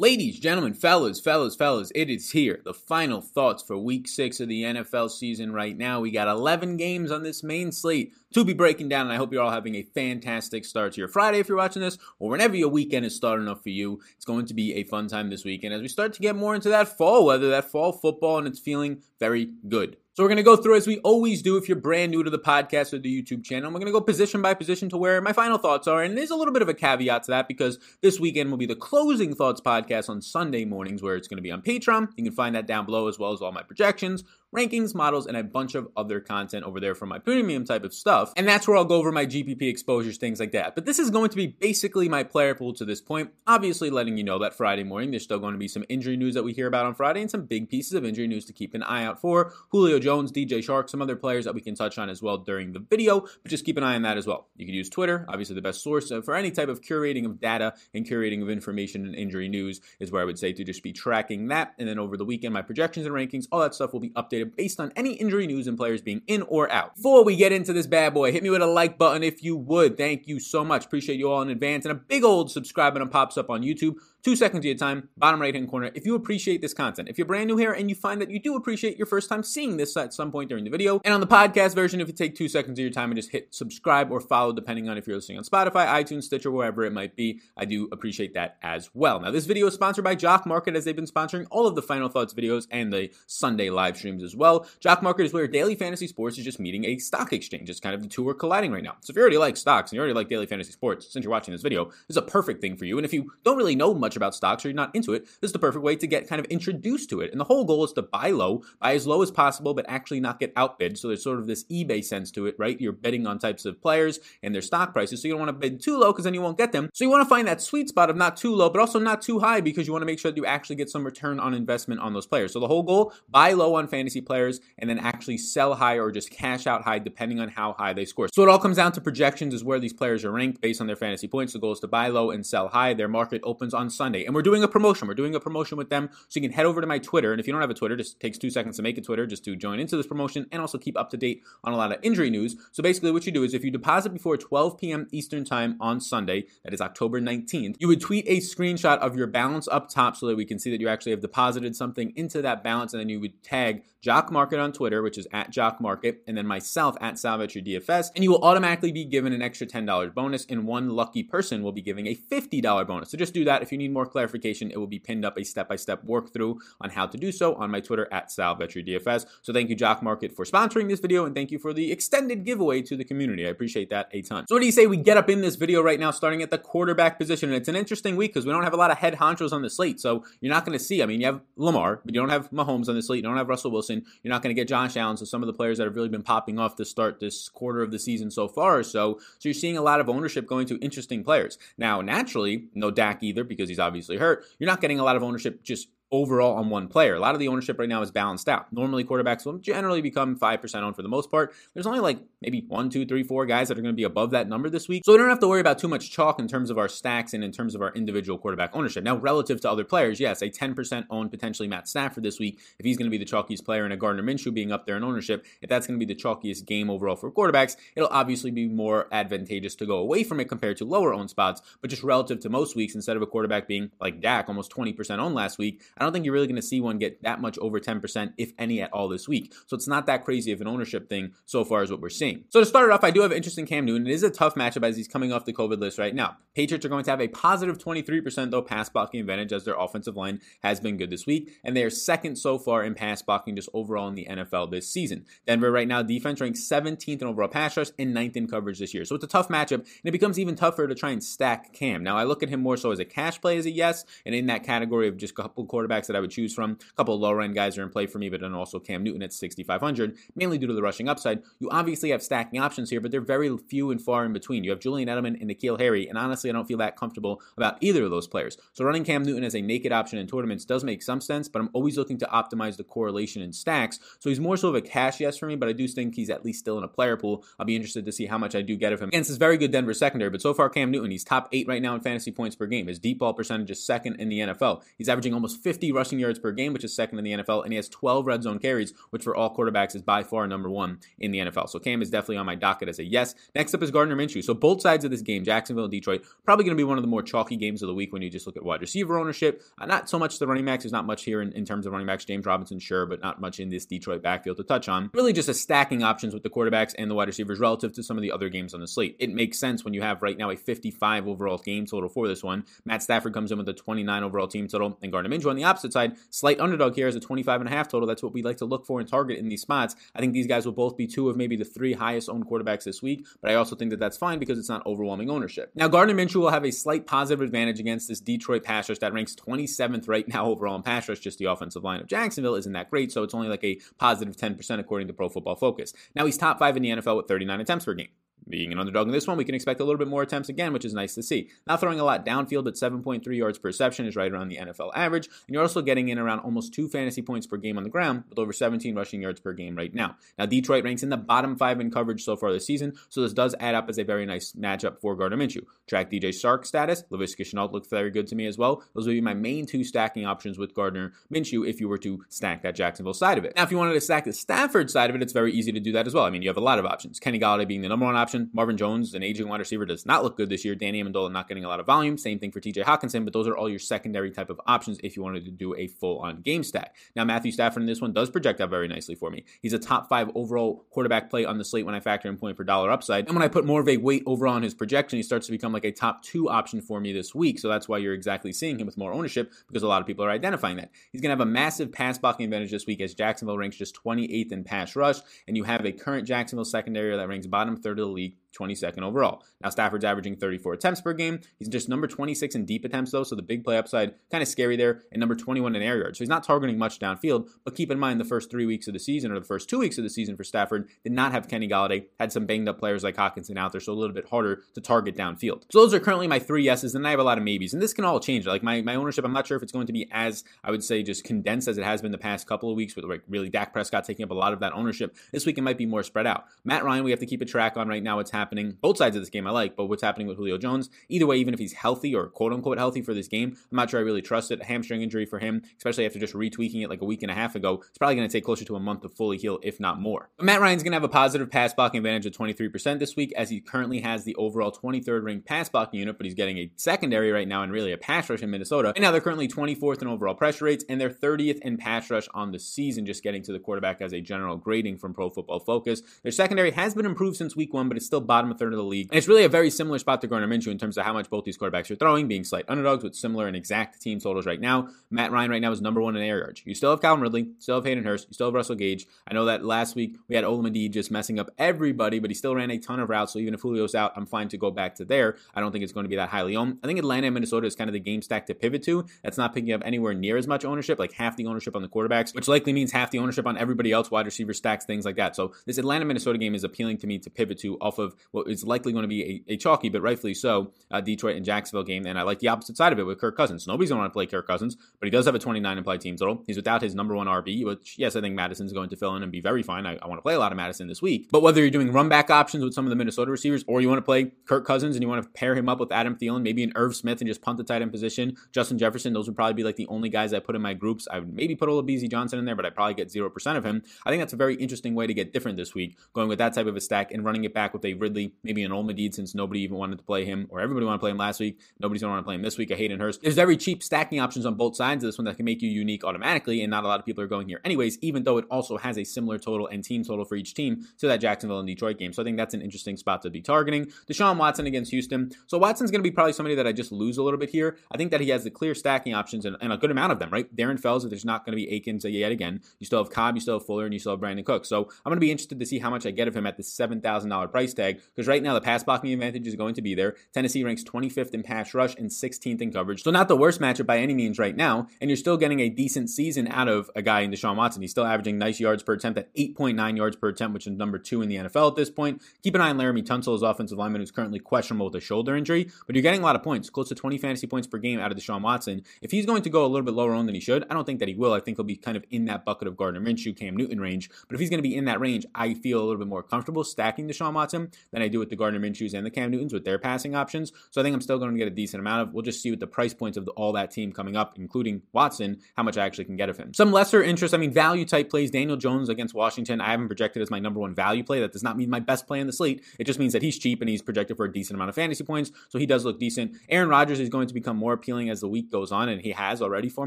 Ladies, 0.00 0.38
gentlemen, 0.38 0.72
fellas, 0.72 1.20
fellas, 1.20 1.54
fellas, 1.54 1.92
it 1.94 2.08
is 2.08 2.30
here. 2.30 2.62
The 2.64 2.72
final 2.72 3.20
thoughts 3.20 3.62
for 3.62 3.76
week 3.76 4.08
six 4.08 4.40
of 4.40 4.48
the 4.48 4.62
NFL 4.62 5.10
season 5.10 5.52
right 5.52 5.76
now. 5.76 6.00
We 6.00 6.10
got 6.10 6.26
11 6.26 6.78
games 6.78 7.10
on 7.10 7.22
this 7.22 7.42
main 7.42 7.70
slate 7.70 8.14
to 8.32 8.42
be 8.42 8.54
breaking 8.54 8.88
down, 8.88 9.02
and 9.02 9.12
I 9.12 9.16
hope 9.16 9.30
you're 9.30 9.42
all 9.42 9.50
having 9.50 9.74
a 9.74 9.82
fantastic 9.82 10.64
start 10.64 10.94
to 10.94 11.02
your 11.02 11.08
Friday 11.08 11.38
if 11.38 11.48
you're 11.48 11.58
watching 11.58 11.82
this, 11.82 11.98
or 12.18 12.30
whenever 12.30 12.56
your 12.56 12.70
weekend 12.70 13.04
is 13.04 13.14
starting 13.14 13.46
up 13.46 13.62
for 13.62 13.68
you. 13.68 14.00
It's 14.16 14.24
going 14.24 14.46
to 14.46 14.54
be 14.54 14.72
a 14.76 14.84
fun 14.84 15.06
time 15.06 15.28
this 15.28 15.44
weekend 15.44 15.74
as 15.74 15.82
we 15.82 15.88
start 15.88 16.14
to 16.14 16.22
get 16.22 16.34
more 16.34 16.54
into 16.54 16.70
that 16.70 16.96
fall 16.96 17.26
weather, 17.26 17.50
that 17.50 17.70
fall 17.70 17.92
football, 17.92 18.38
and 18.38 18.46
it's 18.46 18.58
feeling 18.58 19.02
very 19.18 19.50
good. 19.68 19.98
So 20.20 20.24
we're 20.24 20.28
going 20.28 20.36
to 20.36 20.42
go 20.42 20.56
through 20.56 20.76
as 20.76 20.86
we 20.86 20.98
always 20.98 21.40
do 21.40 21.56
if 21.56 21.66
you're 21.66 21.78
brand 21.78 22.10
new 22.10 22.22
to 22.22 22.28
the 22.28 22.38
podcast 22.38 22.92
or 22.92 22.98
the 22.98 23.22
YouTube 23.22 23.42
channel. 23.42 23.70
We're 23.70 23.78
going 23.78 23.86
to 23.86 23.92
go 23.92 24.02
position 24.02 24.42
by 24.42 24.52
position 24.52 24.90
to 24.90 24.98
where 24.98 25.18
my 25.22 25.32
final 25.32 25.56
thoughts 25.56 25.88
are. 25.88 26.02
And 26.02 26.14
there's 26.14 26.28
a 26.28 26.36
little 26.36 26.52
bit 26.52 26.60
of 26.60 26.68
a 26.68 26.74
caveat 26.74 27.22
to 27.22 27.30
that 27.30 27.48
because 27.48 27.78
this 28.02 28.20
weekend 28.20 28.50
will 28.50 28.58
be 28.58 28.66
the 28.66 28.76
closing 28.76 29.34
thoughts 29.34 29.62
podcast 29.62 30.10
on 30.10 30.20
Sunday 30.20 30.66
mornings 30.66 31.02
where 31.02 31.16
it's 31.16 31.26
going 31.26 31.38
to 31.38 31.42
be 31.42 31.50
on 31.50 31.62
Patreon. 31.62 32.08
You 32.18 32.24
can 32.24 32.34
find 32.34 32.54
that 32.54 32.66
down 32.66 32.84
below 32.84 33.08
as 33.08 33.18
well 33.18 33.32
as 33.32 33.40
all 33.40 33.50
my 33.50 33.62
projections, 33.62 34.22
rankings, 34.54 34.94
models, 34.94 35.26
and 35.26 35.36
a 35.36 35.44
bunch 35.44 35.74
of 35.74 35.88
other 35.96 36.20
content 36.20 36.64
over 36.64 36.80
there 36.80 36.94
for 36.94 37.06
my 37.06 37.18
premium 37.18 37.64
type 37.64 37.84
of 37.84 37.94
stuff. 37.94 38.32
And 38.36 38.46
that's 38.46 38.66
where 38.66 38.76
I'll 38.76 38.84
go 38.84 38.96
over 38.96 39.12
my 39.12 39.26
GPP 39.26 39.62
exposures, 39.62 40.18
things 40.18 40.40
like 40.40 40.52
that. 40.52 40.74
But 40.74 40.86
this 40.86 40.98
is 40.98 41.10
going 41.10 41.30
to 41.30 41.36
be 41.36 41.46
basically 41.46 42.08
my 42.08 42.22
player 42.22 42.54
pool 42.54 42.72
to 42.74 42.84
this 42.84 43.00
point. 43.00 43.30
Obviously, 43.46 43.90
letting 43.90 44.16
you 44.16 44.24
know 44.24 44.38
that 44.40 44.54
Friday 44.54 44.84
morning 44.84 45.10
there's 45.10 45.22
still 45.22 45.38
going 45.38 45.54
to 45.54 45.58
be 45.58 45.68
some 45.68 45.84
injury 45.88 46.16
news 46.16 46.34
that 46.34 46.42
we 46.42 46.52
hear 46.52 46.66
about 46.66 46.86
on 46.86 46.94
Friday 46.94 47.20
and 47.20 47.30
some 47.30 47.44
big 47.44 47.68
pieces 47.68 47.92
of 47.92 48.04
injury 48.04 48.26
news 48.26 48.44
to 48.46 48.52
keep 48.52 48.74
an 48.74 48.82
eye 48.82 49.04
out 49.04 49.20
for. 49.20 49.52
Julio 49.70 49.98
Jones, 49.98 50.32
DJ 50.32 50.58
Chark, 50.58 50.90
some 50.90 51.02
other 51.02 51.16
players 51.16 51.44
that 51.44 51.54
we 51.54 51.60
can 51.60 51.74
touch 51.74 51.98
on 51.98 52.08
as 52.08 52.22
well 52.22 52.38
during 52.38 52.72
the 52.72 52.80
video, 52.80 53.20
but 53.20 53.46
just 53.46 53.64
keep 53.64 53.76
an 53.76 53.84
eye 53.84 53.94
on 53.94 54.02
that 54.02 54.16
as 54.16 54.26
well. 54.26 54.48
You 54.56 54.66
can 54.66 54.74
use 54.74 54.88
Twitter, 54.88 55.24
obviously 55.28 55.54
the 55.54 55.62
best 55.62 55.82
source 55.82 56.10
uh, 56.10 56.22
for 56.22 56.34
any 56.34 56.50
type 56.50 56.68
of 56.68 56.80
curating 56.80 57.24
of 57.24 57.40
data 57.40 57.74
and 57.94 58.06
curating 58.06 58.42
of 58.42 58.50
information 58.50 59.06
and 59.06 59.14
injury 59.14 59.48
news 59.48 59.80
is 60.00 60.10
where 60.10 60.22
I 60.22 60.24
would 60.24 60.38
say 60.38 60.52
to 60.52 60.64
just 60.64 60.82
be 60.82 60.92
tracking 60.92 61.48
that. 61.48 61.74
And 61.78 61.88
then 61.88 61.98
over 61.98 62.16
the 62.16 62.24
weekend, 62.24 62.54
my 62.54 62.62
projections 62.62 63.06
and 63.06 63.14
rankings, 63.14 63.46
all 63.52 63.60
that 63.60 63.74
stuff 63.74 63.92
will 63.92 64.00
be 64.00 64.10
updated 64.10 64.39
based 64.46 64.80
on 64.80 64.92
any 64.96 65.12
injury 65.12 65.46
news 65.46 65.66
and 65.66 65.76
players 65.76 66.00
being 66.00 66.22
in 66.26 66.42
or 66.42 66.70
out. 66.70 66.96
Before 66.96 67.24
we 67.24 67.36
get 67.36 67.52
into 67.52 67.72
this 67.72 67.86
bad 67.86 68.14
boy, 68.14 68.32
hit 68.32 68.42
me 68.42 68.50
with 68.50 68.62
a 68.62 68.66
like 68.66 68.98
button 68.98 69.22
if 69.22 69.42
you 69.42 69.56
would. 69.56 69.96
Thank 69.96 70.26
you 70.26 70.40
so 70.40 70.64
much. 70.64 70.84
Appreciate 70.84 71.18
you 71.18 71.30
all 71.30 71.42
in 71.42 71.50
advance. 71.50 71.84
And 71.84 71.92
a 71.92 71.94
big 71.94 72.24
old 72.24 72.50
subscribe 72.50 72.94
button 72.94 73.08
pops 73.08 73.36
up 73.36 73.50
on 73.50 73.62
YouTube. 73.62 73.94
Two 74.22 74.36
seconds 74.36 74.60
of 74.60 74.64
your 74.66 74.74
time, 74.74 75.08
bottom 75.16 75.40
right 75.40 75.54
hand 75.54 75.70
corner, 75.70 75.90
if 75.94 76.04
you 76.04 76.14
appreciate 76.14 76.60
this 76.60 76.74
content. 76.74 77.08
If 77.08 77.16
you're 77.16 77.26
brand 77.26 77.48
new 77.48 77.56
here 77.56 77.72
and 77.72 77.88
you 77.88 77.96
find 77.96 78.20
that 78.20 78.30
you 78.30 78.38
do 78.38 78.54
appreciate 78.54 78.98
your 78.98 79.06
first 79.06 79.30
time 79.30 79.42
seeing 79.42 79.78
this 79.78 79.96
at 79.96 80.12
some 80.12 80.30
point 80.30 80.50
during 80.50 80.64
the 80.64 80.70
video, 80.70 81.00
and 81.06 81.14
on 81.14 81.20
the 81.20 81.26
podcast 81.26 81.74
version, 81.74 82.02
if 82.02 82.08
you 82.08 82.12
take 82.12 82.34
two 82.34 82.46
seconds 82.46 82.78
of 82.78 82.82
your 82.82 82.92
time 82.92 83.10
and 83.10 83.16
just 83.16 83.30
hit 83.30 83.54
subscribe 83.54 84.10
or 84.12 84.20
follow, 84.20 84.52
depending 84.52 84.90
on 84.90 84.98
if 84.98 85.06
you're 85.06 85.16
listening 85.16 85.38
on 85.38 85.44
Spotify, 85.44 85.86
iTunes, 85.86 86.24
Stitcher, 86.24 86.50
wherever 86.50 86.84
it 86.84 86.92
might 86.92 87.16
be, 87.16 87.40
I 87.56 87.64
do 87.64 87.88
appreciate 87.92 88.34
that 88.34 88.58
as 88.62 88.90
well. 88.92 89.20
Now, 89.20 89.30
this 89.30 89.46
video 89.46 89.66
is 89.68 89.74
sponsored 89.74 90.04
by 90.04 90.16
Jock 90.16 90.44
Market, 90.46 90.76
as 90.76 90.84
they've 90.84 90.94
been 90.94 91.06
sponsoring 91.06 91.46
all 91.50 91.66
of 91.66 91.74
the 91.74 91.82
Final 91.82 92.10
Thoughts 92.10 92.34
videos 92.34 92.66
and 92.70 92.92
the 92.92 93.10
Sunday 93.26 93.70
live 93.70 93.96
streams 93.96 94.22
as 94.22 94.29
well. 94.36 94.66
Jock 94.80 95.02
Market 95.02 95.24
is 95.24 95.32
where 95.32 95.46
daily 95.46 95.74
fantasy 95.74 96.06
sports 96.06 96.38
is 96.38 96.44
just 96.44 96.60
meeting 96.60 96.84
a 96.84 96.98
stock 96.98 97.32
exchange. 97.32 97.70
It's 97.70 97.80
kind 97.80 97.94
of 97.94 98.02
the 98.02 98.08
two 98.08 98.28
are 98.28 98.34
colliding 98.34 98.72
right 98.72 98.82
now. 98.82 98.96
So 99.00 99.10
if 99.10 99.16
you 99.16 99.22
already 99.22 99.38
like 99.38 99.56
stocks 99.56 99.90
and 99.90 99.96
you 99.96 100.00
already 100.00 100.14
like 100.14 100.28
daily 100.28 100.46
fantasy 100.46 100.72
sports, 100.72 101.12
since 101.12 101.24
you're 101.24 101.30
watching 101.30 101.52
this 101.52 101.62
video, 101.62 101.86
this 101.86 102.10
is 102.10 102.16
a 102.16 102.22
perfect 102.22 102.60
thing 102.60 102.76
for 102.76 102.84
you. 102.84 102.98
And 102.98 103.04
if 103.04 103.12
you 103.12 103.32
don't 103.44 103.56
really 103.56 103.76
know 103.76 103.94
much 103.94 104.16
about 104.16 104.34
stocks 104.34 104.64
or 104.64 104.68
you're 104.68 104.76
not 104.76 104.94
into 104.94 105.12
it, 105.14 105.24
this 105.40 105.48
is 105.48 105.52
the 105.52 105.58
perfect 105.58 105.84
way 105.84 105.96
to 105.96 106.06
get 106.06 106.28
kind 106.28 106.40
of 106.40 106.46
introduced 106.46 107.10
to 107.10 107.20
it. 107.20 107.30
And 107.30 107.40
the 107.40 107.44
whole 107.44 107.64
goal 107.64 107.84
is 107.84 107.92
to 107.94 108.02
buy 108.02 108.30
low, 108.30 108.62
buy 108.80 108.94
as 108.94 109.06
low 109.06 109.22
as 109.22 109.30
possible, 109.30 109.74
but 109.74 109.86
actually 109.88 110.20
not 110.20 110.40
get 110.40 110.52
outbid. 110.56 110.98
So 110.98 111.08
there's 111.08 111.22
sort 111.22 111.38
of 111.38 111.46
this 111.46 111.64
eBay 111.64 112.04
sense 112.04 112.30
to 112.32 112.46
it, 112.46 112.56
right? 112.58 112.80
You're 112.80 112.92
betting 112.92 113.26
on 113.26 113.38
types 113.38 113.64
of 113.64 113.80
players 113.80 114.20
and 114.42 114.54
their 114.54 114.62
stock 114.62 114.92
prices. 114.92 115.22
So 115.22 115.28
you 115.28 115.34
don't 115.34 115.40
want 115.40 115.48
to 115.48 115.68
bid 115.68 115.80
too 115.80 115.98
low 115.98 116.12
because 116.12 116.24
then 116.24 116.34
you 116.34 116.42
won't 116.42 116.58
get 116.58 116.72
them. 116.72 116.90
So 116.92 117.04
you 117.04 117.10
want 117.10 117.22
to 117.22 117.28
find 117.28 117.46
that 117.48 117.60
sweet 117.60 117.88
spot 117.88 118.10
of 118.10 118.16
not 118.16 118.36
too 118.36 118.54
low, 118.54 118.70
but 118.70 118.80
also 118.80 118.98
not 118.98 119.22
too 119.22 119.38
high 119.38 119.60
because 119.60 119.86
you 119.86 119.92
want 119.92 120.02
to 120.02 120.06
make 120.06 120.18
sure 120.18 120.30
that 120.30 120.36
you 120.36 120.46
actually 120.46 120.76
get 120.76 120.90
some 120.90 121.04
return 121.04 121.40
on 121.40 121.54
investment 121.54 122.00
on 122.00 122.12
those 122.12 122.26
players. 122.26 122.52
So 122.52 122.60
the 122.60 122.68
whole 122.68 122.82
goal, 122.82 123.12
buy 123.28 123.52
low 123.52 123.74
on 123.74 123.88
fantasy 123.88 124.19
players 124.22 124.60
and 124.78 124.88
then 124.88 124.98
actually 124.98 125.38
sell 125.38 125.74
high 125.74 125.98
or 125.98 126.10
just 126.10 126.30
cash 126.30 126.66
out 126.66 126.82
high 126.82 126.98
depending 126.98 127.40
on 127.40 127.48
how 127.48 127.74
high 127.74 127.92
they 127.92 128.04
score. 128.04 128.28
So 128.32 128.42
it 128.42 128.48
all 128.48 128.58
comes 128.58 128.76
down 128.76 128.92
to 128.92 129.00
projections 129.00 129.54
is 129.54 129.64
where 129.64 129.78
these 129.78 129.92
players 129.92 130.24
are 130.24 130.32
ranked 130.32 130.60
based 130.60 130.80
on 130.80 130.86
their 130.86 130.96
fantasy 130.96 131.28
points. 131.28 131.52
The 131.52 131.58
goal 131.58 131.72
is 131.72 131.80
to 131.80 131.88
buy 131.88 132.08
low 132.08 132.30
and 132.30 132.44
sell 132.44 132.68
high. 132.68 132.94
Their 132.94 133.08
market 133.08 133.40
opens 133.44 133.74
on 133.74 133.90
Sunday. 133.90 134.24
And 134.24 134.34
we're 134.34 134.42
doing 134.42 134.62
a 134.62 134.68
promotion. 134.68 135.08
We're 135.08 135.14
doing 135.14 135.34
a 135.34 135.40
promotion 135.40 135.78
with 135.78 135.90
them. 135.90 136.10
So 136.28 136.40
you 136.40 136.42
can 136.42 136.52
head 136.52 136.66
over 136.66 136.80
to 136.80 136.86
my 136.86 136.98
Twitter. 136.98 137.32
And 137.32 137.40
if 137.40 137.46
you 137.46 137.52
don't 137.52 137.60
have 137.60 137.70
a 137.70 137.74
Twitter, 137.74 137.96
just 137.96 138.20
takes 138.20 138.38
two 138.38 138.50
seconds 138.50 138.76
to 138.76 138.82
make 138.82 138.98
a 138.98 139.00
Twitter 139.00 139.26
just 139.26 139.44
to 139.44 139.56
join 139.56 139.80
into 139.80 139.96
this 139.96 140.06
promotion 140.06 140.46
and 140.52 140.60
also 140.60 140.78
keep 140.78 140.98
up 140.98 141.10
to 141.10 141.16
date 141.16 141.42
on 141.64 141.72
a 141.72 141.76
lot 141.76 141.92
of 141.92 141.98
injury 142.02 142.30
news. 142.30 142.56
So 142.72 142.82
basically, 142.82 143.10
what 143.10 143.26
you 143.26 143.32
do 143.32 143.42
is 143.42 143.54
if 143.54 143.64
you 143.64 143.70
deposit 143.70 144.12
before 144.12 144.36
12 144.36 144.78
p.m. 144.78 145.06
Eastern 145.12 145.44
Time 145.44 145.76
on 145.80 146.00
Sunday, 146.00 146.46
that 146.64 146.74
is 146.74 146.80
October 146.80 147.20
19th, 147.20 147.76
you 147.78 147.88
would 147.88 148.00
tweet 148.00 148.24
a 148.28 148.38
screenshot 148.38 148.98
of 148.98 149.16
your 149.16 149.26
balance 149.26 149.68
up 149.68 149.88
top 149.88 150.16
so 150.16 150.26
that 150.26 150.36
we 150.36 150.44
can 150.44 150.58
see 150.58 150.70
that 150.70 150.80
you 150.80 150.88
actually 150.88 151.12
have 151.12 151.20
deposited 151.20 151.76
something 151.76 152.12
into 152.16 152.42
that 152.42 152.62
balance. 152.62 152.92
And 152.92 153.00
then 153.00 153.08
you 153.08 153.20
would 153.20 153.42
tag 153.42 153.82
Jock 154.10 154.32
Market 154.32 154.58
on 154.58 154.72
Twitter, 154.72 155.02
which 155.02 155.16
is 155.16 155.28
at 155.32 155.50
Jock 155.50 155.80
Market, 155.80 156.24
and 156.26 156.36
then 156.36 156.44
myself 156.44 156.96
at 157.00 157.14
SalVetriDFS. 157.14 158.08
And 158.16 158.24
you 158.24 158.32
will 158.32 158.42
automatically 158.42 158.90
be 158.90 159.04
given 159.04 159.32
an 159.32 159.40
extra 159.40 159.68
$10 159.68 160.12
bonus, 160.12 160.44
and 160.46 160.66
one 160.66 160.90
lucky 160.90 161.22
person 161.22 161.62
will 161.62 161.70
be 161.70 161.80
giving 161.80 162.08
a 162.08 162.16
$50 162.16 162.88
bonus. 162.88 163.12
So 163.12 163.16
just 163.16 163.32
do 163.32 163.44
that. 163.44 163.62
If 163.62 163.70
you 163.70 163.78
need 163.78 163.92
more 163.92 164.06
clarification, 164.06 164.72
it 164.72 164.78
will 164.78 164.88
be 164.88 164.98
pinned 164.98 165.24
up 165.24 165.38
a 165.38 165.44
step 165.44 165.68
by 165.68 165.76
step 165.76 166.04
walkthrough 166.04 166.56
on 166.80 166.90
how 166.90 167.06
to 167.06 167.16
do 167.16 167.30
so 167.30 167.54
on 167.54 167.70
my 167.70 167.78
Twitter 167.78 168.08
at 168.10 168.30
SalVetriDFS. 168.30 169.26
So 169.42 169.52
thank 169.52 169.70
you, 169.70 169.76
Jock 169.76 170.02
Market, 170.02 170.34
for 170.34 170.44
sponsoring 170.44 170.88
this 170.88 170.98
video, 170.98 171.24
and 171.24 171.32
thank 171.32 171.52
you 171.52 171.60
for 171.60 171.72
the 171.72 171.92
extended 171.92 172.44
giveaway 172.44 172.82
to 172.82 172.96
the 172.96 173.04
community. 173.04 173.46
I 173.46 173.50
appreciate 173.50 173.90
that 173.90 174.08
a 174.10 174.22
ton. 174.22 174.44
So, 174.48 174.56
what 174.56 174.60
do 174.60 174.66
you 174.66 174.72
say 174.72 174.88
we 174.88 174.96
get 174.96 175.18
up 175.18 175.30
in 175.30 175.40
this 175.40 175.54
video 175.54 175.82
right 175.82 176.00
now, 176.00 176.10
starting 176.10 176.42
at 176.42 176.50
the 176.50 176.58
quarterback 176.58 177.16
position? 177.16 177.50
And 177.50 177.56
it's 177.56 177.68
an 177.68 177.76
interesting 177.76 178.16
week 178.16 178.32
because 178.32 178.44
we 178.44 178.50
don't 178.50 178.64
have 178.64 178.74
a 178.74 178.76
lot 178.76 178.90
of 178.90 178.98
head 178.98 179.14
honchos 179.14 179.52
on 179.52 179.62
the 179.62 179.70
slate. 179.70 180.00
So, 180.00 180.24
you're 180.40 180.52
not 180.52 180.66
going 180.66 180.76
to 180.76 180.84
see, 180.84 181.00
I 181.00 181.06
mean, 181.06 181.20
you 181.20 181.26
have 181.26 181.42
Lamar, 181.54 182.00
but 182.04 182.12
you 182.12 182.20
don't 182.20 182.30
have 182.30 182.50
Mahomes 182.50 182.88
on 182.88 182.96
the 182.96 183.02
slate. 183.02 183.18
You 183.18 183.22
don't 183.22 183.36
have 183.36 183.48
Russell 183.48 183.70
Wilson. 183.70 183.89
You're 184.22 184.30
not 184.30 184.42
going 184.42 184.54
to 184.54 184.60
get 184.60 184.68
Josh 184.68 184.96
Allen. 184.96 185.16
So 185.16 185.24
some 185.24 185.42
of 185.42 185.46
the 185.46 185.52
players 185.52 185.78
that 185.78 185.84
have 185.84 185.96
really 185.96 186.08
been 186.08 186.22
popping 186.22 186.58
off 186.58 186.76
to 186.76 186.84
start 186.84 187.20
this 187.20 187.48
quarter 187.48 187.82
of 187.82 187.90
the 187.90 187.98
season 187.98 188.30
so 188.30 188.48
far 188.48 188.82
so. 188.82 189.18
So 189.20 189.48
you're 189.48 189.54
seeing 189.54 189.76
a 189.76 189.82
lot 189.82 190.00
of 190.00 190.08
ownership 190.08 190.46
going 190.46 190.66
to 190.66 190.78
interesting 190.78 191.24
players. 191.24 191.58
Now, 191.78 192.00
naturally, 192.00 192.68
no 192.74 192.90
Dak 192.90 193.22
either 193.22 193.44
because 193.44 193.68
he's 193.68 193.78
obviously 193.78 194.16
hurt. 194.16 194.44
You're 194.58 194.68
not 194.68 194.80
getting 194.80 195.00
a 195.00 195.04
lot 195.04 195.16
of 195.16 195.22
ownership 195.22 195.62
just 195.62 195.88
overall 196.12 196.56
on 196.56 196.70
one 196.70 196.88
player. 196.88 197.14
A 197.14 197.20
lot 197.20 197.34
of 197.34 197.40
the 197.40 197.48
ownership 197.48 197.78
right 197.78 197.88
now 197.88 198.02
is 198.02 198.10
balanced 198.10 198.48
out. 198.48 198.72
Normally, 198.72 199.04
quarterbacks 199.04 199.44
will 199.44 199.58
generally 199.58 200.00
become 200.00 200.38
5% 200.38 200.82
owned 200.82 200.96
for 200.96 201.02
the 201.02 201.08
most 201.08 201.30
part. 201.30 201.54
There's 201.74 201.86
only 201.86 202.00
like 202.00 202.18
maybe 202.40 202.64
one, 202.66 202.90
two, 202.90 203.06
three, 203.06 203.22
four 203.22 203.46
guys 203.46 203.68
that 203.68 203.78
are 203.78 203.82
going 203.82 203.94
to 203.94 203.96
be 203.96 204.04
above 204.04 204.30
that 204.30 204.48
number 204.48 204.68
this 204.68 204.88
week. 204.88 205.02
So 205.04 205.12
we 205.12 205.18
don't 205.18 205.28
have 205.28 205.40
to 205.40 205.48
worry 205.48 205.60
about 205.60 205.78
too 205.78 205.88
much 205.88 206.10
chalk 206.10 206.38
in 206.38 206.48
terms 206.48 206.70
of 206.70 206.78
our 206.78 206.88
stacks 206.88 207.32
and 207.34 207.44
in 207.44 207.52
terms 207.52 207.74
of 207.74 207.82
our 207.82 207.92
individual 207.92 208.38
quarterback 208.38 208.70
ownership. 208.74 209.04
Now, 209.04 209.16
relative 209.16 209.60
to 209.62 209.70
other 209.70 209.84
players, 209.84 210.20
yes, 210.20 210.42
a 210.42 210.48
10% 210.48 211.06
owned 211.10 211.30
potentially 211.30 211.68
Matt 211.68 211.88
Stafford 211.88 212.24
this 212.24 212.38
week, 212.38 212.58
if 212.78 212.84
he's 212.84 212.96
going 212.96 213.10
to 213.10 213.16
be 213.16 213.22
the 213.22 213.30
chalkiest 213.30 213.64
player 213.64 213.84
and 213.84 213.92
a 213.92 213.96
Gardner 213.96 214.22
Minshew 214.22 214.52
being 214.52 214.72
up 214.72 214.86
there 214.86 214.96
in 214.96 215.04
ownership, 215.04 215.44
if 215.62 215.68
that's 215.68 215.86
going 215.86 215.98
to 215.98 216.04
be 216.04 216.12
the 216.12 216.20
chalkiest 216.20 216.66
game 216.66 216.90
overall 216.90 217.16
for 217.16 217.30
quarterbacks, 217.30 217.76
it'll 217.94 218.08
obviously 218.10 218.50
be 218.50 218.68
more 218.68 219.06
advantageous 219.12 219.74
to 219.76 219.86
go 219.86 219.98
away 219.98 220.24
from 220.24 220.40
it 220.40 220.46
compared 220.46 220.76
to 220.78 220.84
lower 220.84 221.14
owned 221.14 221.30
spots. 221.30 221.62
But 221.80 221.90
just 221.90 222.02
relative 222.02 222.40
to 222.40 222.48
most 222.48 222.74
weeks, 222.74 222.94
instead 222.94 223.16
of 223.16 223.22
a 223.22 223.26
quarterback 223.26 223.68
being 223.68 223.90
like 224.00 224.20
Dak, 224.20 224.48
almost 224.48 224.72
20% 224.72 225.18
owned 225.18 225.34
last 225.34 225.58
week, 225.58 225.80
I 226.00 226.04
don't 226.04 226.12
think 226.12 226.24
you're 226.24 226.34
really 226.34 226.46
going 226.46 226.56
to 226.56 226.62
see 226.62 226.80
one 226.80 226.98
get 226.98 227.22
that 227.22 227.40
much 227.40 227.58
over 227.58 227.78
10%, 227.78 228.32
if 228.38 228.52
any 228.58 228.80
at 228.80 228.90
all 228.92 229.08
this 229.08 229.28
week. 229.28 229.52
So 229.66 229.76
it's 229.76 229.86
not 229.86 230.06
that 230.06 230.24
crazy 230.24 230.50
of 230.50 230.62
an 230.62 230.66
ownership 230.66 231.10
thing 231.10 231.32
so 231.44 231.62
far 231.62 231.82
as 231.82 231.90
what 231.90 232.00
we're 232.00 232.08
seeing. 232.08 232.44
So 232.48 232.60
to 232.60 232.66
start 232.66 232.88
it 232.88 232.92
off, 232.92 233.04
I 233.04 233.10
do 233.10 233.20
have 233.20 233.32
interest 233.32 233.58
in 233.58 233.66
Cam 233.66 233.84
Newton. 233.84 234.06
It 234.06 234.12
is 234.12 234.22
a 234.22 234.30
tough 234.30 234.54
matchup 234.54 234.82
as 234.82 234.96
he's 234.96 235.08
coming 235.08 235.30
off 235.30 235.44
the 235.44 235.52
COVID 235.52 235.78
list 235.78 235.98
right 235.98 236.14
now. 236.14 236.38
Patriots 236.54 236.86
are 236.86 236.88
going 236.88 237.04
to 237.04 237.10
have 237.10 237.20
a 237.20 237.28
positive 237.28 237.78
23% 237.78 238.50
though 238.50 238.62
pass 238.62 238.88
blocking 238.88 239.20
advantage 239.20 239.52
as 239.52 239.64
their 239.64 239.78
offensive 239.78 240.16
line 240.16 240.40
has 240.62 240.80
been 240.80 240.96
good 240.96 241.10
this 241.10 241.26
week, 241.26 241.50
and 241.62 241.76
they 241.76 241.84
are 241.84 241.90
second 241.90 242.36
so 242.36 242.58
far 242.58 242.82
in 242.82 242.94
pass 242.94 243.20
blocking 243.20 243.54
just 243.54 243.68
overall 243.74 244.08
in 244.08 244.14
the 244.14 244.26
NFL 244.28 244.70
this 244.70 244.88
season. 244.88 245.26
Denver 245.46 245.70
right 245.70 245.86
now 245.86 246.02
defense 246.02 246.40
ranks 246.40 246.60
17th 246.60 247.20
in 247.20 247.28
overall 247.28 247.48
pass 247.48 247.76
rush 247.76 247.88
and 247.98 248.16
9th 248.16 248.36
in 248.36 248.48
coverage 248.48 248.78
this 248.78 248.94
year. 248.94 249.04
So 249.04 249.14
it's 249.14 249.24
a 249.24 249.28
tough 249.28 249.48
matchup, 249.48 249.74
and 249.74 249.86
it 250.04 250.12
becomes 250.12 250.38
even 250.38 250.56
tougher 250.56 250.88
to 250.88 250.94
try 250.94 251.10
and 251.10 251.22
stack 251.22 251.72
Cam. 251.72 252.02
Now 252.02 252.16
I 252.16 252.24
look 252.24 252.42
at 252.42 252.48
him 252.48 252.60
more 252.60 252.76
so 252.76 252.90
as 252.90 252.98
a 252.98 253.04
cash 253.04 253.40
play 253.40 253.58
as 253.58 253.66
a 253.66 253.70
yes, 253.70 254.04
and 254.24 254.34
in 254.34 254.46
that 254.46 254.64
category 254.64 255.06
of 255.06 255.16
just 255.16 255.32
a 255.32 255.36
couple 255.36 255.66
quarterbacks 255.66 255.89
that 255.90 256.16
I 256.16 256.20
would 256.20 256.30
choose 256.30 256.54
from, 256.54 256.78
a 256.80 256.94
couple 256.94 257.18
lower 257.18 257.40
end 257.42 257.54
guys 257.54 257.76
are 257.76 257.82
in 257.82 257.90
play 257.90 258.06
for 258.06 258.18
me, 258.18 258.28
but 258.28 258.40
then 258.40 258.54
also 258.54 258.78
Cam 258.78 259.02
Newton 259.02 259.22
at 259.22 259.32
6,500, 259.32 260.16
mainly 260.34 260.58
due 260.58 260.66
to 260.66 260.72
the 260.72 260.82
rushing 260.82 261.08
upside. 261.08 261.42
You 261.58 261.68
obviously 261.70 262.10
have 262.10 262.22
stacking 262.22 262.60
options 262.60 262.90
here, 262.90 263.00
but 263.00 263.10
they're 263.10 263.20
very 263.20 263.56
few 263.58 263.90
and 263.90 264.00
far 264.00 264.24
in 264.24 264.32
between. 264.32 264.64
You 264.64 264.70
have 264.70 264.80
Julian 264.80 265.08
Edelman 265.08 265.40
and 265.40 265.50
N'Keal 265.50 265.78
Harry, 265.78 266.08
and 266.08 266.16
honestly, 266.16 266.48
I 266.48 266.52
don't 266.52 266.66
feel 266.66 266.78
that 266.78 266.96
comfortable 266.96 267.42
about 267.56 267.76
either 267.80 268.04
of 268.04 268.10
those 268.10 268.26
players. 268.26 268.56
So 268.72 268.84
running 268.84 269.04
Cam 269.04 269.22
Newton 269.22 269.44
as 269.44 269.54
a 269.54 269.60
naked 269.60 269.92
option 269.92 270.18
in 270.18 270.26
tournaments 270.26 270.64
does 270.64 270.84
make 270.84 271.02
some 271.02 271.20
sense, 271.20 271.48
but 271.48 271.60
I'm 271.60 271.70
always 271.72 271.98
looking 271.98 272.18
to 272.18 272.26
optimize 272.26 272.76
the 272.76 272.84
correlation 272.84 273.42
in 273.42 273.52
stacks. 273.52 273.98
So 274.18 274.28
he's 274.28 274.40
more 274.40 274.56
so 274.56 274.68
of 274.68 274.74
a 274.74 274.82
cash 274.82 275.20
yes 275.20 275.36
for 275.36 275.46
me, 275.46 275.56
but 275.56 275.68
I 275.68 275.72
do 275.72 275.86
think 275.88 276.14
he's 276.14 276.30
at 276.30 276.44
least 276.44 276.60
still 276.60 276.78
in 276.78 276.84
a 276.84 276.88
player 276.88 277.16
pool. 277.16 277.44
I'll 277.58 277.66
be 277.66 277.76
interested 277.76 278.04
to 278.06 278.12
see 278.12 278.26
how 278.26 278.38
much 278.38 278.54
I 278.54 278.62
do 278.62 278.76
get 278.76 278.92
of 278.92 279.00
him 279.00 279.08
against 279.08 279.28
this 279.28 279.38
very 279.38 279.56
good 279.56 279.72
Denver 279.72 279.94
secondary. 279.94 280.30
But 280.30 280.42
so 280.42 280.54
far, 280.54 280.68
Cam 280.70 280.90
Newton, 280.90 281.10
he's 281.10 281.24
top 281.24 281.48
eight 281.52 281.66
right 281.66 281.82
now 281.82 281.94
in 281.94 282.00
fantasy 282.00 282.30
points 282.30 282.56
per 282.56 282.66
game. 282.66 282.86
His 282.86 282.98
deep 282.98 283.18
ball 283.18 283.34
percentage 283.34 283.70
is 283.70 283.84
second 283.84 284.16
in 284.16 284.28
the 284.28 284.40
NFL. 284.40 284.82
He's 284.98 285.08
averaging 285.08 285.34
almost 285.34 285.62
50 285.62 285.79
rushing 285.92 286.18
yards 286.18 286.38
per 286.38 286.52
game, 286.52 286.72
which 286.72 286.84
is 286.84 286.94
second 286.94 287.18
in 287.18 287.24
the 287.24 287.32
NFL, 287.32 287.64
and 287.64 287.72
he 287.72 287.76
has 287.76 287.88
12 287.88 288.26
red 288.26 288.42
zone 288.42 288.58
carries, 288.58 288.92
which 289.10 289.24
for 289.24 289.34
all 289.34 289.54
quarterbacks 289.54 289.94
is 289.94 290.02
by 290.02 290.22
far 290.22 290.46
number 290.46 290.70
one 290.70 291.00
in 291.18 291.30
the 291.30 291.38
NFL. 291.38 291.68
So 291.68 291.78
Cam 291.78 292.02
is 292.02 292.10
definitely 292.10 292.36
on 292.36 292.46
my 292.46 292.54
docket 292.54 292.88
as 292.88 292.98
a 292.98 293.04
yes. 293.04 293.34
Next 293.54 293.74
up 293.74 293.82
is 293.82 293.90
Gardner 293.90 294.16
Minshew. 294.16 294.44
So 294.44 294.54
both 294.54 294.82
sides 294.82 295.04
of 295.04 295.10
this 295.10 295.22
game, 295.22 295.44
Jacksonville 295.44 295.84
and 295.84 295.90
Detroit, 295.90 296.24
probably 296.44 296.64
going 296.64 296.76
to 296.76 296.80
be 296.80 296.84
one 296.84 296.98
of 296.98 297.02
the 297.02 297.08
more 297.08 297.22
chalky 297.22 297.56
games 297.56 297.82
of 297.82 297.88
the 297.88 297.94
week 297.94 298.12
when 298.12 298.22
you 298.22 298.30
just 298.30 298.46
look 298.46 298.56
at 298.56 298.64
wide 298.64 298.80
receiver 298.80 299.18
ownership. 299.18 299.62
Uh, 299.78 299.86
not 299.86 300.08
so 300.08 300.18
much 300.18 300.38
the 300.38 300.46
running 300.46 300.64
backs. 300.64 300.84
There's 300.84 300.92
not 300.92 301.06
much 301.06 301.24
here 301.24 301.40
in, 301.40 301.52
in 301.52 301.64
terms 301.64 301.86
of 301.86 301.92
running 301.92 302.06
backs. 302.06 302.24
James 302.24 302.46
Robinson, 302.46 302.78
sure, 302.78 303.06
but 303.06 303.20
not 303.20 303.40
much 303.40 303.60
in 303.60 303.70
this 303.70 303.86
Detroit 303.86 304.22
backfield 304.22 304.56
to 304.58 304.64
touch 304.64 304.88
on. 304.88 305.10
Really 305.14 305.32
just 305.32 305.48
a 305.48 305.54
stacking 305.54 306.02
options 306.02 306.34
with 306.34 306.42
the 306.42 306.50
quarterbacks 306.50 306.94
and 306.98 307.10
the 307.10 307.14
wide 307.14 307.28
receivers 307.28 307.60
relative 307.60 307.92
to 307.94 308.02
some 308.02 308.16
of 308.16 308.22
the 308.22 308.32
other 308.32 308.48
games 308.48 308.74
on 308.74 308.80
the 308.80 308.88
slate. 308.88 309.16
It 309.18 309.30
makes 309.30 309.58
sense 309.58 309.84
when 309.84 309.94
you 309.94 310.02
have 310.02 310.22
right 310.22 310.36
now 310.36 310.50
a 310.50 310.56
55 310.56 311.28
overall 311.28 311.58
game 311.58 311.86
total 311.86 312.08
for 312.08 312.28
this 312.28 312.42
one. 312.42 312.64
Matt 312.84 313.02
Stafford 313.02 313.34
comes 313.34 313.52
in 313.52 313.58
with 313.58 313.68
a 313.68 313.72
29 313.72 314.22
overall 314.22 314.48
team 314.48 314.68
total, 314.68 314.98
and 315.02 315.12
Gardner 315.12 315.30
Minshew 315.30 315.50
on 315.50 315.56
the 315.56 315.64
opposite 315.70 315.92
side, 315.92 316.16
slight 316.30 316.60
underdog 316.60 316.94
here 316.94 317.08
is 317.08 317.16
a 317.16 317.20
25 317.20 317.60
and 317.60 317.68
a 317.68 317.72
half 317.72 317.88
total. 317.88 318.06
That's 318.06 318.22
what 318.22 318.32
we 318.32 318.42
like 318.42 318.58
to 318.58 318.64
look 318.64 318.84
for 318.84 319.00
and 319.00 319.08
target 319.08 319.38
in 319.38 319.48
these 319.48 319.62
spots. 319.62 319.96
I 320.14 320.20
think 320.20 320.32
these 320.32 320.46
guys 320.46 320.66
will 320.66 320.72
both 320.72 320.96
be 320.96 321.06
two 321.06 321.28
of 321.28 321.36
maybe 321.36 321.56
the 321.56 321.64
three 321.64 321.92
highest 321.92 322.28
owned 322.28 322.46
quarterbacks 322.46 322.84
this 322.84 323.02
week, 323.02 323.26
but 323.40 323.50
I 323.50 323.54
also 323.54 323.76
think 323.76 323.90
that 323.90 324.00
that's 324.00 324.16
fine 324.16 324.38
because 324.38 324.58
it's 324.58 324.68
not 324.68 324.84
overwhelming 324.86 325.30
ownership. 325.30 325.70
Now, 325.74 325.88
Gardner 325.88 326.14
Minshew 326.14 326.36
will 326.36 326.50
have 326.50 326.64
a 326.64 326.72
slight 326.72 327.06
positive 327.06 327.40
advantage 327.40 327.80
against 327.80 328.08
this 328.08 328.20
Detroit 328.20 328.64
pass 328.64 328.88
rush 328.88 328.98
that 328.98 329.12
ranks 329.12 329.34
27th 329.34 330.08
right 330.08 330.26
now 330.28 330.46
overall 330.50 330.76
in 330.76 330.82
pass 330.82 331.08
rush. 331.08 331.20
Just 331.20 331.38
the 331.38 331.46
offensive 331.46 331.84
line 331.84 332.00
of 332.00 332.06
Jacksonville 332.06 332.56
isn't 332.56 332.72
that 332.72 332.90
great, 332.90 333.12
so 333.12 333.22
it's 333.22 333.34
only 333.34 333.48
like 333.48 333.64
a 333.64 333.80
positive 333.98 334.36
10% 334.36 334.78
according 334.78 335.08
to 335.08 335.14
Pro 335.14 335.28
Football 335.28 335.56
Focus. 335.56 335.92
Now, 336.14 336.26
he's 336.26 336.36
top 336.36 336.58
five 336.58 336.76
in 336.76 336.82
the 336.82 336.90
NFL 336.90 337.16
with 337.16 337.28
39 337.28 337.60
attempts 337.60 337.84
per 337.84 337.94
game. 337.94 338.08
Being 338.50 338.72
an 338.72 338.78
underdog 338.78 339.06
in 339.06 339.12
this 339.12 339.26
one, 339.26 339.36
we 339.36 339.44
can 339.44 339.54
expect 339.54 339.80
a 339.80 339.84
little 339.84 339.98
bit 339.98 340.08
more 340.08 340.22
attempts 340.22 340.48
again, 340.48 340.72
which 340.72 340.84
is 340.84 340.92
nice 340.92 341.14
to 341.14 341.22
see. 341.22 341.48
Not 341.66 341.80
throwing 341.80 342.00
a 342.00 342.04
lot 342.04 342.26
downfield 342.26 342.64
but 342.64 342.74
7.3 342.74 343.24
yards 343.36 343.58
per 343.58 343.68
reception 343.68 344.06
is 344.06 344.16
right 344.16 344.30
around 344.30 344.48
the 344.48 344.56
NFL 344.56 344.90
average, 344.94 345.26
and 345.26 345.54
you're 345.54 345.62
also 345.62 345.82
getting 345.82 346.08
in 346.08 346.18
around 346.18 346.40
almost 346.40 346.74
two 346.74 346.88
fantasy 346.88 347.22
points 347.22 347.46
per 347.46 347.56
game 347.56 347.78
on 347.78 347.84
the 347.84 347.90
ground 347.90 348.24
with 348.28 348.38
over 348.38 348.52
17 348.52 348.94
rushing 348.94 349.22
yards 349.22 349.40
per 349.40 349.52
game 349.52 349.76
right 349.76 349.94
now. 349.94 350.16
Now, 350.38 350.46
Detroit 350.46 350.84
ranks 350.84 351.02
in 351.02 351.08
the 351.08 351.16
bottom 351.16 351.56
five 351.56 351.80
in 351.80 351.90
coverage 351.90 352.24
so 352.24 352.36
far 352.36 352.52
this 352.52 352.66
season, 352.66 352.94
so 353.08 353.22
this 353.22 353.32
does 353.32 353.54
add 353.60 353.74
up 353.74 353.88
as 353.88 353.98
a 353.98 354.04
very 354.04 354.26
nice 354.26 354.52
matchup 354.52 355.00
for 355.00 355.14
Gardner 355.14 355.36
Minshew. 355.36 355.64
Track 355.86 356.10
DJ 356.10 356.30
Chark 356.30 356.66
status, 356.66 357.04
Laviska 357.10 357.46
Shenault 357.46 357.72
looks 357.72 357.88
very 357.88 358.10
good 358.10 358.26
to 358.28 358.34
me 358.34 358.46
as 358.46 358.58
well. 358.58 358.82
Those 358.94 359.06
would 359.06 359.12
be 359.12 359.20
my 359.20 359.34
main 359.34 359.66
two 359.66 359.84
stacking 359.84 360.26
options 360.26 360.58
with 360.58 360.74
Gardner 360.74 361.12
Minshew 361.32 361.68
if 361.68 361.80
you 361.80 361.88
were 361.88 361.98
to 361.98 362.24
stack 362.28 362.62
that 362.62 362.74
Jacksonville 362.74 363.14
side 363.14 363.38
of 363.38 363.44
it. 363.44 363.54
Now, 363.56 363.62
if 363.62 363.70
you 363.70 363.76
wanted 363.76 363.94
to 363.94 364.00
stack 364.00 364.24
the 364.24 364.32
Stafford 364.32 364.90
side 364.90 365.10
of 365.10 365.16
it, 365.16 365.22
it's 365.22 365.32
very 365.32 365.52
easy 365.52 365.72
to 365.72 365.80
do 365.80 365.92
that 365.92 366.06
as 366.06 366.14
well. 366.14 366.24
I 366.24 366.30
mean, 366.30 366.42
you 366.42 366.48
have 366.48 366.56
a 366.56 366.60
lot 366.60 366.78
of 366.78 366.86
options. 366.86 367.20
Kenny 367.20 367.38
Golladay 367.38 367.68
being 367.68 367.82
the 367.82 367.88
number 367.88 368.06
one 368.06 368.16
option, 368.16 368.39
Marvin 368.52 368.76
Jones 368.76 369.14
an 369.14 369.22
aging 369.22 369.48
wide 369.48 369.60
receiver 369.60 369.84
does 369.84 370.06
not 370.06 370.22
look 370.22 370.36
good 370.36 370.48
this 370.48 370.64
year. 370.64 370.74
Danny 370.74 371.02
Amendola 371.02 371.30
not 371.30 371.48
getting 371.48 371.64
a 371.64 371.68
lot 371.68 371.80
of 371.80 371.86
volume. 371.86 372.16
Same 372.16 372.38
thing 372.38 372.52
for 372.52 372.60
TJ 372.60 372.84
Hockenson, 372.84 373.24
but 373.24 373.32
those 373.32 373.46
are 373.46 373.56
all 373.56 373.68
your 373.68 373.78
secondary 373.78 374.30
type 374.30 374.50
of 374.50 374.60
options 374.66 374.98
if 375.02 375.16
you 375.16 375.22
wanted 375.22 375.44
to 375.44 375.50
do 375.50 375.74
a 375.74 375.86
full 375.86 376.18
on 376.20 376.40
game 376.40 376.62
stack. 376.62 376.96
Now, 377.16 377.24
Matthew 377.24 377.52
Stafford 377.52 377.82
in 377.82 377.86
this 377.86 378.00
one 378.00 378.12
does 378.12 378.30
project 378.30 378.60
out 378.60 378.70
very 378.70 378.88
nicely 378.88 379.14
for 379.14 379.30
me. 379.30 379.44
He's 379.60 379.72
a 379.72 379.78
top 379.78 380.08
five 380.08 380.30
overall 380.34 380.86
quarterback 380.90 381.30
play 381.30 381.44
on 381.44 381.58
the 381.58 381.64
slate 381.64 381.86
when 381.86 381.94
I 381.94 382.00
factor 382.00 382.28
in 382.28 382.36
point 382.36 382.56
per 382.56 382.64
dollar 382.64 382.90
upside. 382.90 383.26
And 383.26 383.34
when 383.34 383.42
I 383.42 383.48
put 383.48 383.66
more 383.66 383.80
of 383.80 383.88
a 383.88 383.96
weight 383.96 384.22
overall 384.26 384.54
on 384.54 384.62
his 384.62 384.74
projection, 384.74 385.16
he 385.16 385.22
starts 385.22 385.46
to 385.46 385.52
become 385.52 385.72
like 385.72 385.84
a 385.84 385.92
top 385.92 386.22
two 386.22 386.48
option 386.48 386.80
for 386.80 387.00
me 387.00 387.12
this 387.12 387.34
week. 387.34 387.58
So 387.58 387.68
that's 387.68 387.88
why 387.88 387.98
you're 387.98 388.14
exactly 388.14 388.52
seeing 388.52 388.78
him 388.78 388.86
with 388.86 388.96
more 388.96 389.12
ownership 389.12 389.52
because 389.68 389.82
a 389.82 389.88
lot 389.88 390.00
of 390.00 390.06
people 390.06 390.24
are 390.24 390.30
identifying 390.30 390.76
that. 390.76 390.90
He's 391.12 391.20
going 391.20 391.30
to 391.30 391.38
have 391.38 391.46
a 391.46 391.50
massive 391.50 391.92
pass 391.92 392.18
blocking 392.18 392.44
advantage 392.44 392.70
this 392.70 392.86
week 392.86 393.00
as 393.00 393.14
Jacksonville 393.14 393.58
ranks 393.58 393.76
just 393.76 393.96
28th 394.02 394.52
in 394.52 394.64
pass 394.64 394.96
rush, 394.96 395.18
and 395.46 395.56
you 395.56 395.64
have 395.64 395.84
a 395.84 395.92
current 395.92 396.26
Jacksonville 396.26 396.64
secondary 396.64 397.16
that 397.16 397.28
ranks 397.28 397.46
bottom 397.46 397.76
third 397.76 397.98
of 397.98 398.06
the 398.06 398.12
league 398.12 398.29
be 398.30 398.49
22nd 398.58 399.02
overall. 399.02 399.42
Now, 399.62 399.70
Stafford's 399.70 400.04
averaging 400.04 400.36
34 400.36 400.74
attempts 400.74 401.00
per 401.00 401.12
game. 401.12 401.40
He's 401.58 401.68
just 401.68 401.88
number 401.88 402.06
26 402.06 402.54
in 402.54 402.64
deep 402.64 402.84
attempts, 402.84 403.12
though, 403.12 403.24
so 403.24 403.36
the 403.36 403.42
big 403.42 403.64
play 403.64 403.76
upside 403.76 404.14
kind 404.30 404.42
of 404.42 404.48
scary 404.48 404.76
there, 404.76 405.02
and 405.12 405.20
number 405.20 405.34
21 405.34 405.76
in 405.76 405.82
air 405.82 405.98
yards. 405.98 406.18
So 406.18 406.24
he's 406.24 406.28
not 406.28 406.44
targeting 406.44 406.78
much 406.78 406.98
downfield, 406.98 407.48
but 407.64 407.74
keep 407.74 407.90
in 407.90 407.98
mind 407.98 408.20
the 408.20 408.24
first 408.24 408.50
three 408.50 408.66
weeks 408.66 408.86
of 408.86 408.94
the 408.94 409.00
season, 409.00 409.32
or 409.32 409.38
the 409.38 409.46
first 409.46 409.68
two 409.68 409.78
weeks 409.78 409.98
of 409.98 410.04
the 410.04 410.10
season 410.10 410.36
for 410.36 410.44
Stafford, 410.44 410.88
did 411.02 411.12
not 411.12 411.32
have 411.32 411.48
Kenny 411.48 411.68
Golladay, 411.68 412.06
had 412.18 412.32
some 412.32 412.46
banged 412.46 412.68
up 412.68 412.78
players 412.78 413.04
like 413.04 413.16
Hockenson 413.16 413.56
out 413.56 413.72
there, 413.72 413.80
so 413.80 413.92
a 413.92 413.94
little 413.94 414.14
bit 414.14 414.28
harder 414.28 414.62
to 414.74 414.80
target 414.80 415.16
downfield. 415.16 415.62
So 415.70 415.80
those 415.80 415.94
are 415.94 416.00
currently 416.00 416.26
my 416.26 416.38
three 416.38 416.64
yeses, 416.64 416.94
and 416.94 417.06
I 417.06 417.10
have 417.10 417.20
a 417.20 417.24
lot 417.24 417.38
of 417.38 417.44
maybes, 417.44 417.72
and 417.72 417.82
this 417.82 417.92
can 417.92 418.04
all 418.04 418.20
change. 418.20 418.46
Like 418.46 418.62
my, 418.62 418.82
my 418.82 418.94
ownership, 418.94 419.24
I'm 419.24 419.32
not 419.32 419.46
sure 419.46 419.56
if 419.56 419.62
it's 419.62 419.72
going 419.72 419.86
to 419.86 419.92
be 419.92 420.08
as, 420.10 420.44
I 420.64 420.70
would 420.70 420.84
say, 420.84 421.02
just 421.02 421.24
condensed 421.24 421.68
as 421.68 421.78
it 421.78 421.84
has 421.84 422.02
been 422.02 422.12
the 422.12 422.18
past 422.18 422.46
couple 422.46 422.70
of 422.70 422.76
weeks, 422.76 422.96
with 422.96 423.04
like 423.04 423.22
really 423.28 423.48
Dak 423.48 423.72
Prescott 423.72 424.04
taking 424.04 424.24
up 424.24 424.30
a 424.30 424.34
lot 424.34 424.52
of 424.52 424.60
that 424.60 424.72
ownership. 424.72 425.16
This 425.32 425.46
week 425.46 425.58
it 425.58 425.62
might 425.62 425.78
be 425.78 425.86
more 425.86 426.02
spread 426.02 426.26
out. 426.26 426.44
Matt 426.64 426.84
Ryan, 426.84 427.04
we 427.04 427.10
have 427.10 427.20
to 427.20 427.26
keep 427.26 427.40
a 427.42 427.46
track 427.46 427.76
on 427.76 427.88
right 427.88 428.02
now 428.02 428.16
what's 428.16 428.30
happening. 428.30 428.39
Both 428.80 428.98
sides 428.98 429.16
of 429.16 429.22
this 429.22 429.30
game 429.30 429.46
I 429.46 429.50
like, 429.50 429.76
but 429.76 429.86
what's 429.86 430.02
happening 430.02 430.26
with 430.26 430.36
Julio 430.36 430.58
Jones, 430.58 430.90
either 431.08 431.26
way, 431.26 431.36
even 431.36 431.54
if 431.54 431.60
he's 431.60 431.72
healthy 431.72 432.14
or 432.14 432.28
quote 432.28 432.52
unquote 432.52 432.78
healthy 432.78 433.02
for 433.02 433.14
this 433.14 433.28
game, 433.28 433.56
I'm 433.70 433.76
not 433.76 433.90
sure 433.90 434.00
I 434.00 434.02
really 434.02 434.22
trust 434.22 434.50
it. 434.50 434.60
A 434.60 434.64
hamstring 434.64 435.02
injury 435.02 435.26
for 435.26 435.38
him, 435.38 435.62
especially 435.76 436.06
after 436.06 436.18
just 436.18 436.34
retweaking 436.34 436.82
it 436.82 436.90
like 436.90 437.02
a 437.02 437.04
week 437.04 437.22
and 437.22 437.30
a 437.30 437.34
half 437.34 437.54
ago, 437.54 437.82
it's 437.88 437.98
probably 437.98 438.16
going 438.16 438.28
to 438.28 438.32
take 438.32 438.44
closer 438.44 438.64
to 438.64 438.76
a 438.76 438.80
month 438.80 439.02
to 439.02 439.08
fully 439.08 439.36
heal, 439.36 439.58
if 439.62 439.80
not 439.80 440.00
more. 440.00 440.30
But 440.36 440.46
Matt 440.46 440.60
Ryan's 440.60 440.82
going 440.82 440.92
to 440.92 440.96
have 440.96 441.04
a 441.04 441.08
positive 441.08 441.50
pass 441.50 441.74
blocking 441.74 441.98
advantage 441.98 442.26
of 442.26 442.32
23% 442.32 442.98
this 442.98 443.16
week, 443.16 443.32
as 443.36 443.50
he 443.50 443.60
currently 443.60 444.00
has 444.00 444.24
the 444.24 444.34
overall 444.36 444.72
23rd 444.72 445.24
ranked 445.24 445.46
pass 445.46 445.68
blocking 445.68 446.00
unit, 446.00 446.16
but 446.16 446.24
he's 446.24 446.34
getting 446.34 446.58
a 446.58 446.70
secondary 446.76 447.30
right 447.30 447.48
now 447.48 447.62
and 447.62 447.72
really 447.72 447.92
a 447.92 447.98
pass 447.98 448.28
rush 448.30 448.42
in 448.42 448.50
Minnesota. 448.50 448.92
And 448.96 449.02
now 449.02 449.10
they're 449.10 449.20
currently 449.20 449.48
24th 449.48 450.02
in 450.02 450.08
overall 450.08 450.34
pressure 450.34 450.64
rates, 450.64 450.84
and 450.88 451.00
they're 451.00 451.10
30th 451.10 451.60
in 451.60 451.76
pass 451.76 452.10
rush 452.10 452.28
on 452.34 452.52
the 452.52 452.58
season, 452.58 453.06
just 453.06 453.22
getting 453.22 453.42
to 453.42 453.52
the 453.52 453.58
quarterback 453.58 454.00
as 454.00 454.12
a 454.12 454.20
general 454.20 454.56
grading 454.56 454.98
from 454.98 455.14
Pro 455.14 455.30
Football 455.30 455.60
Focus. 455.60 456.02
Their 456.22 456.32
secondary 456.32 456.70
has 456.72 456.94
been 456.94 457.06
improved 457.06 457.36
since 457.36 457.56
week 457.56 457.72
one, 457.72 457.88
but 457.88 457.96
it's 457.96 458.06
still 458.06 458.20
bottom 458.30 458.48
of 458.52 458.60
third 458.60 458.72
of 458.72 458.76
the 458.76 458.84
league. 458.84 459.08
And 459.10 459.18
it's 459.18 459.26
really 459.26 459.42
a 459.42 459.48
very 459.48 459.70
similar 459.70 459.98
spot 459.98 460.20
to 460.20 460.28
Gardner 460.28 460.46
Minshew 460.46 460.68
in 460.68 460.78
terms 460.78 460.96
of 460.96 461.04
how 461.04 461.12
much 461.12 461.28
both 461.28 461.44
these 461.44 461.58
quarterbacks 461.58 461.90
are 461.90 461.96
throwing, 461.96 462.28
being 462.28 462.44
slight 462.44 462.64
underdogs 462.68 463.02
with 463.02 463.16
similar 463.16 463.48
and 463.48 463.56
exact 463.56 464.00
team 464.00 464.20
totals 464.20 464.46
right 464.46 464.60
now. 464.60 464.88
Matt 465.10 465.32
Ryan 465.32 465.50
right 465.50 465.60
now 465.60 465.72
is 465.72 465.80
number 465.80 466.00
one 466.00 466.14
in 466.14 466.22
air 466.22 466.38
yards. 466.38 466.62
You 466.64 466.76
still 466.76 466.90
have 466.92 467.00
Calvin 467.00 467.22
Ridley, 467.22 467.48
still 467.58 467.74
have 467.74 467.84
Hayden 467.84 468.04
Hurst, 468.04 468.28
you 468.28 468.34
still 468.34 468.46
have 468.46 468.54
Russell 468.54 468.76
Gage. 468.76 469.08
I 469.26 469.34
know 469.34 469.46
that 469.46 469.64
last 469.64 469.96
week 469.96 470.16
we 470.28 470.36
had 470.36 470.44
Olamide 470.44 470.92
just 470.92 471.10
messing 471.10 471.40
up 471.40 471.50
everybody, 471.58 472.20
but 472.20 472.30
he 472.30 472.34
still 472.36 472.54
ran 472.54 472.70
a 472.70 472.78
ton 472.78 473.00
of 473.00 473.08
routes. 473.08 473.32
So 473.32 473.40
even 473.40 473.52
if 473.52 473.62
Julio's 473.62 473.96
out, 473.96 474.12
I'm 474.14 474.26
fine 474.26 474.46
to 474.50 474.56
go 474.56 474.70
back 474.70 474.94
to 474.94 475.04
there. 475.04 475.36
I 475.52 475.58
don't 475.58 475.72
think 475.72 475.82
it's 475.82 475.92
going 475.92 476.04
to 476.04 476.08
be 476.08 476.14
that 476.14 476.28
highly 476.28 476.54
owned. 476.54 476.78
I 476.84 476.86
think 476.86 477.00
Atlanta 477.00 477.26
and 477.26 477.34
Minnesota 477.34 477.66
is 477.66 477.74
kind 477.74 477.90
of 477.90 477.94
the 477.94 477.98
game 477.98 478.22
stack 478.22 478.46
to 478.46 478.54
pivot 478.54 478.84
to. 478.84 479.06
That's 479.24 479.38
not 479.38 479.52
picking 479.52 479.72
up 479.72 479.82
anywhere 479.84 480.14
near 480.14 480.36
as 480.36 480.46
much 480.46 480.64
ownership, 480.64 481.00
like 481.00 481.14
half 481.14 481.36
the 481.36 481.46
ownership 481.46 481.74
on 481.74 481.82
the 481.82 481.88
quarterbacks, 481.88 482.32
which 482.32 482.46
likely 482.46 482.72
means 482.72 482.92
half 482.92 483.10
the 483.10 483.18
ownership 483.18 483.44
on 483.44 483.58
everybody 483.58 483.90
else, 483.90 484.08
wide 484.08 484.26
receiver 484.26 484.54
stacks, 484.54 484.84
things 484.84 485.04
like 485.04 485.16
that. 485.16 485.34
So 485.34 485.52
this 485.66 485.78
Atlanta 485.78 486.04
Minnesota 486.04 486.38
game 486.38 486.54
is 486.54 486.62
appealing 486.62 486.98
to 486.98 487.08
me 487.08 487.18
to 487.18 487.28
pivot 487.28 487.58
to 487.62 487.76
off 487.80 487.98
of 487.98 488.14
what 488.32 488.48
is 488.48 488.64
likely 488.64 488.92
going 488.92 489.02
to 489.02 489.08
be 489.08 489.44
a, 489.48 489.54
a 489.54 489.56
chalky, 489.56 489.88
but 489.88 490.02
rightfully 490.02 490.34
so, 490.34 490.72
uh, 490.90 491.00
Detroit 491.00 491.36
and 491.36 491.44
Jacksonville 491.44 491.84
game. 491.84 492.06
And 492.06 492.18
I 492.18 492.22
like 492.22 492.38
the 492.38 492.48
opposite 492.48 492.76
side 492.76 492.92
of 492.92 492.98
it 492.98 493.04
with 493.04 493.18
Kirk 493.18 493.36
Cousins. 493.36 493.66
Nobody's 493.66 493.90
going 493.90 493.98
to 493.98 494.02
want 494.02 494.12
to 494.12 494.14
play 494.14 494.26
Kirk 494.26 494.46
Cousins, 494.46 494.76
but 494.98 495.06
he 495.06 495.10
does 495.10 495.26
have 495.26 495.34
a 495.34 495.38
29 495.38 495.78
implied 495.78 496.00
team 496.00 496.16
total. 496.16 496.42
He's 496.46 496.56
without 496.56 496.82
his 496.82 496.94
number 496.94 497.14
one 497.14 497.26
RB, 497.26 497.64
which, 497.64 497.96
yes, 497.98 498.16
I 498.16 498.20
think 498.20 498.34
Mattison's 498.34 498.72
going 498.72 498.90
to 498.90 498.96
fill 498.96 499.16
in 499.16 499.22
and 499.22 499.32
be 499.32 499.40
very 499.40 499.62
fine. 499.62 499.86
I, 499.86 499.98
I 500.02 500.06
want 500.06 500.18
to 500.18 500.22
play 500.22 500.34
a 500.34 500.38
lot 500.38 500.52
of 500.52 500.56
Mattison 500.56 500.88
this 500.88 501.02
week. 501.02 501.28
But 501.30 501.42
whether 501.42 501.60
you're 501.60 501.70
doing 501.70 501.92
run 501.92 502.08
back 502.08 502.30
options 502.30 502.64
with 502.64 502.74
some 502.74 502.86
of 502.86 502.90
the 502.90 502.96
Minnesota 502.96 503.30
receivers, 503.30 503.64
or 503.66 503.80
you 503.80 503.88
want 503.88 503.98
to 503.98 504.04
play 504.04 504.32
Kirk 504.46 504.66
Cousins 504.66 504.96
and 504.96 505.02
you 505.02 505.08
want 505.08 505.22
to 505.22 505.28
pair 505.30 505.54
him 505.54 505.68
up 505.68 505.80
with 505.80 505.92
Adam 505.92 506.16
Thielen, 506.16 506.42
maybe 506.42 506.62
an 506.62 506.72
Irv 506.74 506.94
Smith 506.94 507.20
and 507.20 507.28
just 507.28 507.42
punt 507.42 507.58
the 507.58 507.64
tight 507.64 507.82
end 507.82 507.92
position, 507.92 508.36
Justin 508.52 508.78
Jefferson, 508.78 509.12
those 509.12 509.26
would 509.26 509.36
probably 509.36 509.54
be 509.54 509.64
like 509.64 509.76
the 509.76 509.86
only 509.88 510.08
guys 510.08 510.32
I 510.32 510.38
put 510.40 510.54
in 510.54 510.62
my 510.62 510.74
groups. 510.74 511.08
I 511.10 511.20
would 511.20 511.32
maybe 511.32 511.56
put 511.56 511.68
Olabisi 511.68 512.10
Johnson 512.10 512.38
in 512.38 512.44
there, 512.44 512.56
but 512.56 512.66
I 512.66 512.70
probably 512.70 512.94
get 512.94 513.08
0% 513.08 513.56
of 513.56 513.64
him. 513.64 513.82
I 514.04 514.10
think 514.10 514.20
that's 514.20 514.32
a 514.32 514.36
very 514.36 514.54
interesting 514.56 514.94
way 514.94 515.06
to 515.06 515.14
get 515.14 515.32
different 515.32 515.56
this 515.56 515.74
week, 515.74 515.98
going 516.12 516.28
with 516.28 516.38
that 516.38 516.54
type 516.54 516.66
of 516.66 516.76
a 516.76 516.80
stack 516.80 517.12
and 517.12 517.24
running 517.24 517.44
it 517.44 517.54
back 517.54 517.72
with 517.72 517.84
a 517.84 517.94
Ridley, 518.10 518.34
maybe 518.42 518.64
an 518.64 518.72
Olamide 518.72 519.14
since 519.14 519.34
nobody 519.34 519.60
even 519.60 519.76
wanted 519.76 519.98
to 519.98 520.04
play 520.04 520.24
him, 520.24 520.46
or 520.50 520.60
everybody 520.60 520.84
wanted 520.84 520.98
to 520.98 521.00
play 521.00 521.10
him 521.10 521.16
last 521.16 521.40
week. 521.40 521.58
Nobody's 521.78 522.02
going 522.02 522.10
to 522.10 522.14
want 522.14 522.24
to 522.24 522.26
play 522.26 522.34
him 522.34 522.42
this 522.42 522.58
week. 522.58 522.70
A 522.70 522.76
Hayden 522.76 523.00
Hurst. 523.00 523.22
There's 523.22 523.34
very 523.34 523.56
cheap 523.56 523.82
stacking 523.82 524.20
options 524.20 524.46
on 524.46 524.54
both 524.54 524.76
sides 524.76 525.02
of 525.02 525.08
this 525.08 525.18
one 525.18 525.24
that 525.24 525.36
can 525.36 525.44
make 525.44 525.62
you 525.62 525.70
unique 525.70 526.04
automatically, 526.04 526.62
and 526.62 526.70
not 526.70 526.84
a 526.84 526.88
lot 526.88 527.00
of 527.00 527.06
people 527.06 527.22
are 527.24 527.28
going 527.28 527.48
here 527.48 527.60
anyways, 527.64 527.98
even 528.02 528.24
though 528.24 528.38
it 528.38 528.44
also 528.50 528.76
has 528.76 528.98
a 528.98 529.04
similar 529.04 529.38
total 529.38 529.66
and 529.68 529.84
team 529.84 530.04
total 530.04 530.24
for 530.24 530.36
each 530.36 530.54
team 530.54 530.86
to 530.98 531.06
that 531.06 531.18
Jacksonville 531.18 531.58
and 531.58 531.66
Detroit 531.66 531.98
game. 531.98 532.12
So 532.12 532.22
I 532.22 532.24
think 532.24 532.36
that's 532.36 532.54
an 532.54 532.62
interesting 532.62 532.96
spot 532.96 533.22
to 533.22 533.30
be 533.30 533.40
targeting. 533.40 533.86
Deshaun 534.08 534.36
Watson 534.36 534.66
against 534.66 534.90
Houston. 534.90 535.32
So 535.46 535.58
Watson's 535.58 535.90
going 535.90 536.00
to 536.00 536.08
be 536.08 536.12
probably 536.12 536.32
somebody 536.32 536.54
that 536.56 536.66
I 536.66 536.72
just 536.72 536.92
lose 536.92 537.18
a 537.18 537.22
little 537.22 537.38
bit 537.38 537.50
here. 537.50 537.76
I 537.90 537.96
think 537.96 538.10
that 538.10 538.20
he 538.20 538.28
has 538.30 538.44
the 538.44 538.50
clear 538.50 538.74
stacking 538.74 539.14
options 539.14 539.44
and, 539.44 539.56
and 539.60 539.72
a 539.72 539.76
good 539.76 539.90
amount 539.90 540.12
of 540.12 540.18
them, 540.18 540.30
right? 540.30 540.54
Darren 540.54 540.78
Fells, 540.78 541.08
there's 541.08 541.24
not 541.24 541.44
going 541.44 541.52
to 541.52 541.56
be 541.56 541.70
Akins 541.74 542.04
yet 542.04 542.32
again, 542.32 542.60
you 542.78 542.86
still 542.86 543.02
have 543.02 543.12
Cobb, 543.12 543.34
you 543.34 543.40
still 543.40 543.58
have 543.58 543.66
Fuller, 543.66 543.84
and 543.84 543.92
you 543.92 544.00
still 544.00 544.12
have 544.12 544.20
Brandin 544.20 544.44
Cook. 544.44 544.64
So 544.64 544.82
I'm 544.82 545.10
going 545.10 545.16
to 545.16 545.20
be 545.20 545.30
interested 545.30 545.58
to 545.58 545.66
see 545.66 545.78
how 545.78 545.90
much 545.90 546.06
I 546.06 546.10
get 546.10 546.28
of 546.28 546.36
him 546.36 546.46
at 546.46 546.56
the 546.56 546.62
$7,000 546.62 547.50
price 547.50 547.74
tag 547.74 547.99
because 548.14 548.28
right 548.28 548.42
now 548.42 548.54
the 548.54 548.60
pass 548.60 548.82
blocking 548.82 549.12
advantage 549.12 549.46
is 549.46 549.56
going 549.56 549.74
to 549.74 549.82
be 549.82 549.94
there. 549.94 550.16
Tennessee 550.32 550.64
ranks 550.64 550.84
25th 550.84 551.34
in 551.34 551.42
pass 551.42 551.74
rush 551.74 551.94
and 551.96 552.10
16th 552.10 552.60
in 552.60 552.72
coverage. 552.72 553.02
So 553.02 553.10
not 553.10 553.28
the 553.28 553.36
worst 553.36 553.60
matchup 553.60 553.86
by 553.86 553.98
any 553.98 554.14
means 554.14 554.38
right 554.38 554.56
now, 554.56 554.88
and 555.00 555.10
you're 555.10 555.16
still 555.16 555.36
getting 555.36 555.60
a 555.60 555.68
decent 555.68 556.10
season 556.10 556.48
out 556.48 556.68
of 556.68 556.90
a 556.94 557.02
guy 557.02 557.20
in 557.20 557.30
Deshaun 557.30 557.56
Watson. 557.56 557.82
He's 557.82 557.90
still 557.90 558.06
averaging 558.06 558.38
nice 558.38 558.60
yards 558.60 558.82
per 558.82 558.94
attempt 558.94 559.18
at 559.18 559.34
8.9 559.34 559.96
yards 559.96 560.16
per 560.16 560.28
attempt, 560.28 560.54
which 560.54 560.66
is 560.66 560.72
number 560.72 560.98
two 560.98 561.22
in 561.22 561.28
the 561.28 561.36
NFL 561.36 561.70
at 561.70 561.76
this 561.76 561.90
point. 561.90 562.22
Keep 562.42 562.54
an 562.54 562.60
eye 562.60 562.70
on 562.70 562.78
Laremy 562.78 563.04
Tunsil, 563.04 563.32
his 563.32 563.42
offensive 563.42 563.78
lineman, 563.78 564.00
who's 564.00 564.10
currently 564.10 564.38
questionable 564.38 564.86
with 564.86 564.96
a 564.96 565.00
shoulder 565.00 565.36
injury, 565.36 565.70
but 565.86 565.94
you're 565.94 566.02
getting 566.02 566.20
a 566.20 566.24
lot 566.24 566.36
of 566.36 566.42
points, 566.42 566.70
close 566.70 566.88
to 566.88 566.94
20 566.94 567.18
fantasy 567.18 567.46
points 567.46 567.66
per 567.66 567.78
game 567.78 568.00
out 568.00 568.10
of 568.12 568.18
Deshaun 568.18 568.42
Watson. 568.42 568.82
If 569.02 569.10
he's 569.10 569.26
going 569.26 569.42
to 569.42 569.50
go 569.50 569.64
a 569.64 569.68
little 569.68 569.84
bit 569.84 569.94
lower 569.94 570.14
on 570.14 570.26
than 570.26 570.34
he 570.34 570.40
should, 570.40 570.64
I 570.70 570.74
don't 570.74 570.84
think 570.84 571.00
that 571.00 571.08
he 571.08 571.14
will. 571.14 571.32
I 571.32 571.40
think 571.40 571.56
he'll 571.56 571.64
be 571.64 571.76
kind 571.76 571.96
of 571.96 572.04
in 572.10 572.26
that 572.26 572.44
bucket 572.44 572.68
of 572.68 572.76
Gardner 572.76 573.00
Minshew, 573.00 573.36
Cam 573.36 573.56
Newton 573.56 573.80
range. 573.80 574.10
But 574.28 574.34
if 574.34 574.40
he's 574.40 574.50
going 574.50 574.58
to 574.58 574.62
be 574.62 574.76
in 574.76 574.84
that 574.86 575.00
range, 575.00 575.26
I 575.34 575.54
feel 575.54 575.78
a 575.80 575.84
little 575.84 575.98
bit 575.98 576.08
more 576.08 576.22
comfortable 576.22 576.64
stacking 576.64 577.08
Deshaun 577.08 577.34
Watson 577.34 577.70
than 577.92 578.02
I 578.02 578.08
do 578.08 578.18
with 578.18 578.30
the 578.30 578.36
Gardner 578.36 578.60
Minshews 578.60 578.94
and 578.94 579.04
the 579.04 579.10
Cam 579.10 579.30
Newtons 579.30 579.52
with 579.52 579.64
their 579.64 579.78
passing 579.78 580.14
options. 580.14 580.52
So 580.70 580.80
I 580.80 580.84
think 580.84 580.94
I'm 580.94 581.00
still 581.00 581.18
going 581.18 581.32
to 581.32 581.38
get 581.38 581.48
a 581.48 581.54
decent 581.54 581.80
amount 581.80 582.08
of. 582.08 582.14
We'll 582.14 582.22
just 582.22 582.42
see 582.42 582.50
with 582.50 582.60
the 582.60 582.66
price 582.66 582.94
points 582.94 583.16
of 583.16 583.24
the, 583.24 583.32
all 583.32 583.52
that 583.52 583.70
team 583.70 583.92
coming 583.92 584.16
up, 584.16 584.38
including 584.38 584.82
Watson, 584.92 585.40
how 585.56 585.62
much 585.62 585.76
I 585.76 585.84
actually 585.84 586.04
can 586.04 586.16
get 586.16 586.28
of 586.28 586.36
him. 586.36 586.54
Some 586.54 586.72
lesser 586.72 587.02
interest, 587.02 587.34
I 587.34 587.38
mean, 587.38 587.52
value 587.52 587.84
type 587.84 588.10
plays. 588.10 588.30
Daniel 588.30 588.56
Jones 588.56 588.88
against 588.88 589.14
Washington, 589.14 589.60
I 589.60 589.70
haven't 589.70 589.88
projected 589.88 590.22
as 590.22 590.30
my 590.30 590.38
number 590.38 590.60
one 590.60 590.74
value 590.74 591.02
play. 591.02 591.20
That 591.20 591.32
does 591.32 591.42
not 591.42 591.56
mean 591.56 591.70
my 591.70 591.80
best 591.80 592.06
play 592.06 592.20
in 592.20 592.26
the 592.26 592.32
slate. 592.32 592.62
It 592.78 592.84
just 592.84 592.98
means 592.98 593.12
that 593.12 593.22
he's 593.22 593.38
cheap 593.38 593.60
and 593.60 593.68
he's 593.68 593.82
projected 593.82 594.16
for 594.16 594.24
a 594.24 594.32
decent 594.32 594.56
amount 594.56 594.68
of 594.68 594.74
fantasy 594.74 595.04
points. 595.04 595.30
So 595.48 595.58
he 595.58 595.66
does 595.66 595.84
look 595.84 595.98
decent. 595.98 596.36
Aaron 596.48 596.68
Rodgers 596.68 597.00
is 597.00 597.08
going 597.08 597.28
to 597.28 597.34
become 597.34 597.56
more 597.56 597.72
appealing 597.72 598.10
as 598.10 598.20
the 598.20 598.28
week 598.28 598.50
goes 598.50 598.72
on, 598.72 598.88
and 598.88 599.00
he 599.00 599.12
has 599.12 599.42
already 599.42 599.68
for 599.68 599.86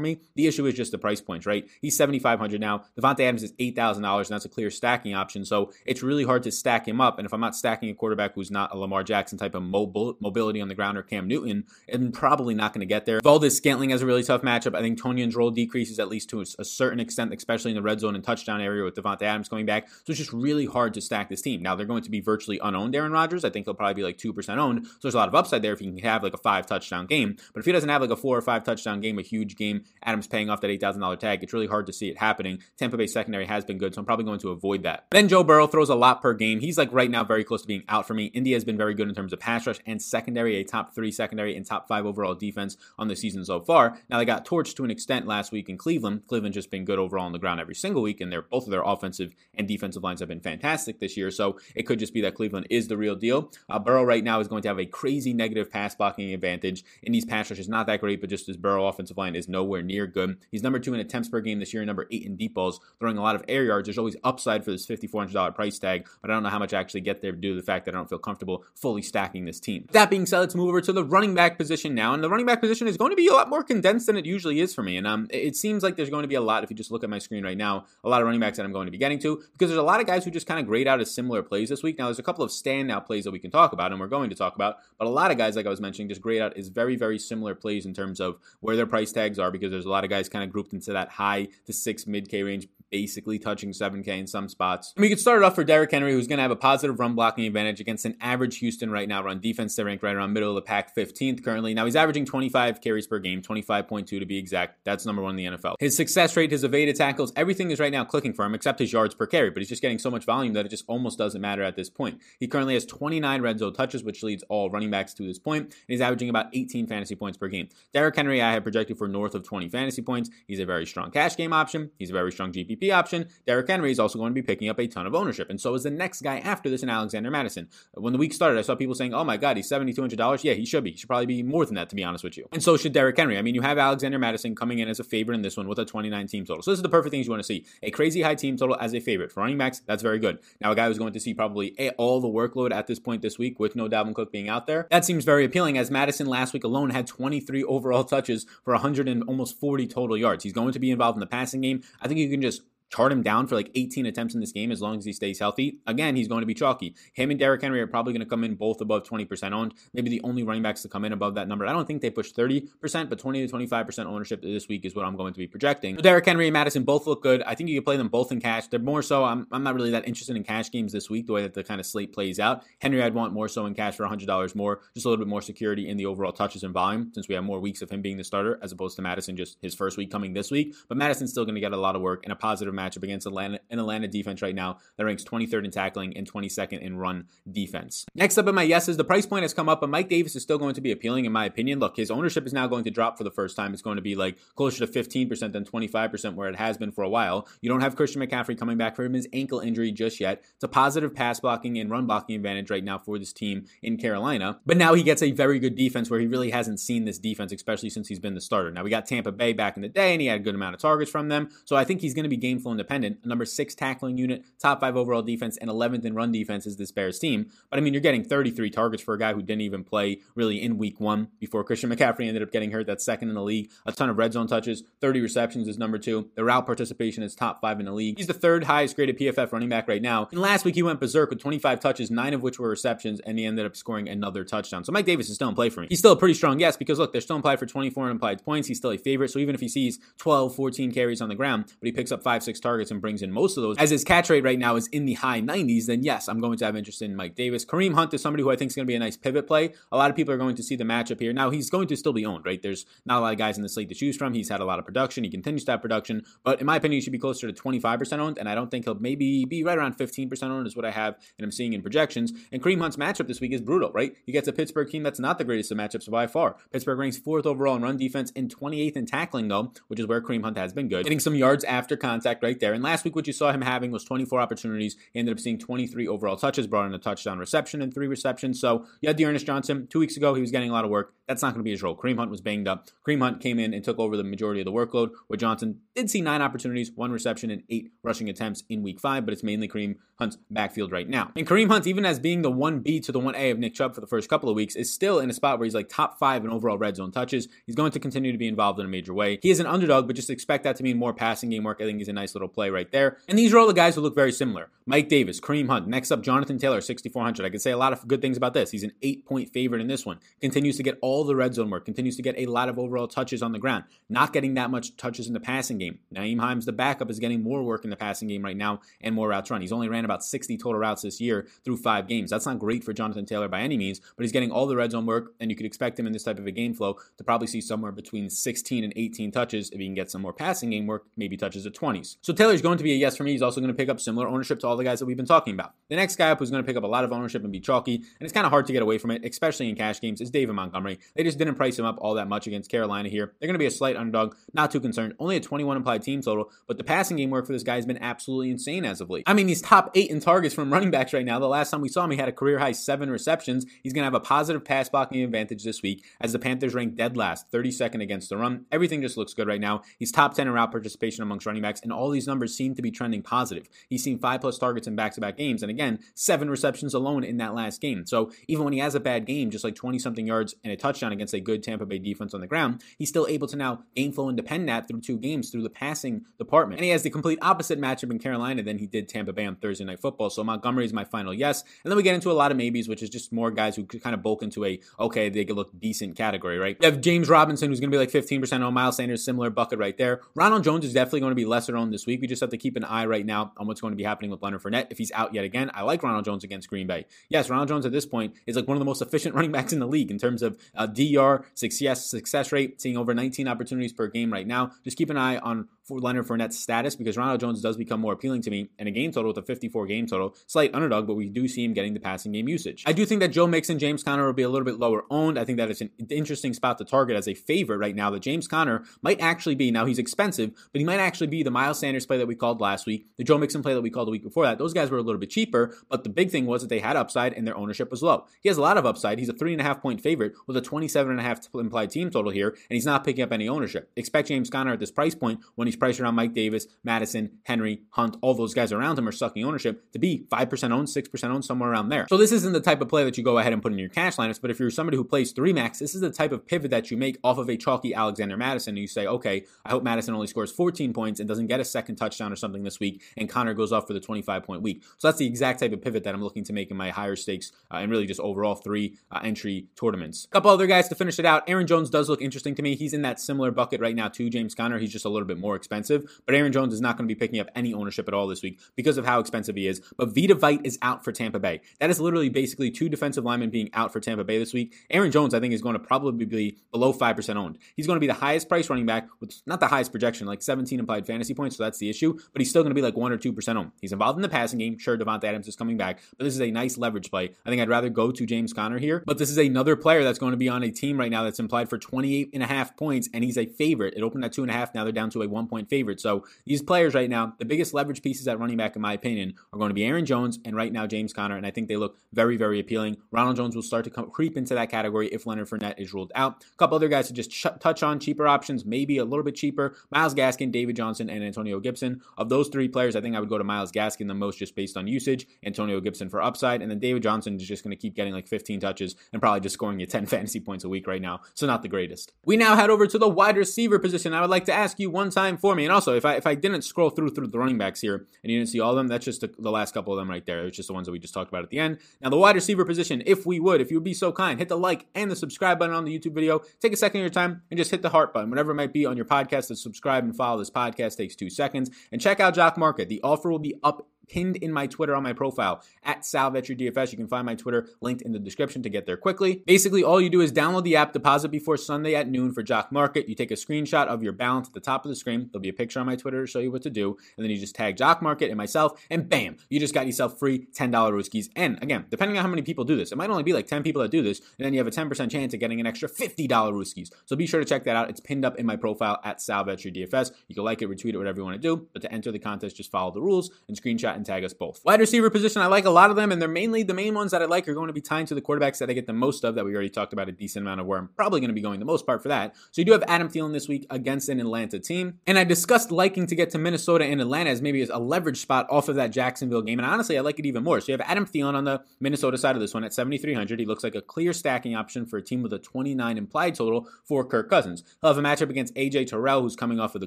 me. 0.00 0.20
The 0.34 0.46
issue 0.46 0.66
is 0.66 0.74
just 0.74 0.92
the 0.92 0.98
price 0.98 1.20
points, 1.20 1.46
right? 1.46 1.68
He's 1.80 1.96
7,500 1.96 2.60
now. 2.60 2.84
Davante 2.98 3.20
Adams 3.20 3.42
is 3.42 3.52
$8,000, 3.52 3.96
and 3.96 4.26
that's 4.26 4.44
a 4.44 4.48
clear 4.48 4.70
stacking 4.70 5.14
option. 5.14 5.44
So 5.44 5.72
it's 5.86 6.02
really 6.02 6.24
hard 6.24 6.42
to 6.44 6.52
stack 6.52 6.86
him 6.86 7.00
up. 7.00 7.18
And 7.18 7.26
if 7.26 7.32
I'm 7.32 7.40
not 7.40 7.56
stacking 7.56 7.93
a 7.94 7.98
quarterback 7.98 8.34
who's 8.34 8.50
not 8.50 8.74
a 8.74 8.78
Lamar 8.78 9.02
Jackson 9.02 9.38
type 9.38 9.54
of 9.54 9.62
mobile, 9.62 10.16
mobility 10.20 10.60
on 10.60 10.68
the 10.68 10.74
ground 10.74 10.98
or 10.98 11.02
Cam 11.02 11.26
Newton, 11.26 11.64
I'm 11.92 12.12
probably 12.12 12.54
not 12.54 12.72
going 12.72 12.80
to 12.80 12.86
get 12.86 13.06
there. 13.06 13.20
Valdes-Scantling 13.22 13.90
has 13.90 14.02
a 14.02 14.06
really 14.06 14.22
tough 14.22 14.42
matchup. 14.42 14.74
I 14.74 14.80
think 14.80 15.00
Tonyan's 15.00 15.36
role 15.36 15.50
decreases 15.50 15.98
at 15.98 16.08
least 16.08 16.28
to 16.30 16.40
a 16.40 16.64
certain 16.64 17.00
extent, 17.00 17.32
especially 17.32 17.70
in 17.70 17.76
the 17.76 17.82
red 17.82 18.00
zone 18.00 18.14
and 18.14 18.24
touchdown 18.24 18.60
area 18.60 18.84
with 18.84 18.94
Davante 18.94 19.22
Adams 19.22 19.48
coming 19.48 19.66
back. 19.66 19.88
So 19.88 20.10
it's 20.10 20.18
just 20.18 20.32
really 20.32 20.66
hard 20.66 20.94
to 20.94 21.00
stack 21.00 21.28
this 21.28 21.42
team. 21.42 21.62
Now 21.62 21.74
they're 21.74 21.86
going 21.86 22.02
to 22.02 22.10
be 22.10 22.20
virtually 22.20 22.60
unowned 22.62 22.94
Aaron 22.94 23.12
Rodgers. 23.12 23.44
I 23.44 23.50
think 23.50 23.66
he'll 23.66 23.74
probably 23.74 23.94
be 23.94 24.02
like 24.02 24.18
2% 24.18 24.58
owned. 24.58 24.86
So 24.86 24.92
there's 25.02 25.14
a 25.14 25.18
lot 25.18 25.28
of 25.28 25.34
upside 25.34 25.62
there 25.62 25.72
if 25.72 25.78
he 25.78 25.86
can 25.86 25.98
have 25.98 26.22
like 26.22 26.34
a 26.34 26.38
five 26.38 26.66
touchdown 26.66 27.06
game. 27.06 27.36
But 27.52 27.60
if 27.60 27.66
he 27.66 27.72
doesn't 27.72 27.88
have 27.88 28.02
like 28.02 28.10
a 28.10 28.16
four 28.16 28.36
or 28.36 28.42
five 28.42 28.64
touchdown 28.64 29.00
game, 29.00 29.18
a 29.18 29.22
huge 29.22 29.56
game, 29.56 29.84
Adams 30.02 30.26
paying 30.26 30.50
off 30.50 30.60
that 30.60 30.68
$8,000 30.68 31.18
tag, 31.18 31.42
it's 31.42 31.52
really 31.52 31.66
hard 31.66 31.86
to 31.86 31.92
see 31.92 32.08
it 32.08 32.18
happening. 32.18 32.58
Tampa 32.78 32.96
Bay 32.96 33.06
secondary 33.06 33.46
has 33.46 33.64
been 33.64 33.78
good, 33.78 33.94
so 33.94 34.00
I'm 34.00 34.04
probably 34.04 34.24
going 34.24 34.40
to 34.40 34.50
avoid 34.50 34.82
that. 34.82 35.06
Then 35.10 35.28
Joe 35.28 35.44
Burrow 35.44 35.66
throws 35.66 35.88
a 35.88 35.94
lot 35.94 36.22
per 36.22 36.34
game. 36.34 36.60
He's 36.60 36.78
like 36.78 36.92
right 36.92 37.10
now 37.10 37.24
very 37.24 37.44
close 37.44 37.62
to 37.62 37.68
being 37.68 37.83
out 37.88 38.06
for 38.06 38.14
me. 38.14 38.26
Indy 38.26 38.52
has 38.52 38.64
been 38.64 38.76
very 38.76 38.94
good 38.94 39.08
in 39.08 39.14
terms 39.14 39.32
of 39.32 39.40
pass 39.40 39.66
rush 39.66 39.78
and 39.86 40.00
secondary, 40.00 40.56
a 40.56 40.64
top 40.64 40.94
three 40.94 41.10
secondary 41.10 41.56
and 41.56 41.66
top 41.66 41.88
five 41.88 42.06
overall 42.06 42.34
defense 42.34 42.76
on 42.98 43.08
the 43.08 43.16
season 43.16 43.44
so 43.44 43.60
far. 43.60 43.98
Now 44.08 44.18
they 44.18 44.24
got 44.24 44.46
torched 44.46 44.76
to 44.76 44.84
an 44.84 44.90
extent 44.90 45.26
last 45.26 45.52
week 45.52 45.68
in 45.68 45.76
Cleveland. 45.76 46.22
Cleveland 46.26 46.54
just 46.54 46.70
been 46.70 46.84
good 46.84 46.98
overall 46.98 47.26
on 47.26 47.32
the 47.32 47.38
ground 47.38 47.60
every 47.60 47.74
single 47.74 48.02
week, 48.02 48.20
and 48.20 48.32
their 48.32 48.42
both 48.42 48.64
of 48.64 48.70
their 48.70 48.82
offensive 48.82 49.34
and 49.54 49.68
defensive 49.68 50.02
lines 50.02 50.20
have 50.20 50.28
been 50.28 50.40
fantastic 50.40 51.00
this 51.00 51.16
year. 51.16 51.30
So 51.30 51.58
it 51.74 51.84
could 51.84 51.98
just 51.98 52.14
be 52.14 52.20
that 52.22 52.34
Cleveland 52.34 52.66
is 52.70 52.88
the 52.88 52.96
real 52.96 53.14
deal. 53.14 53.52
Uh, 53.68 53.78
Burrow 53.78 54.04
right 54.04 54.24
now 54.24 54.40
is 54.40 54.48
going 54.48 54.62
to 54.62 54.68
have 54.68 54.78
a 54.78 54.86
crazy 54.86 55.32
negative 55.32 55.70
pass 55.70 55.94
blocking 55.94 56.32
advantage. 56.32 56.84
Indy's 57.02 57.24
pass 57.24 57.50
rush 57.50 57.58
is 57.58 57.68
not 57.68 57.86
that 57.86 58.00
great, 58.00 58.20
but 58.20 58.30
just 58.30 58.46
his 58.46 58.56
Burrow 58.56 58.86
offensive 58.86 59.16
line 59.16 59.34
is 59.34 59.48
nowhere 59.48 59.82
near 59.82 60.06
good. 60.06 60.38
He's 60.50 60.62
number 60.62 60.78
two 60.78 60.94
in 60.94 61.00
attempts 61.00 61.28
per 61.28 61.40
game 61.40 61.58
this 61.58 61.74
year, 61.74 61.84
number 61.84 62.06
eight 62.10 62.24
in 62.24 62.36
deep 62.36 62.54
balls, 62.54 62.80
throwing 62.98 63.18
a 63.18 63.22
lot 63.22 63.34
of 63.34 63.44
air 63.48 63.64
yards. 63.64 63.86
There's 63.86 63.98
always 63.98 64.16
upside 64.24 64.64
for 64.64 64.70
this 64.70 64.86
$5,400 64.86 65.54
price 65.54 65.78
tag, 65.78 66.06
but 66.20 66.30
I 66.30 66.34
don't 66.34 66.42
know 66.42 66.48
how 66.48 66.58
much 66.58 66.72
I 66.72 66.80
actually 66.80 67.02
get 67.02 67.20
there 67.20 67.32
due 67.32 67.54
to 67.54 67.60
the 67.60 67.66
fact 67.66 67.73
that 67.84 67.94
I 67.94 67.98
don't 67.98 68.08
feel 68.08 68.18
comfortable 68.18 68.64
fully 68.74 69.02
stacking 69.02 69.44
this 69.44 69.58
team. 69.58 69.86
That 69.92 70.10
being 70.10 70.26
said, 70.26 70.40
let's 70.40 70.54
move 70.54 70.68
over 70.68 70.80
to 70.80 70.92
the 70.92 71.04
running 71.04 71.34
back 71.34 71.58
position 71.58 71.94
now. 71.94 72.14
And 72.14 72.22
the 72.22 72.30
running 72.30 72.46
back 72.46 72.60
position 72.60 72.86
is 72.86 72.96
going 72.96 73.10
to 73.10 73.16
be 73.16 73.26
a 73.26 73.32
lot 73.32 73.48
more 73.48 73.62
condensed 73.62 74.06
than 74.06 74.16
it 74.16 74.26
usually 74.26 74.60
is 74.60 74.74
for 74.74 74.82
me. 74.82 74.96
And 74.96 75.06
um, 75.06 75.26
it 75.30 75.56
seems 75.56 75.82
like 75.82 75.96
there's 75.96 76.10
going 76.10 76.22
to 76.22 76.28
be 76.28 76.34
a 76.36 76.40
lot, 76.40 76.62
if 76.62 76.70
you 76.70 76.76
just 76.76 76.90
look 76.90 77.02
at 77.02 77.10
my 77.10 77.18
screen 77.18 77.44
right 77.44 77.56
now, 77.56 77.86
a 78.04 78.08
lot 78.08 78.20
of 78.20 78.26
running 78.26 78.40
backs 78.40 78.58
that 78.58 78.64
I'm 78.64 78.72
going 78.72 78.86
to 78.86 78.92
be 78.92 78.98
getting 78.98 79.18
to 79.20 79.42
because 79.52 79.70
there's 79.70 79.78
a 79.78 79.82
lot 79.82 80.00
of 80.00 80.06
guys 80.06 80.24
who 80.24 80.30
just 80.30 80.46
kind 80.46 80.60
of 80.60 80.66
grade 80.66 80.86
out 80.86 81.00
as 81.00 81.12
similar 81.12 81.42
plays 81.42 81.68
this 81.68 81.82
week. 81.82 81.98
Now, 81.98 82.06
there's 82.06 82.18
a 82.18 82.22
couple 82.22 82.44
of 82.44 82.50
standout 82.50 83.06
plays 83.06 83.24
that 83.24 83.30
we 83.32 83.38
can 83.38 83.50
talk 83.50 83.72
about 83.72 83.90
and 83.90 84.00
we're 84.00 84.06
going 84.06 84.30
to 84.30 84.36
talk 84.36 84.54
about, 84.54 84.78
but 84.98 85.06
a 85.06 85.10
lot 85.10 85.30
of 85.30 85.38
guys, 85.38 85.56
like 85.56 85.66
I 85.66 85.70
was 85.70 85.80
mentioning, 85.80 86.08
just 86.08 86.20
grade 86.20 86.40
out 86.40 86.56
is 86.56 86.68
very, 86.68 86.96
very 86.96 87.18
similar 87.18 87.54
plays 87.54 87.86
in 87.86 87.94
terms 87.94 88.20
of 88.20 88.38
where 88.60 88.76
their 88.76 88.86
price 88.86 89.12
tags 89.12 89.38
are 89.38 89.50
because 89.50 89.70
there's 89.70 89.86
a 89.86 89.90
lot 89.90 90.04
of 90.04 90.10
guys 90.10 90.28
kind 90.28 90.44
of 90.44 90.50
grouped 90.52 90.72
into 90.72 90.92
that 90.92 91.08
high 91.08 91.48
to 91.66 91.72
six 91.72 92.06
mid 92.06 92.28
K 92.28 92.42
range 92.42 92.68
basically 92.94 93.40
touching 93.40 93.72
7K 93.72 94.06
in 94.06 94.24
some 94.28 94.48
spots. 94.48 94.94
We 94.96 95.08
could 95.08 95.18
start 95.18 95.42
it 95.42 95.44
off 95.44 95.56
for 95.56 95.64
Derrick 95.64 95.90
Henry, 95.90 96.12
who's 96.12 96.28
going 96.28 96.36
to 96.36 96.42
have 96.42 96.52
a 96.52 96.56
positive 96.56 97.00
run 97.00 97.16
blocking 97.16 97.44
advantage 97.44 97.80
against 97.80 98.04
an 98.04 98.16
average 98.20 98.58
Houston 98.58 98.88
right 98.88 99.08
now 99.08 99.20
run 99.20 99.40
defense. 99.40 99.74
They're 99.74 99.84
ranked 99.84 100.04
right 100.04 100.14
around 100.14 100.32
middle 100.32 100.50
of 100.50 100.54
the 100.54 100.62
pack, 100.62 100.94
15th 100.94 101.42
currently. 101.42 101.74
Now 101.74 101.86
he's 101.86 101.96
averaging 101.96 102.24
25 102.24 102.80
carries 102.80 103.08
per 103.08 103.18
game, 103.18 103.42
25.2 103.42 104.06
to 104.06 104.24
be 104.24 104.38
exact. 104.38 104.84
That's 104.84 105.04
number 105.04 105.22
one 105.22 105.36
in 105.36 105.50
the 105.50 105.58
NFL. 105.58 105.74
His 105.80 105.96
success 105.96 106.36
rate, 106.36 106.52
his 106.52 106.62
evaded 106.62 106.94
tackles, 106.94 107.32
everything 107.34 107.72
is 107.72 107.80
right 107.80 107.90
now 107.90 108.04
clicking 108.04 108.32
for 108.32 108.44
him 108.44 108.54
except 108.54 108.78
his 108.78 108.92
yards 108.92 109.16
per 109.16 109.26
carry, 109.26 109.50
but 109.50 109.58
he's 109.58 109.68
just 109.68 109.82
getting 109.82 109.98
so 109.98 110.08
much 110.08 110.24
volume 110.24 110.52
that 110.52 110.64
it 110.64 110.68
just 110.68 110.84
almost 110.86 111.18
doesn't 111.18 111.40
matter 111.40 111.64
at 111.64 111.74
this 111.74 111.90
point. 111.90 112.20
He 112.38 112.46
currently 112.46 112.74
has 112.74 112.86
29 112.86 113.42
red 113.42 113.58
zone 113.58 113.72
touches, 113.72 114.04
which 114.04 114.22
leads 114.22 114.44
all 114.48 114.70
running 114.70 114.92
backs 114.92 115.14
to 115.14 115.26
this 115.26 115.40
point, 115.40 115.64
and 115.64 115.74
he's 115.88 116.00
averaging 116.00 116.28
about 116.28 116.46
18 116.52 116.86
fantasy 116.86 117.16
points 117.16 117.38
per 117.38 117.48
game. 117.48 117.70
Derrick 117.92 118.14
Henry, 118.14 118.40
I 118.40 118.52
have 118.52 118.62
projected 118.62 118.98
for 118.98 119.08
north 119.08 119.34
of 119.34 119.42
20 119.42 119.68
fantasy 119.68 120.00
points. 120.00 120.30
He's 120.46 120.60
a 120.60 120.64
very 120.64 120.86
strong 120.86 121.10
cash 121.10 121.36
game 121.36 121.52
option. 121.52 121.90
He's 121.98 122.10
a 122.10 122.12
very 122.12 122.30
strong 122.30 122.52
GPP 122.52 122.83
option. 122.92 123.28
Derrick 123.46 123.68
Henry 123.68 123.90
is 123.90 123.98
also 123.98 124.18
going 124.18 124.30
to 124.30 124.34
be 124.34 124.42
picking 124.42 124.68
up 124.68 124.78
a 124.78 124.86
ton 124.86 125.06
of 125.06 125.14
ownership, 125.14 125.50
and 125.50 125.60
so 125.60 125.74
is 125.74 125.82
the 125.82 125.90
next 125.90 126.22
guy 126.22 126.38
after 126.38 126.70
this 126.70 126.82
in 126.82 126.88
Alexander 126.88 127.30
Mattison. 127.30 127.68
When 127.94 128.12
the 128.12 128.18
week 128.18 128.32
started, 128.32 128.58
I 128.58 128.62
saw 128.62 128.74
people 128.74 128.94
saying, 128.94 129.14
"Oh 129.14 129.24
my 129.24 129.36
God, 129.36 129.56
he's 129.56 129.68
seventy 129.68 129.92
two 129.92 130.02
hundred 130.02 130.18
dollars." 130.18 130.44
Yeah, 130.44 130.54
he 130.54 130.64
should 130.64 130.84
be. 130.84 130.90
He 130.90 130.96
should 130.96 131.08
probably 131.08 131.26
be 131.26 131.42
more 131.42 131.66
than 131.66 131.74
that, 131.76 131.90
to 131.90 131.96
be 131.96 132.04
honest 132.04 132.24
with 132.24 132.36
you. 132.36 132.48
And 132.52 132.62
so 132.62 132.76
should 132.76 132.92
Derrick 132.92 133.16
Henry. 133.16 133.38
I 133.38 133.42
mean, 133.42 133.54
you 133.54 133.62
have 133.62 133.78
Alexander 133.78 134.18
Mattison 134.18 134.54
coming 134.54 134.78
in 134.78 134.88
as 134.88 135.00
a 135.00 135.04
favorite 135.04 135.34
in 135.36 135.42
this 135.42 135.56
one 135.56 135.68
with 135.68 135.78
a 135.78 135.84
twenty 135.84 136.10
nine 136.10 136.26
team 136.26 136.44
total. 136.44 136.62
So 136.62 136.70
this 136.70 136.78
is 136.78 136.82
the 136.82 136.88
perfect 136.88 137.10
things 137.10 137.26
you 137.26 137.30
want 137.30 137.42
to 137.42 137.46
see: 137.46 137.64
a 137.82 137.90
crazy 137.90 138.22
high 138.22 138.34
team 138.34 138.56
total 138.56 138.76
as 138.80 138.94
a 138.94 139.00
favorite 139.00 139.32
for 139.32 139.40
running 139.40 139.58
backs. 139.58 139.80
That's 139.86 140.02
very 140.02 140.18
good. 140.18 140.38
Now, 140.60 140.72
a 140.72 140.74
guy 140.74 140.88
who's 140.88 140.98
going 140.98 141.12
to 141.12 141.20
see 141.20 141.34
probably 141.34 141.90
all 141.98 142.20
the 142.20 142.28
workload 142.28 142.72
at 142.72 142.86
this 142.86 142.98
point 142.98 143.22
this 143.22 143.38
week 143.38 143.58
with 143.58 143.76
no 143.76 143.88
Dalvin 143.88 144.14
Cook 144.14 144.32
being 144.32 144.48
out 144.48 144.66
there, 144.66 144.86
that 144.90 145.04
seems 145.04 145.24
very 145.24 145.44
appealing. 145.44 145.78
As 145.78 145.90
Mattison 145.90 146.26
last 146.26 146.52
week 146.52 146.64
alone 146.64 146.90
had 146.90 147.06
twenty 147.06 147.40
three 147.40 147.64
overall 147.64 148.04
touches 148.04 148.46
for 148.64 148.72
one 148.72 148.82
hundred 148.82 149.08
and 149.08 149.22
almost 149.24 149.58
forty 149.58 149.86
total 149.86 150.16
yards. 150.16 150.44
He's 150.44 150.52
going 150.52 150.72
to 150.72 150.78
be 150.78 150.90
involved 150.90 151.16
in 151.16 151.20
the 151.20 151.26
passing 151.26 151.60
game. 151.60 151.82
I 152.00 152.08
think 152.08 152.20
you 152.20 152.30
can 152.30 152.42
just 152.42 152.62
chart 152.94 153.10
him 153.10 153.22
down 153.22 153.46
for 153.46 153.56
like 153.56 153.70
18 153.74 154.06
attempts 154.06 154.34
in 154.34 154.40
this 154.40 154.52
game 154.52 154.70
as 154.70 154.80
long 154.80 154.98
as 154.98 155.04
he 155.04 155.12
stays 155.12 155.38
healthy. 155.38 155.78
Again, 155.86 156.14
he's 156.14 156.28
going 156.28 156.42
to 156.42 156.46
be 156.46 156.54
chalky. 156.54 156.94
Him 157.12 157.30
and 157.30 157.38
Derrick 157.38 157.60
Henry 157.60 157.80
are 157.80 157.86
probably 157.86 158.12
going 158.12 158.20
to 158.20 158.28
come 158.28 158.44
in 158.44 158.54
both 158.54 158.80
above 158.80 159.02
20% 159.02 159.52
owned. 159.52 159.74
Maybe 159.92 160.10
the 160.10 160.20
only 160.22 160.42
running 160.42 160.62
backs 160.62 160.82
to 160.82 160.88
come 160.88 161.04
in 161.04 161.12
above 161.12 161.34
that 161.34 161.48
number. 161.48 161.66
I 161.66 161.72
don't 161.72 161.86
think 161.86 162.02
they 162.02 162.10
push 162.10 162.32
30%, 162.32 163.08
but 163.08 163.18
20 163.18 163.46
to 163.46 163.52
25% 163.52 164.06
ownership 164.06 164.42
this 164.42 164.68
week 164.68 164.84
is 164.84 164.94
what 164.94 165.04
I'm 165.04 165.16
going 165.16 165.32
to 165.32 165.38
be 165.38 165.48
projecting. 165.48 165.96
So 165.96 166.02
Derrick 166.02 166.24
Henry 166.24 166.46
and 166.46 166.52
Mattison 166.52 166.84
both 166.84 167.06
look 167.06 167.22
good. 167.22 167.42
I 167.42 167.54
think 167.54 167.68
you 167.68 167.76
can 167.76 167.84
play 167.84 167.96
them 167.96 168.08
both 168.08 168.30
in 168.30 168.40
cash. 168.40 168.68
They're 168.68 168.78
more 168.78 169.02
so, 169.02 169.24
I'm, 169.24 169.46
I'm 169.50 169.64
not 169.64 169.74
really 169.74 169.90
that 169.90 170.06
interested 170.06 170.36
in 170.36 170.44
cash 170.44 170.70
games 170.70 170.92
this 170.92 171.10
week, 171.10 171.26
the 171.26 171.32
way 171.32 171.42
that 171.42 171.54
the 171.54 171.64
kind 171.64 171.80
of 171.80 171.86
slate 171.86 172.12
plays 172.12 172.38
out. 172.38 172.62
Henry, 172.80 173.02
I'd 173.02 173.14
want 173.14 173.32
more 173.32 173.48
so 173.48 173.66
in 173.66 173.74
cash 173.74 173.96
for 173.96 174.06
$100 174.06 174.54
more, 174.54 174.80
just 174.94 175.04
a 175.04 175.08
little 175.08 175.24
bit 175.24 175.28
more 175.28 175.42
security 175.42 175.88
in 175.88 175.96
the 175.96 176.06
overall 176.06 176.32
touches 176.32 176.62
and 176.62 176.72
volume 176.72 177.10
since 177.12 177.28
we 177.28 177.34
have 177.34 177.44
more 177.44 177.58
weeks 177.58 177.82
of 177.82 177.90
him 177.90 178.02
being 178.02 178.16
the 178.16 178.24
starter 178.24 178.58
as 178.62 178.70
opposed 178.70 178.94
to 178.96 179.02
Mattison 179.02 179.36
just 179.36 179.58
his 179.62 179.74
first 179.74 179.96
week 179.96 180.12
coming 180.12 180.32
this 180.32 180.50
week. 180.50 180.74
But 180.88 180.96
Mattison's 180.96 181.32
still 181.32 181.44
going 181.44 181.56
to 181.56 181.60
get 181.60 181.72
a 181.72 181.76
lot 181.76 181.96
of 181.96 182.02
work 182.02 182.20
and 182.22 182.32
a 182.32 182.36
positive 182.36 182.72
matchup 182.84 183.02
against 183.02 183.26
Atlanta 183.26 183.60
an 183.70 183.78
Atlanta 183.78 184.08
defense 184.08 184.42
right 184.42 184.54
now 184.54 184.78
that 184.96 185.04
ranks 185.04 185.24
23rd 185.24 185.64
in 185.64 185.70
tackling 185.70 186.16
and 186.16 186.30
22nd 186.30 186.80
in 186.80 186.96
run 186.96 187.26
defense. 187.50 188.04
Next 188.14 188.38
up 188.38 188.46
in 188.46 188.54
my 188.54 188.62
yeses, 188.62 188.96
the 188.96 189.04
price 189.04 189.26
point 189.26 189.42
has 189.42 189.54
come 189.54 189.68
up, 189.68 189.80
but 189.80 189.90
Mike 189.90 190.08
Davis 190.08 190.36
is 190.36 190.42
still 190.42 190.58
going 190.58 190.74
to 190.74 190.80
be 190.80 190.92
appealing 190.92 191.24
in 191.24 191.32
my 191.32 191.44
opinion. 191.44 191.78
Look, 191.78 191.96
his 191.96 192.10
ownership 192.10 192.46
is 192.46 192.52
now 192.52 192.66
going 192.66 192.84
to 192.84 192.90
drop 192.90 193.18
for 193.18 193.24
the 193.24 193.30
first 193.30 193.56
time. 193.56 193.72
It's 193.72 193.82
going 193.82 193.96
to 193.96 194.02
be 194.02 194.14
like 194.14 194.38
closer 194.54 194.86
to 194.86 194.92
15% 194.92 195.52
than 195.52 195.64
25% 195.64 196.34
where 196.34 196.48
it 196.48 196.56
has 196.56 196.76
been 196.76 196.92
for 196.92 197.02
a 197.02 197.08
while. 197.08 197.48
You 197.60 197.68
don't 197.68 197.80
have 197.80 197.96
Christian 197.96 198.22
McCaffrey 198.22 198.58
coming 198.58 198.78
back 198.78 198.96
from 198.96 199.14
his 199.14 199.28
ankle 199.32 199.60
injury 199.60 199.92
just 199.92 200.20
yet. 200.20 200.42
It's 200.54 200.64
a 200.64 200.68
positive 200.68 201.14
pass 201.14 201.40
blocking 201.40 201.78
and 201.78 201.90
run 201.90 202.06
blocking 202.06 202.36
advantage 202.36 202.70
right 202.70 202.84
now 202.84 202.98
for 202.98 203.18
this 203.18 203.32
team 203.32 203.66
in 203.82 203.96
Carolina. 203.96 204.60
But 204.66 204.76
now 204.76 204.94
he 204.94 205.02
gets 205.02 205.22
a 205.22 205.32
very 205.32 205.58
good 205.58 205.76
defense 205.76 206.10
where 206.10 206.20
he 206.20 206.26
really 206.26 206.50
hasn't 206.50 206.80
seen 206.80 207.04
this 207.04 207.18
defense, 207.18 207.52
especially 207.52 207.90
since 207.90 208.08
he's 208.08 208.18
been 208.20 208.34
the 208.34 208.40
starter. 208.40 208.70
Now 208.70 208.82
we 208.82 208.90
got 208.90 209.06
Tampa 209.06 209.32
Bay 209.32 209.52
back 209.52 209.76
in 209.76 209.82
the 209.82 209.88
day 209.88 210.12
and 210.12 210.20
he 210.20 210.26
had 210.26 210.40
a 210.40 210.42
good 210.42 210.54
amount 210.54 210.74
of 210.74 210.80
targets 210.80 211.10
from 211.10 211.28
them. 211.28 211.48
So 211.64 211.76
I 211.76 211.84
think 211.84 212.00
he's 212.00 212.14
going 212.14 212.24
to 212.24 212.28
be 212.28 212.36
game 212.36 212.58
flow 212.58 212.72
independent. 212.74 213.24
Number 213.24 213.44
six 213.44 213.74
tackling 213.74 214.18
unit, 214.18 214.44
top 214.60 214.80
five 214.80 214.96
overall 214.96 215.22
defense, 215.22 215.56
and 215.56 215.70
11th 215.70 216.04
in 216.04 216.14
run 216.14 216.32
defense 216.32 216.66
is 216.66 216.76
this 216.76 216.92
Bears 216.92 217.18
team. 217.18 217.50
But 217.70 217.78
I 217.78 217.82
mean, 217.82 217.94
you're 217.94 218.00
getting 218.00 218.24
33 218.24 218.70
targets 218.70 219.02
for 219.02 219.14
a 219.14 219.18
guy 219.18 219.32
who 219.32 219.42
didn't 219.42 219.62
even 219.62 219.84
play 219.84 220.20
really 220.34 220.60
in 220.60 220.78
week 220.78 221.00
one 221.00 221.28
before 221.40 221.64
Christian 221.64 221.90
McCaffrey 221.90 222.26
ended 222.26 222.42
up 222.42 222.52
getting 222.52 222.70
hurt. 222.70 222.86
That's 222.86 223.04
second 223.04 223.28
in 223.28 223.34
the 223.34 223.42
league. 223.42 223.70
A 223.86 223.92
ton 223.92 224.10
of 224.10 224.18
red 224.18 224.32
zone 224.32 224.46
touches, 224.46 224.82
30 225.00 225.20
receptions 225.20 225.68
is 225.68 225.78
number 225.78 225.98
two. 225.98 226.30
The 226.34 226.44
route 226.44 226.66
participation 226.66 227.22
is 227.22 227.34
top 227.34 227.60
five 227.60 227.80
in 227.80 227.86
the 227.86 227.92
league. 227.92 228.18
He's 228.18 228.26
the 228.26 228.34
third 228.34 228.64
highest 228.64 228.96
graded 228.96 229.18
PFF 229.18 229.52
running 229.52 229.68
back 229.68 229.88
right 229.88 230.02
now. 230.02 230.28
And 230.30 230.40
last 230.40 230.64
week 230.64 230.74
he 230.74 230.82
went 230.82 231.00
berserk 231.00 231.30
with 231.30 231.40
25 231.40 231.80
touches, 231.80 232.10
nine 232.10 232.34
of 232.34 232.42
which 232.42 232.58
were 232.58 232.68
receptions, 232.68 233.20
and 233.20 233.38
he 233.38 233.44
ended 233.44 233.66
up 233.66 233.76
scoring 233.76 234.08
another 234.08 234.44
touchdown. 234.44 234.84
So 234.84 234.92
Mike 234.92 235.06
Davis 235.06 235.28
is 235.28 235.36
still 235.36 235.48
in 235.48 235.54
play 235.54 235.70
for 235.70 235.80
me. 235.80 235.86
He's 235.88 235.98
still 235.98 236.12
a 236.12 236.16
pretty 236.16 236.34
strong 236.34 236.58
guess 236.58 236.76
because 236.76 236.98
look, 236.98 237.12
they're 237.12 237.20
still 237.20 237.36
implied 237.36 237.58
for 237.58 237.66
24 237.66 238.10
implied 238.10 238.44
points. 238.44 238.68
He's 238.68 238.78
still 238.78 238.90
a 238.90 238.98
favorite. 238.98 239.30
So 239.30 239.38
even 239.38 239.54
if 239.54 239.60
he 239.60 239.68
sees 239.68 239.98
12, 240.18 240.54
14 240.54 240.92
carries 240.92 241.20
on 241.20 241.28
the 241.28 241.34
ground, 241.34 241.66
but 241.66 241.86
he 241.86 241.92
picks 241.92 242.12
up 242.12 242.22
five, 242.22 242.42
six 242.42 242.53
targets 242.60 242.90
and 242.90 243.00
brings 243.00 243.22
in 243.22 243.32
most 243.32 243.56
of 243.56 243.62
those, 243.62 243.76
as 243.78 243.90
his 243.90 244.04
catch 244.04 244.30
rate 244.30 244.44
right 244.44 244.58
now 244.58 244.76
is 244.76 244.86
in 244.88 245.04
the 245.04 245.14
high 245.14 245.40
90s, 245.40 245.86
then 245.86 246.02
yes, 246.02 246.28
I'm 246.28 246.40
going 246.40 246.58
to 246.58 246.64
have 246.64 246.76
interest 246.76 247.02
in 247.02 247.16
Mike 247.16 247.34
Davis. 247.34 247.64
Kareem 247.64 247.94
Hunt 247.94 248.14
is 248.14 248.22
somebody 248.22 248.42
who 248.42 248.50
I 248.50 248.56
think 248.56 248.70
is 248.70 248.76
going 248.76 248.86
to 248.86 248.90
be 248.90 248.94
a 248.94 248.98
nice 248.98 249.16
pivot 249.16 249.46
play. 249.46 249.72
A 249.92 249.96
lot 249.96 250.10
of 250.10 250.16
people 250.16 250.32
are 250.34 250.38
going 250.38 250.56
to 250.56 250.62
see 250.62 250.76
the 250.76 250.84
matchup 250.84 251.20
here. 251.20 251.32
Now, 251.32 251.50
he's 251.50 251.70
going 251.70 251.88
to 251.88 251.96
still 251.96 252.12
be 252.12 252.26
owned, 252.26 252.46
right? 252.46 252.62
There's 252.62 252.86
not 253.04 253.18
a 253.18 253.20
lot 253.20 253.32
of 253.32 253.38
guys 253.38 253.56
in 253.56 253.62
the 253.62 253.68
slate 253.68 253.88
to 253.88 253.94
choose 253.94 254.16
from. 254.16 254.34
He's 254.34 254.48
had 254.48 254.60
a 254.60 254.64
lot 254.64 254.78
of 254.78 254.84
production. 254.84 255.24
He 255.24 255.30
continues 255.30 255.64
to 255.64 255.72
have 255.72 255.82
production, 255.82 256.24
but 256.42 256.60
in 256.60 256.66
my 256.66 256.76
opinion, 256.76 256.98
he 256.98 257.00
should 257.00 257.12
be 257.12 257.18
closer 257.18 257.50
to 257.50 257.62
25% 257.62 258.18
owned, 258.18 258.38
and 258.38 258.48
I 258.48 258.54
don't 258.54 258.70
think 258.70 258.84
he'll 258.84 258.94
maybe 258.94 259.44
be 259.44 259.64
right 259.64 259.78
around 259.78 259.96
15% 259.96 260.42
owned, 260.44 260.66
is 260.66 260.76
what 260.76 260.84
I 260.84 260.90
have 260.90 261.16
and 261.38 261.44
I'm 261.44 261.50
seeing 261.50 261.72
in 261.72 261.82
projections. 261.82 262.32
And 262.52 262.62
Kareem 262.62 262.80
Hunt's 262.80 262.96
matchup 262.96 263.26
this 263.26 263.40
week 263.40 263.52
is 263.52 263.60
brutal, 263.60 263.90
right? 263.92 264.14
He 264.24 264.32
gets 264.32 264.48
a 264.48 264.52
Pittsburgh 264.52 264.88
team 264.88 265.02
that's 265.02 265.18
not 265.18 265.38
the 265.38 265.44
greatest 265.44 265.72
of 265.72 265.78
matchups 265.78 266.10
by 266.10 266.26
far. 266.26 266.56
Pittsburgh 266.72 266.98
ranks 266.98 267.18
fourth 267.18 267.46
overall 267.46 267.76
in 267.76 267.82
run 267.82 267.96
defense 267.96 268.32
and 268.36 268.54
28th 268.54 268.96
in 268.96 269.06
tackling, 269.06 269.48
though, 269.48 269.72
which 269.88 270.00
is 270.00 270.06
where 270.06 270.20
Kareem 270.20 270.42
Hunt 270.42 270.58
has 270.58 270.72
been 270.72 270.88
good. 270.88 271.04
Getting 271.04 271.20
some 271.20 271.34
yards 271.34 271.64
after 271.64 271.96
contact, 271.96 272.42
right 272.44 272.60
there. 272.60 272.72
And 272.72 272.84
last 272.84 273.04
week, 273.04 273.16
what 273.16 273.26
you 273.26 273.32
saw 273.32 273.50
him 273.50 273.62
having 273.62 273.90
was 273.90 274.04
24 274.04 274.40
opportunities. 274.40 274.96
He 275.12 275.18
ended 275.18 275.34
up 275.34 275.40
seeing 275.40 275.58
23 275.58 276.06
overall 276.06 276.36
touches, 276.36 276.66
brought 276.66 276.86
in 276.86 276.94
a 276.94 276.98
touchdown 276.98 277.38
reception 277.38 277.82
and 277.82 277.92
three 277.92 278.06
receptions. 278.06 278.60
So 278.60 278.86
you 279.00 279.08
had 279.08 279.16
D'Ernest 279.16 279.46
Johnson. 279.46 279.88
Two 279.88 279.98
weeks 279.98 280.16
ago, 280.16 280.34
he 280.34 280.40
was 280.40 280.50
getting 280.52 280.70
a 280.70 280.72
lot 280.72 280.84
of 280.84 280.90
work. 280.90 281.14
That's 281.26 281.42
not 281.42 281.48
going 281.48 281.60
to 281.60 281.64
be 281.64 281.70
his 281.70 281.82
role. 281.82 281.96
Kareem 281.96 282.18
Hunt 282.18 282.30
was 282.30 282.40
banged 282.40 282.68
up. 282.68 282.86
Kareem 283.06 283.20
Hunt 283.20 283.40
came 283.40 283.58
in 283.58 283.74
and 283.74 283.82
took 283.82 283.98
over 283.98 284.16
the 284.16 284.22
majority 284.24 284.60
of 284.60 284.66
the 284.66 284.72
workload, 284.72 285.10
where 285.26 285.36
Johnson 285.36 285.80
did 285.94 286.10
see 286.10 286.20
nine 286.20 286.42
opportunities, 286.42 286.92
one 286.94 287.10
reception, 287.10 287.50
and 287.50 287.62
eight 287.70 287.90
rushing 288.02 288.28
attempts 288.28 288.62
in 288.68 288.82
week 288.82 289.00
five, 289.00 289.24
but 289.24 289.32
it's 289.32 289.42
mainly 289.42 289.66
Kareem 289.66 289.96
Hunt's 290.16 290.38
backfield 290.50 290.92
right 290.92 291.08
now. 291.08 291.32
And 291.36 291.46
Kareem 291.46 291.68
Hunt, 291.68 291.86
even 291.86 292.04
as 292.04 292.18
being 292.18 292.42
the 292.42 292.50
1B 292.50 293.04
to 293.04 293.12
the 293.12 293.20
1A 293.20 293.50
of 293.50 293.58
Nick 293.58 293.74
Chubb 293.74 293.94
for 293.94 294.00
the 294.00 294.06
first 294.06 294.28
couple 294.28 294.48
of 294.48 294.56
weeks, 294.56 294.76
is 294.76 294.92
still 294.92 295.18
in 295.18 295.28
a 295.30 295.32
spot 295.32 295.58
where 295.58 295.64
he's 295.64 295.74
like 295.74 295.88
top 295.88 296.18
five 296.18 296.44
in 296.44 296.50
overall 296.50 296.78
red 296.78 296.96
zone 296.96 297.10
touches. 297.10 297.48
He's 297.66 297.74
going 297.74 297.92
to 297.92 298.00
continue 298.00 298.32
to 298.32 298.38
be 298.38 298.48
involved 298.48 298.78
in 298.78 298.86
a 298.86 298.88
major 298.88 299.12
way. 299.12 299.38
He 299.42 299.50
is 299.50 299.60
an 299.60 299.66
underdog, 299.66 300.06
but 300.06 300.16
just 300.16 300.30
expect 300.30 300.64
that 300.64 300.76
to 300.76 300.82
mean 300.82 300.98
more 300.98 301.12
passing 301.12 301.50
game 301.50 301.64
work. 301.64 301.80
I 301.80 301.84
think 301.84 301.98
he's 301.98 302.08
a 302.08 302.12
nice 302.12 302.34
little 302.34 302.48
play 302.48 302.70
right 302.70 302.90
there. 302.92 303.18
And 303.28 303.38
these 303.38 303.52
are 303.52 303.58
all 303.58 303.66
the 303.66 303.74
guys 303.74 303.94
who 303.94 304.00
look 304.00 304.14
very 304.14 304.32
similar. 304.32 304.70
Mike 304.86 305.08
Davis, 305.08 305.40
Kareem 305.40 305.68
Hunt. 305.68 305.88
Next 305.88 306.10
up, 306.10 306.22
Jonathan 306.22 306.58
Taylor, 306.58 306.80
6,400. 306.80 307.44
I 307.44 307.50
could 307.50 307.62
say 307.62 307.70
a 307.70 307.76
lot 307.76 307.92
of 307.92 308.06
good 308.06 308.20
things 308.20 308.36
about 308.36 308.52
this. 308.52 308.70
He's 308.70 308.82
an 308.82 308.92
eight 309.02 309.24
point 309.24 309.50
favorite 309.52 309.80
in 309.80 309.88
this 309.88 310.04
one. 310.04 310.20
Continues 310.40 310.76
to 310.76 310.82
get 310.82 310.98
all 311.00 311.24
the 311.24 311.34
red 311.34 311.54
zone 311.54 311.70
work, 311.70 311.84
continues 311.84 312.16
to 312.16 312.22
get 312.22 312.34
a 312.38 312.46
lot 312.46 312.68
of 312.68 312.78
overall 312.78 313.08
touches 313.08 313.42
on 313.42 313.52
the 313.52 313.58
ground, 313.58 313.84
not 314.08 314.32
getting 314.32 314.54
that 314.54 314.70
much 314.70 314.96
touches 314.96 315.26
in 315.26 315.32
the 315.32 315.40
passing 315.40 315.78
game. 315.78 316.00
Nyheim 316.14 316.38
Hines, 316.38 316.66
the 316.66 316.72
backup, 316.72 317.10
is 317.10 317.18
getting 317.18 317.42
more 317.42 317.62
work 317.62 317.84
in 317.84 317.90
the 317.90 317.96
passing 317.96 318.28
game 318.28 318.44
right 318.44 318.56
now 318.56 318.80
and 319.00 319.14
more 319.14 319.28
routes 319.28 319.50
run. 319.50 319.62
He's 319.62 319.72
only 319.72 319.88
ran 319.88 320.03
about 320.04 320.24
60 320.24 320.56
total 320.56 320.78
routes 320.78 321.02
this 321.02 321.20
year 321.20 321.46
through 321.64 321.76
five 321.76 322.08
games. 322.08 322.30
That's 322.30 322.46
not 322.46 322.58
great 322.58 322.84
for 322.84 322.92
Jonathan 322.92 323.26
Taylor 323.26 323.48
by 323.48 323.60
any 323.60 323.76
means, 323.76 324.00
but 324.16 324.22
he's 324.22 324.32
getting 324.32 324.50
all 324.50 324.66
the 324.66 324.76
red 324.76 324.90
zone 324.90 325.06
work, 325.06 325.34
and 325.40 325.50
you 325.50 325.56
could 325.56 325.66
expect 325.66 325.98
him 325.98 326.06
in 326.06 326.12
this 326.12 326.24
type 326.24 326.38
of 326.38 326.46
a 326.46 326.50
game 326.50 326.74
flow 326.74 326.96
to 327.18 327.24
probably 327.24 327.46
see 327.46 327.60
somewhere 327.60 327.92
between 327.92 328.30
16 328.30 328.84
and 328.84 328.92
18 328.96 329.30
touches 329.30 329.70
if 329.70 329.78
he 329.78 329.86
can 329.86 329.94
get 329.94 330.10
some 330.10 330.22
more 330.22 330.32
passing 330.32 330.70
game 330.70 330.86
work, 330.86 331.04
maybe 331.16 331.36
touches 331.36 331.66
at 331.66 331.74
20s. 331.74 332.16
So 332.22 332.32
Taylor's 332.32 332.62
going 332.62 332.78
to 332.78 332.84
be 332.84 332.92
a 332.92 332.96
yes 332.96 333.16
for 333.16 333.24
me. 333.24 333.32
He's 333.32 333.42
also 333.42 333.60
going 333.60 333.72
to 333.72 333.76
pick 333.76 333.88
up 333.88 334.00
similar 334.00 334.28
ownership 334.28 334.60
to 334.60 334.66
all 334.66 334.76
the 334.76 334.84
guys 334.84 334.98
that 335.00 335.06
we've 335.06 335.16
been 335.16 335.26
talking 335.26 335.54
about. 335.54 335.74
The 335.88 335.96
next 335.96 336.16
guy 336.16 336.30
up 336.30 336.38
who's 336.38 336.50
going 336.50 336.62
to 336.62 336.66
pick 336.66 336.76
up 336.76 336.84
a 336.84 336.88
lot 336.88 337.04
of 337.04 337.12
ownership 337.12 337.42
and 337.42 337.52
be 337.52 337.60
chalky, 337.60 337.96
and 337.96 338.04
it's 338.20 338.32
kind 338.32 338.46
of 338.46 338.50
hard 338.50 338.66
to 338.66 338.72
get 338.72 338.82
away 338.82 338.98
from 338.98 339.10
it, 339.10 339.24
especially 339.24 339.68
in 339.68 339.76
cash 339.76 340.00
games, 340.00 340.20
is 340.20 340.30
David 340.30 340.54
Montgomery. 340.54 340.98
They 341.14 341.22
just 341.22 341.38
didn't 341.38 341.54
price 341.54 341.78
him 341.78 341.84
up 341.84 341.98
all 342.00 342.14
that 342.14 342.28
much 342.28 342.46
against 342.46 342.70
Carolina 342.70 343.08
here. 343.08 343.34
They're 343.38 343.46
going 343.46 343.54
to 343.54 343.58
be 343.58 343.66
a 343.66 343.70
slight 343.70 343.96
underdog, 343.96 344.34
not 344.52 344.70
too 344.70 344.80
concerned. 344.80 345.14
Only 345.18 345.36
a 345.36 345.40
21 345.40 345.76
implied 345.76 346.02
team 346.02 346.22
total, 346.22 346.50
but 346.66 346.78
the 346.78 346.84
passing 346.84 347.16
game 347.16 347.30
work 347.30 347.46
for 347.46 347.52
this 347.52 347.62
guy 347.62 347.76
has 347.76 347.86
been 347.86 348.02
absolutely 348.02 348.50
insane 348.50 348.84
as 348.84 349.00
of 349.00 349.10
late. 349.10 349.24
I 349.26 349.34
mean, 349.34 349.48
he's 349.48 349.62
top 349.62 349.90
eight 349.94 350.10
in 350.10 350.20
targets 350.20 350.54
from 350.54 350.72
running 350.72 350.90
backs 350.90 351.12
right 351.12 351.24
now. 351.24 351.38
The 351.38 351.46
last 351.46 351.70
time 351.70 351.80
we 351.80 351.88
saw 351.88 352.04
him, 352.04 352.10
he 352.10 352.16
had 352.16 352.28
a 352.28 352.32
career 352.32 352.58
high 352.58 352.72
seven 352.72 353.10
receptions. 353.10 353.64
He's 353.82 353.92
going 353.92 354.02
to 354.02 354.06
have 354.06 354.14
a 354.14 354.20
positive 354.20 354.64
pass 354.64 354.88
blocking 354.88 355.22
advantage 355.22 355.64
this 355.64 355.82
week 355.82 356.04
as 356.20 356.32
the 356.32 356.38
Panthers 356.38 356.74
rank 356.74 356.96
dead 356.96 357.16
last, 357.16 357.50
32nd 357.52 358.02
against 358.02 358.28
the 358.28 358.36
run. 358.36 358.66
Everything 358.72 359.02
just 359.02 359.16
looks 359.16 359.34
good 359.34 359.48
right 359.48 359.60
now. 359.60 359.82
He's 359.98 360.12
top 360.12 360.34
10 360.34 360.48
in 360.48 360.52
route 360.52 360.70
participation 360.70 361.22
amongst 361.22 361.46
running 361.46 361.62
backs, 361.62 361.80
and 361.82 361.92
all 361.92 362.10
these 362.10 362.26
numbers 362.26 362.56
seem 362.56 362.74
to 362.74 362.82
be 362.82 362.90
trending 362.90 363.22
positive. 363.22 363.68
He's 363.88 364.02
seen 364.02 364.18
five 364.18 364.40
plus 364.40 364.58
targets 364.58 364.86
in 364.86 364.96
back 364.96 365.12
to 365.14 365.20
back 365.20 365.36
games, 365.36 365.62
and 365.62 365.70
again, 365.70 366.00
seven 366.14 366.50
receptions 366.50 366.94
alone 366.94 367.24
in 367.24 367.36
that 367.38 367.54
last 367.54 367.80
game. 367.80 368.06
So 368.06 368.32
even 368.48 368.64
when 368.64 368.72
he 368.72 368.80
has 368.80 368.94
a 368.94 369.00
bad 369.00 369.26
game, 369.26 369.50
just 369.50 369.64
like 369.64 369.74
20 369.74 369.98
something 369.98 370.26
yards 370.26 370.54
and 370.64 370.72
a 370.72 370.76
touchdown 370.76 371.12
against 371.12 371.34
a 371.34 371.40
good 371.40 371.62
Tampa 371.62 371.86
Bay 371.86 371.98
defense 371.98 372.34
on 372.34 372.40
the 372.40 372.46
ground, 372.46 372.82
he's 372.98 373.08
still 373.08 373.26
able 373.28 373.46
to 373.48 373.56
now 373.56 373.82
gain 373.94 374.12
flow 374.12 374.28
and 374.28 374.36
depend 374.36 374.68
that 374.68 374.88
through 374.88 375.00
two 375.00 375.18
games 375.18 375.50
through 375.50 375.62
the 375.62 375.70
passing 375.70 376.24
department. 376.38 376.80
And 376.80 376.84
he 376.84 376.90
has 376.90 377.02
the 377.02 377.10
complete 377.10 377.38
opposite 377.42 377.80
matchup 377.80 378.10
in 378.10 378.18
Carolina 378.18 378.62
than 378.62 378.78
he 378.78 378.86
did 378.86 379.08
Tampa 379.08 379.32
Bay 379.32 379.46
on 379.46 379.56
Thursday 379.56 379.83
Night 379.86 380.00
Football. 380.00 380.30
So 380.30 380.42
Montgomery 380.44 380.84
is 380.84 380.92
my 380.92 381.04
final 381.04 381.34
yes. 381.34 381.62
And 381.84 381.90
then 381.90 381.96
we 381.96 382.02
get 382.02 382.14
into 382.14 382.30
a 382.30 382.32
lot 382.32 382.50
of 382.50 382.56
maybes, 382.56 382.88
which 382.88 383.02
is 383.02 383.10
just 383.10 383.32
more 383.32 383.50
guys 383.50 383.76
who 383.76 383.84
kind 383.84 384.14
of 384.14 384.22
bulk 384.22 384.42
into 384.42 384.64
a, 384.64 384.80
okay, 384.98 385.28
they 385.28 385.44
could 385.44 385.56
look 385.56 385.78
decent 385.78 386.16
category, 386.16 386.58
right? 386.58 386.76
You 386.80 386.90
have 386.90 387.00
James 387.00 387.28
Robinson, 387.28 387.68
who's 387.70 387.80
going 387.80 387.90
to 387.90 387.94
be 387.94 387.98
like 387.98 388.10
15% 388.10 388.64
on 388.64 388.74
Miles 388.74 388.96
Sanders, 388.96 389.24
similar 389.24 389.50
bucket 389.50 389.78
right 389.78 389.96
there. 389.96 390.20
Ronald 390.34 390.64
Jones 390.64 390.84
is 390.84 390.92
definitely 390.92 391.20
going 391.20 391.32
to 391.32 391.36
be 391.36 391.44
lesser 391.44 391.76
owned 391.76 391.92
this 391.92 392.06
week. 392.06 392.20
We 392.20 392.26
just 392.26 392.40
have 392.40 392.50
to 392.50 392.58
keep 392.58 392.76
an 392.76 392.84
eye 392.84 393.06
right 393.06 393.24
now 393.24 393.52
on 393.56 393.66
what's 393.66 393.80
going 393.80 393.92
to 393.92 393.96
be 393.96 394.04
happening 394.04 394.30
with 394.30 394.42
Leonard 394.42 394.62
Fournette. 394.62 394.88
If 394.90 394.98
he's 394.98 395.12
out 395.12 395.34
yet 395.34 395.44
again, 395.44 395.70
I 395.74 395.82
like 395.82 396.02
Ronald 396.02 396.24
Jones 396.24 396.44
against 396.44 396.68
Green 396.68 396.86
Bay. 396.86 397.06
Yes, 397.28 397.50
Ronald 397.50 397.68
Jones 397.68 397.86
at 397.86 397.92
this 397.92 398.06
point 398.06 398.34
is 398.46 398.56
like 398.56 398.68
one 398.68 398.76
of 398.76 398.80
the 398.80 398.84
most 398.84 399.02
efficient 399.02 399.34
running 399.36 399.52
backs 399.52 399.72
in 399.72 399.80
the 399.80 399.86
league 399.86 400.10
in 400.10 400.18
terms 400.18 400.42
of 400.42 400.58
uh, 400.74 400.86
DR, 400.86 401.44
success, 401.54 402.06
success 402.06 402.52
rate, 402.52 402.80
seeing 402.80 402.96
over 402.96 403.14
19 403.14 403.48
opportunities 403.48 403.92
per 403.92 404.08
game 404.08 404.32
right 404.32 404.46
now. 404.46 404.72
Just 404.82 404.96
keep 404.96 405.10
an 405.10 405.16
eye 405.16 405.38
on 405.38 405.68
for 405.84 406.00
Leonard 406.00 406.26
Fournette's 406.26 406.58
status 406.58 406.96
because 406.96 407.16
Ronald 407.16 407.40
Jones 407.40 407.60
does 407.60 407.76
become 407.76 408.00
more 408.00 408.12
appealing 408.12 408.42
to 408.42 408.50
me 408.50 408.70
and 408.78 408.88
a 408.88 408.92
game 408.92 409.12
total 409.12 409.28
with 409.28 409.38
a 409.38 409.42
54 409.42 409.86
game 409.86 410.06
total. 410.06 410.34
Slight 410.46 410.74
underdog, 410.74 411.06
but 411.06 411.14
we 411.14 411.28
do 411.28 411.46
see 411.46 411.64
him 411.64 411.74
getting 411.74 411.94
the 411.94 412.00
passing 412.00 412.32
game 412.32 412.48
usage. 412.48 412.82
I 412.86 412.92
do 412.92 413.04
think 413.04 413.20
that 413.20 413.28
Joe 413.28 413.46
Mixon, 413.46 413.78
James 413.78 414.02
Conner 414.02 414.26
will 414.26 414.32
be 414.32 414.42
a 414.42 414.48
little 414.48 414.64
bit 414.64 414.78
lower 414.78 415.04
owned. 415.10 415.38
I 415.38 415.44
think 415.44 415.58
that 415.58 415.70
it's 415.70 415.80
an 415.80 415.90
interesting 416.10 416.54
spot 416.54 416.78
to 416.78 416.84
target 416.84 417.16
as 417.16 417.28
a 417.28 417.34
favorite 417.34 417.78
right 417.78 417.94
now 417.94 418.10
that 418.10 418.20
James 418.20 418.48
Conner 418.48 418.84
might 419.02 419.20
actually 419.20 419.54
be, 419.54 419.70
now 419.70 419.84
he's 419.84 419.98
expensive, 419.98 420.52
but 420.72 420.78
he 420.78 420.84
might 420.84 421.00
actually 421.00 421.26
be 421.26 421.42
the 421.42 421.50
Miles 421.50 421.78
Sanders 421.78 422.06
play 422.06 422.18
that 422.18 422.26
we 422.26 422.34
called 422.34 422.60
last 422.60 422.86
week, 422.86 423.06
the 423.16 423.24
Joe 423.24 423.38
Mixon 423.38 423.62
play 423.62 423.74
that 423.74 423.82
we 423.82 423.90
called 423.90 424.08
the 424.08 424.12
week 424.12 424.22
before 424.22 424.44
that. 424.44 424.58
Those 424.58 424.72
guys 424.72 424.90
were 424.90 424.98
a 424.98 425.02
little 425.02 425.20
bit 425.20 425.30
cheaper, 425.30 425.76
but 425.88 426.04
the 426.04 426.10
big 426.10 426.30
thing 426.30 426.46
was 426.46 426.62
that 426.62 426.68
they 426.68 426.80
had 426.80 426.96
upside 426.96 427.32
and 427.32 427.46
their 427.46 427.56
ownership 427.56 427.90
was 427.90 428.02
low. 428.02 428.26
He 428.40 428.48
has 428.48 428.58
a 428.58 428.62
lot 428.62 428.78
of 428.78 428.86
upside. 428.86 429.18
He's 429.18 429.28
a 429.28 429.32
three 429.32 429.52
and 429.52 429.60
a 429.60 429.64
half 429.64 429.82
point 429.82 430.00
favorite 430.00 430.32
with 430.46 430.56
a 430.56 430.60
27 430.60 431.10
and 431.10 431.20
a 431.20 431.22
half 431.22 431.48
implied 431.54 431.90
team 431.90 432.10
total 432.10 432.30
here, 432.30 432.48
and 432.48 432.74
he's 432.74 432.86
not 432.86 433.04
picking 433.04 433.22
up 433.22 433.32
any 433.32 433.48
ownership. 433.48 433.90
Expect 433.96 434.28
James 434.28 434.50
Conner 434.50 434.72
at 434.72 434.80
this 434.80 434.90
price 434.90 435.14
point 435.14 435.40
when 435.54 435.68
he's 435.74 435.78
priced 435.78 436.00
around 436.00 436.14
Mike 436.14 436.32
Davis 436.32 436.66
Mattison, 436.84 437.30
Henry, 437.44 437.82
Hunt, 437.90 438.16
all 438.20 438.34
those 438.34 438.54
guys 438.54 438.72
around 438.72 438.98
him 438.98 439.08
are 439.08 439.12
sucking 439.12 439.44
ownership 439.44 439.90
to 439.92 439.98
be 439.98 440.26
5% 440.30 440.70
owned, 440.70 440.88
6% 440.88 441.24
owned, 441.24 441.44
somewhere 441.44 441.70
around 441.70 441.88
there. 441.88 442.06
So 442.08 442.16
this 442.16 442.32
isn't 442.32 442.52
the 442.52 442.60
type 442.60 442.80
of 442.80 442.88
play 442.88 443.04
that 443.04 443.18
you 443.18 443.24
go 443.24 443.38
ahead 443.38 443.52
and 443.52 443.62
put 443.62 443.72
in 443.72 443.78
your 443.78 443.88
cash 443.88 444.16
lineups, 444.16 444.40
but 444.40 444.50
if 444.50 444.60
you're 444.60 444.70
somebody 444.70 444.96
who 444.96 445.04
plays 445.04 445.32
three 445.32 445.52
max, 445.52 445.78
this 445.78 445.94
is 445.94 446.00
the 446.00 446.10
type 446.10 446.32
of 446.32 446.46
pivot 446.46 446.70
that 446.70 446.90
you 446.90 446.96
make 446.96 447.18
off 447.24 447.38
of 447.38 447.48
a 447.48 447.56
chalky 447.56 447.94
Alexander 447.94 448.36
Mattison. 448.36 448.72
And 448.74 448.78
you 448.78 448.86
say, 448.86 449.06
okay, 449.06 449.44
I 449.64 449.70
hope 449.70 449.82
Mattison 449.82 450.14
only 450.14 450.26
scores 450.26 450.50
14 450.52 450.92
points 450.92 451.20
and 451.20 451.28
doesn't 451.28 451.46
get 451.46 451.60
a 451.60 451.64
second 451.64 451.96
touchdown 451.96 452.32
or 452.32 452.36
something 452.36 452.62
this 452.62 452.80
week, 452.80 453.02
and 453.16 453.28
Conner 453.28 453.54
goes 453.54 453.72
off 453.72 453.86
for 453.86 453.92
the 453.92 454.00
25 454.00 454.42
point 454.44 454.62
week. 454.62 454.82
So 454.98 455.08
that's 455.08 455.18
the 455.18 455.26
exact 455.26 455.60
type 455.60 455.72
of 455.72 455.82
pivot 455.82 456.04
that 456.04 456.14
I'm 456.14 456.22
looking 456.22 456.44
to 456.44 456.52
make 456.52 456.70
in 456.70 456.76
my 456.76 456.90
higher 456.90 457.16
stakes 457.16 457.52
uh, 457.70 457.76
and 457.76 457.90
really 457.90 458.06
just 458.06 458.20
overall 458.20 458.54
three 458.54 458.96
uh, 459.10 459.20
entry 459.22 459.68
tournaments. 459.76 460.24
A 460.24 460.28
couple 460.28 460.50
other 460.50 460.66
guys 460.66 460.88
to 460.88 460.94
finish 460.94 461.18
it 461.18 461.24
out. 461.24 461.48
Aaron 461.48 461.66
Jones 461.66 461.90
does 461.90 462.08
look 462.08 462.22
interesting 462.22 462.54
to 462.54 462.62
me. 462.62 462.76
He's 462.76 462.92
in 462.92 463.02
that 463.02 463.20
similar 463.20 463.50
bucket 463.50 463.80
right 463.80 463.94
now 463.94 464.08
to 464.08 464.30
James 464.30 464.54
Conner. 464.54 464.78
He's 464.78 464.92
just 464.92 465.04
a 465.04 465.08
little 465.08 465.26
bit 465.26 465.38
more 465.38 465.56
expensive, 465.64 466.20
but 466.26 466.34
Aaron 466.34 466.52
Jones 466.52 466.74
is 466.74 466.80
not 466.80 466.98
going 466.98 467.08
to 467.08 467.14
be 467.14 467.18
picking 467.18 467.40
up 467.40 467.48
any 467.54 467.72
ownership 467.72 468.06
at 468.06 468.14
all 468.14 468.26
this 468.26 468.42
week 468.42 468.60
because 468.76 468.98
of 468.98 469.06
how 469.06 469.18
expensive 469.18 469.56
he 469.56 469.66
is. 469.66 469.80
But 469.96 470.14
Vita 470.14 470.34
Vea 470.34 470.60
is 470.62 470.78
out 470.82 471.02
for 471.02 471.10
Tampa 471.10 471.38
Bay. 471.38 471.62
That 471.80 471.90
is 471.90 472.00
literally 472.00 472.28
basically 472.28 472.70
two 472.70 472.88
defensive 472.90 473.24
linemen 473.24 473.50
being 473.50 473.70
out 473.72 473.92
for 473.92 474.00
Tampa 474.00 474.24
Bay 474.24 474.38
this 474.38 474.52
week. 474.52 474.74
Aaron 474.90 475.10
Jones, 475.10 475.32
I 475.32 475.40
think, 475.40 475.54
is 475.54 475.62
going 475.62 475.72
to 475.72 475.78
probably 475.78 476.26
be 476.26 476.58
below 476.70 476.92
5% 476.92 477.36
owned. 477.36 477.58
He's 477.76 477.86
going 477.86 477.96
to 477.96 478.00
be 478.00 478.06
the 478.06 478.12
highest 478.12 478.48
price 478.48 478.68
running 478.68 478.86
back 478.86 479.08
with 479.20 479.34
not 479.46 479.60
the 479.60 479.68
highest 479.68 479.90
projection, 479.90 480.26
like 480.26 480.42
17 480.42 480.78
implied 480.78 481.06
fantasy 481.06 481.34
points, 481.34 481.56
so 481.56 481.64
that's 481.64 481.78
the 481.78 481.88
issue, 481.88 482.18
but 482.32 482.40
he's 482.40 482.50
still 482.50 482.62
going 482.62 482.70
to 482.70 482.74
be 482.74 482.82
like 482.82 482.96
1 482.96 483.12
or 483.12 483.18
2% 483.18 483.56
owned. 483.56 483.72
He's 483.80 483.92
involved 483.92 484.18
in 484.18 484.22
the 484.22 484.28
passing 484.28 484.58
game. 484.58 484.78
Sure, 484.78 484.98
Davante 484.98 485.24
Adams 485.24 485.48
is 485.48 485.56
coming 485.56 485.76
back, 485.76 486.00
but 486.18 486.24
this 486.24 486.34
is 486.34 486.40
a 486.40 486.50
nice 486.50 486.76
leverage 486.76 487.10
play. 487.10 487.30
I 487.46 487.48
think 487.48 487.62
I'd 487.62 487.68
rather 487.68 487.88
go 487.88 488.12
to 488.12 488.26
James 488.26 488.52
Conner 488.52 488.78
here, 488.78 489.02
but 489.06 489.18
this 489.18 489.30
is 489.30 489.38
another 489.38 489.76
player 489.76 490.04
that's 490.04 490.18
going 490.18 490.32
to 490.32 490.36
be 490.36 490.48
on 490.48 490.62
a 490.62 490.70
team 490.70 490.98
right 490.98 491.10
now 491.10 491.24
that's 491.24 491.38
implied 491.40 491.68
for 491.70 491.78
28 491.78 492.30
and 492.34 492.42
a 492.42 492.46
half 492.46 492.76
points, 492.76 493.08
and 493.14 493.24
he's 493.24 493.38
a 493.38 493.46
favorite. 493.46 493.94
It 493.96 494.02
opened 494.02 494.24
at 494.24 494.32
two 494.32 494.42
and 494.42 494.50
a 494.50 494.54
half. 494.54 494.74
Now 494.74 494.84
they're 494.84 494.92
down 494.92 495.10
to 495.10 495.22
a 495.22 495.28
one 495.28 495.46
favorite. 495.62 496.00
So 496.00 496.26
these 496.44 496.62
players 496.62 496.94
right 496.94 497.08
now, 497.08 497.34
the 497.38 497.44
biggest 497.44 497.72
leverage 497.72 497.94
leverage 497.94 498.02
pieces 498.02 498.26
at 498.26 498.38
running 498.40 498.56
back, 498.56 498.74
in 498.74 498.82
my 498.82 498.92
opinion, 498.92 499.34
are 499.52 499.58
going 499.58 499.70
to 499.70 499.74
be 499.74 499.84
Aaron 499.84 500.04
Jones 500.04 500.38
and 500.44 500.56
right 500.56 500.72
now 500.72 500.86
James 500.86 501.12
Conner, 501.12 501.36
and 501.36 501.46
I 501.46 501.50
think 501.50 501.68
they 501.68 501.76
look 501.76 501.96
very, 502.12 502.36
very 502.36 502.58
appealing. 502.58 502.96
Ronald 503.10 503.36
Jones 503.36 503.54
will 503.54 503.62
start 503.62 503.84
to 503.84 503.90
come, 503.90 504.10
creep 504.10 504.36
into 504.36 504.54
that 504.54 504.70
category 504.70 505.08
if 505.08 505.26
Leonard 505.26 505.48
Fournette 505.48 505.78
is 505.78 505.94
ruled 505.94 506.10
out. 506.14 506.44
A 506.52 506.56
couple 506.56 506.74
other 506.76 506.88
guys 506.88 507.06
to 507.08 507.12
just 507.12 507.30
ch- 507.30 507.46
touch 507.60 507.82
on 507.82 508.00
cheaper 508.00 508.26
options, 508.26 508.64
maybe 508.64 508.98
a 508.98 509.04
little 509.04 509.22
bit 509.22 509.34
cheaper. 509.34 509.76
Myles 509.90 510.14
Gaskin, 510.14 510.50
David 510.50 510.76
Johnson, 510.76 511.08
and 511.08 511.22
Antonio 511.22 511.60
Gibson. 511.60 512.00
Of 512.18 512.28
those 512.28 512.48
three 512.48 512.68
players, 512.68 512.96
I 512.96 513.00
think 513.00 513.14
I 513.14 513.20
would 513.20 513.28
go 513.28 513.38
to 513.38 513.44
Myles 513.44 513.70
Gaskin 513.70 514.08
the 514.08 514.14
most 514.14 514.38
just 514.38 514.56
based 514.56 514.76
on 514.76 514.86
usage. 514.86 515.26
Antonio 515.44 515.80
Gibson 515.80 516.08
for 516.08 516.22
upside, 516.22 516.62
and 516.62 516.70
then 516.70 516.78
David 516.78 517.02
Johnson 517.02 517.36
is 517.36 517.46
just 517.46 517.62
going 517.62 517.76
to 517.76 517.80
keep 517.80 517.94
getting 517.94 518.12
like 518.12 518.26
15 518.26 518.60
touches 518.60 518.96
and 519.12 519.20
probably 519.20 519.40
just 519.40 519.54
scoring 519.54 519.78
you 519.78 519.86
10 519.86 520.06
fantasy 520.14 520.40
points 520.40 520.64
a 520.64 520.68
week 520.68 520.86
right 520.86 521.02
now. 521.02 521.20
So 521.34 521.46
not 521.46 521.62
the 521.62 521.68
greatest. 521.68 522.12
We 522.24 522.36
now 522.36 522.56
head 522.56 522.70
over 522.70 522.86
to 522.86 522.98
the 522.98 523.08
wide 523.08 523.36
receiver 523.36 523.78
position. 523.78 524.14
I 524.14 524.20
would 524.20 524.30
like 524.30 524.46
to 524.46 524.52
ask 524.52 524.80
you 524.80 524.90
one 524.90 525.10
time 525.10 525.36
for 525.44 525.54
me, 525.54 525.64
and 525.66 525.72
also 525.74 525.94
if 525.94 526.06
I 526.06 526.14
if 526.14 526.26
I 526.26 526.34
didn't 526.34 526.62
scroll 526.62 526.88
through 526.88 527.10
through 527.10 527.26
the 527.26 527.38
running 527.38 527.58
backs 527.58 527.82
here 527.82 528.06
and 528.22 528.32
you 528.32 528.38
didn't 528.38 528.48
see 528.48 528.60
all 528.60 528.70
of 528.70 528.76
them. 528.76 528.88
That's 528.88 529.04
just 529.04 529.20
the, 529.20 529.30
the 529.38 529.50
last 529.50 529.74
couple 529.74 529.92
of 529.92 529.98
them 529.98 530.08
right 530.08 530.24
there. 530.24 530.46
It's 530.46 530.56
just 530.56 530.68
the 530.68 530.72
ones 530.72 530.86
that 530.86 530.92
we 530.92 530.98
just 530.98 531.12
talked 531.12 531.28
about 531.28 531.42
at 531.42 531.50
the 531.50 531.58
end. 531.58 531.80
Now, 532.00 532.08
the 532.08 532.16
wide 532.16 532.34
receiver 532.34 532.64
position, 532.64 533.02
if 533.04 533.26
we 533.26 533.40
would, 533.40 533.60
if 533.60 533.70
you 533.70 533.76
would 533.76 533.84
be 533.84 533.92
so 533.92 534.10
kind, 534.10 534.38
hit 534.38 534.48
the 534.48 534.56
like 534.56 534.86
and 534.94 535.10
the 535.10 535.16
subscribe 535.16 535.58
button 535.58 535.74
on 535.74 535.84
the 535.84 535.98
YouTube 535.98 536.14
video. 536.14 536.40
Take 536.60 536.72
a 536.72 536.76
second 536.76 537.00
of 537.00 537.02
your 537.02 537.10
time 537.10 537.42
and 537.50 537.58
just 537.58 537.70
hit 537.70 537.82
the 537.82 537.90
heart 537.90 538.14
button, 538.14 538.30
whatever 538.30 538.52
it 538.52 538.54
might 538.54 538.72
be 538.72 538.86
on 538.86 538.96
your 538.96 539.04
podcast 539.04 539.48
to 539.48 539.56
subscribe 539.56 540.02
and 540.02 540.16
follow 540.16 540.38
this 540.38 540.48
podcast 540.48 540.96
takes 540.96 541.14
two 541.14 541.28
seconds. 541.28 541.70
And 541.92 542.00
check 542.00 542.20
out 542.20 542.34
Jock 542.34 542.56
Market. 542.56 542.88
The 542.88 543.02
offer 543.02 543.30
will 543.30 543.38
be 543.38 543.54
up 543.62 543.86
pinned 544.08 544.36
in 544.36 544.52
my 544.52 544.66
Twitter 544.66 544.94
on 544.94 545.02
my 545.02 545.12
profile 545.12 545.62
at 545.82 546.02
SalVetriDFS. 546.02 546.92
You 546.92 546.98
can 546.98 547.08
find 547.08 547.26
my 547.26 547.34
Twitter 547.34 547.68
linked 547.80 548.02
in 548.02 548.12
the 548.12 548.18
description 548.18 548.62
to 548.62 548.68
get 548.68 548.86
there 548.86 548.96
quickly. 548.96 549.42
Basically, 549.46 549.82
all 549.82 550.00
you 550.00 550.10
do 550.10 550.20
is 550.20 550.32
download 550.32 550.64
the 550.64 550.76
app, 550.76 550.92
deposit 550.92 551.28
before 551.28 551.56
Sunday 551.56 551.94
at 551.94 552.08
noon 552.08 552.32
for 552.32 552.42
Jock 552.42 552.72
Market. 552.72 553.08
You 553.08 553.14
take 553.14 553.30
a 553.30 553.34
screenshot 553.34 553.86
of 553.86 554.02
your 554.02 554.12
balance 554.12 554.48
at 554.48 554.54
the 554.54 554.60
top 554.60 554.84
of 554.84 554.88
the 554.88 554.96
screen. 554.96 555.28
There'll 555.32 555.42
be 555.42 555.48
a 555.48 555.54
picture 555.54 555.80
on 555.80 555.86
my 555.86 555.96
Twitter 555.96 556.24
to 556.24 556.30
show 556.30 556.38
you 556.38 556.50
what 556.50 556.62
to 556.62 556.70
do. 556.70 556.96
And 557.16 557.24
then 557.24 557.30
you 557.30 557.38
just 557.38 557.54
tag 557.54 557.76
Jock 557.76 558.02
Market 558.02 558.28
and 558.28 558.36
myself, 558.36 558.80
and 558.90 559.08
bam, 559.08 559.36
you 559.48 559.60
just 559.60 559.74
got 559.74 559.86
yourself 559.86 560.18
free 560.18 560.46
$10 560.54 560.70
Rooskies. 560.70 561.28
And 561.36 561.62
again, 561.62 561.86
depending 561.90 562.16
on 562.18 562.24
how 562.24 562.30
many 562.30 562.42
people 562.42 562.64
do 562.64 562.76
this, 562.76 562.92
it 562.92 562.96
might 562.96 563.10
only 563.10 563.22
be 563.22 563.32
like 563.32 563.46
10 563.46 563.62
people 563.62 563.82
that 563.82 563.90
do 563.90 564.02
this, 564.02 564.20
and 564.38 564.44
then 564.44 564.52
you 564.52 564.60
have 564.60 564.66
a 564.66 564.70
10% 564.70 565.10
chance 565.10 565.34
of 565.34 565.40
getting 565.40 565.60
an 565.60 565.66
extra 565.66 565.88
$50 565.88 566.28
Rooskies. 566.28 566.90
So 567.06 567.16
be 567.16 567.26
sure 567.26 567.40
to 567.40 567.46
check 567.46 567.64
that 567.64 567.76
out. 567.76 567.90
It's 567.90 568.00
pinned 568.00 568.24
up 568.24 568.36
in 568.36 568.46
my 568.46 568.56
profile 568.56 569.00
at 569.04 569.18
SalVetriDFS. 569.18 570.12
You 570.28 570.34
can 570.34 570.44
like 570.44 570.62
it, 570.62 570.68
retweet 570.68 570.94
it, 570.94 570.98
whatever 570.98 571.18
you 571.18 571.24
want 571.24 571.40
to 571.40 571.48
do. 571.48 571.66
But 571.72 571.82
to 571.82 571.92
enter 571.92 572.12
the 572.12 572.18
contest, 572.18 572.56
just 572.56 572.70
follow 572.70 572.92
the 572.92 573.00
rules 573.00 573.30
and 573.48 573.60
screenshot 573.60 573.93
and 573.96 574.04
tag 574.06 574.24
us 574.24 574.32
both. 574.32 574.60
Wide 574.64 574.80
receiver 574.80 575.10
position, 575.10 575.42
I 575.42 575.46
like 575.46 575.64
a 575.64 575.70
lot 575.70 575.90
of 575.90 575.96
them, 575.96 576.12
and 576.12 576.20
they're 576.20 576.28
mainly 576.28 576.62
the 576.62 576.74
main 576.74 576.94
ones 576.94 577.10
that 577.12 577.22
I 577.22 577.26
like 577.26 577.48
are 577.48 577.54
going 577.54 577.68
to 577.68 577.72
be 577.72 577.80
tied 577.80 578.06
to 578.08 578.14
the 578.14 578.22
quarterbacks 578.22 578.58
that 578.58 578.70
I 578.70 578.72
get 578.72 578.86
the 578.86 578.92
most 578.92 579.24
of 579.24 579.34
that 579.34 579.44
we 579.44 579.54
already 579.54 579.70
talked 579.70 579.92
about 579.92 580.08
a 580.08 580.12
decent 580.12 580.44
amount 580.44 580.60
of 580.60 580.66
where 580.66 580.78
I'm 580.78 580.88
probably 580.88 581.20
going 581.20 581.28
to 581.28 581.34
be 581.34 581.40
going 581.40 581.60
the 581.60 581.66
most 581.66 581.86
part 581.86 582.02
for 582.02 582.08
that. 582.08 582.34
So 582.50 582.60
you 582.60 582.64
do 582.64 582.72
have 582.72 582.84
Adam 582.88 583.08
Thielen 583.08 583.32
this 583.32 583.48
week 583.48 583.66
against 583.70 584.08
an 584.08 584.20
Atlanta 584.20 584.58
team. 584.58 584.98
And 585.06 585.18
I 585.18 585.24
discussed 585.24 585.70
liking 585.70 586.06
to 586.06 586.14
get 586.14 586.30
to 586.30 586.38
Minnesota 586.38 586.84
and 586.84 587.00
Atlanta 587.00 587.30
as 587.30 587.42
maybe 587.42 587.60
as 587.62 587.70
a 587.70 587.78
leverage 587.78 588.20
spot 588.20 588.46
off 588.50 588.68
of 588.68 588.76
that 588.76 588.88
Jacksonville 588.88 589.42
game. 589.42 589.58
And 589.58 589.66
honestly, 589.66 589.98
I 589.98 590.00
like 590.00 590.18
it 590.18 590.26
even 590.26 590.44
more. 590.44 590.60
So 590.60 590.72
you 590.72 590.78
have 590.78 590.86
Adam 590.88 591.06
Thielen 591.06 591.34
on 591.34 591.44
the 591.44 591.62
Minnesota 591.80 592.18
side 592.18 592.36
of 592.36 592.40
this 592.40 592.54
one 592.54 592.64
at 592.64 592.74
7,300. 592.74 593.38
He 593.38 593.46
looks 593.46 593.64
like 593.64 593.74
a 593.74 593.82
clear 593.82 594.12
stacking 594.12 594.54
option 594.54 594.86
for 594.86 594.98
a 594.98 595.02
team 595.02 595.22
with 595.22 595.32
a 595.32 595.38
29 595.38 595.98
implied 595.98 596.34
total 596.34 596.68
for 596.84 597.04
Kirk 597.04 597.30
Cousins. 597.30 597.62
He'll 597.80 597.94
have 597.94 597.98
a 597.98 598.02
matchup 598.02 598.30
against 598.30 598.54
AJ 598.54 598.88
Terrell, 598.88 599.22
who's 599.22 599.36
coming 599.36 599.60
off 599.60 599.74
of 599.74 599.80
the 599.80 599.86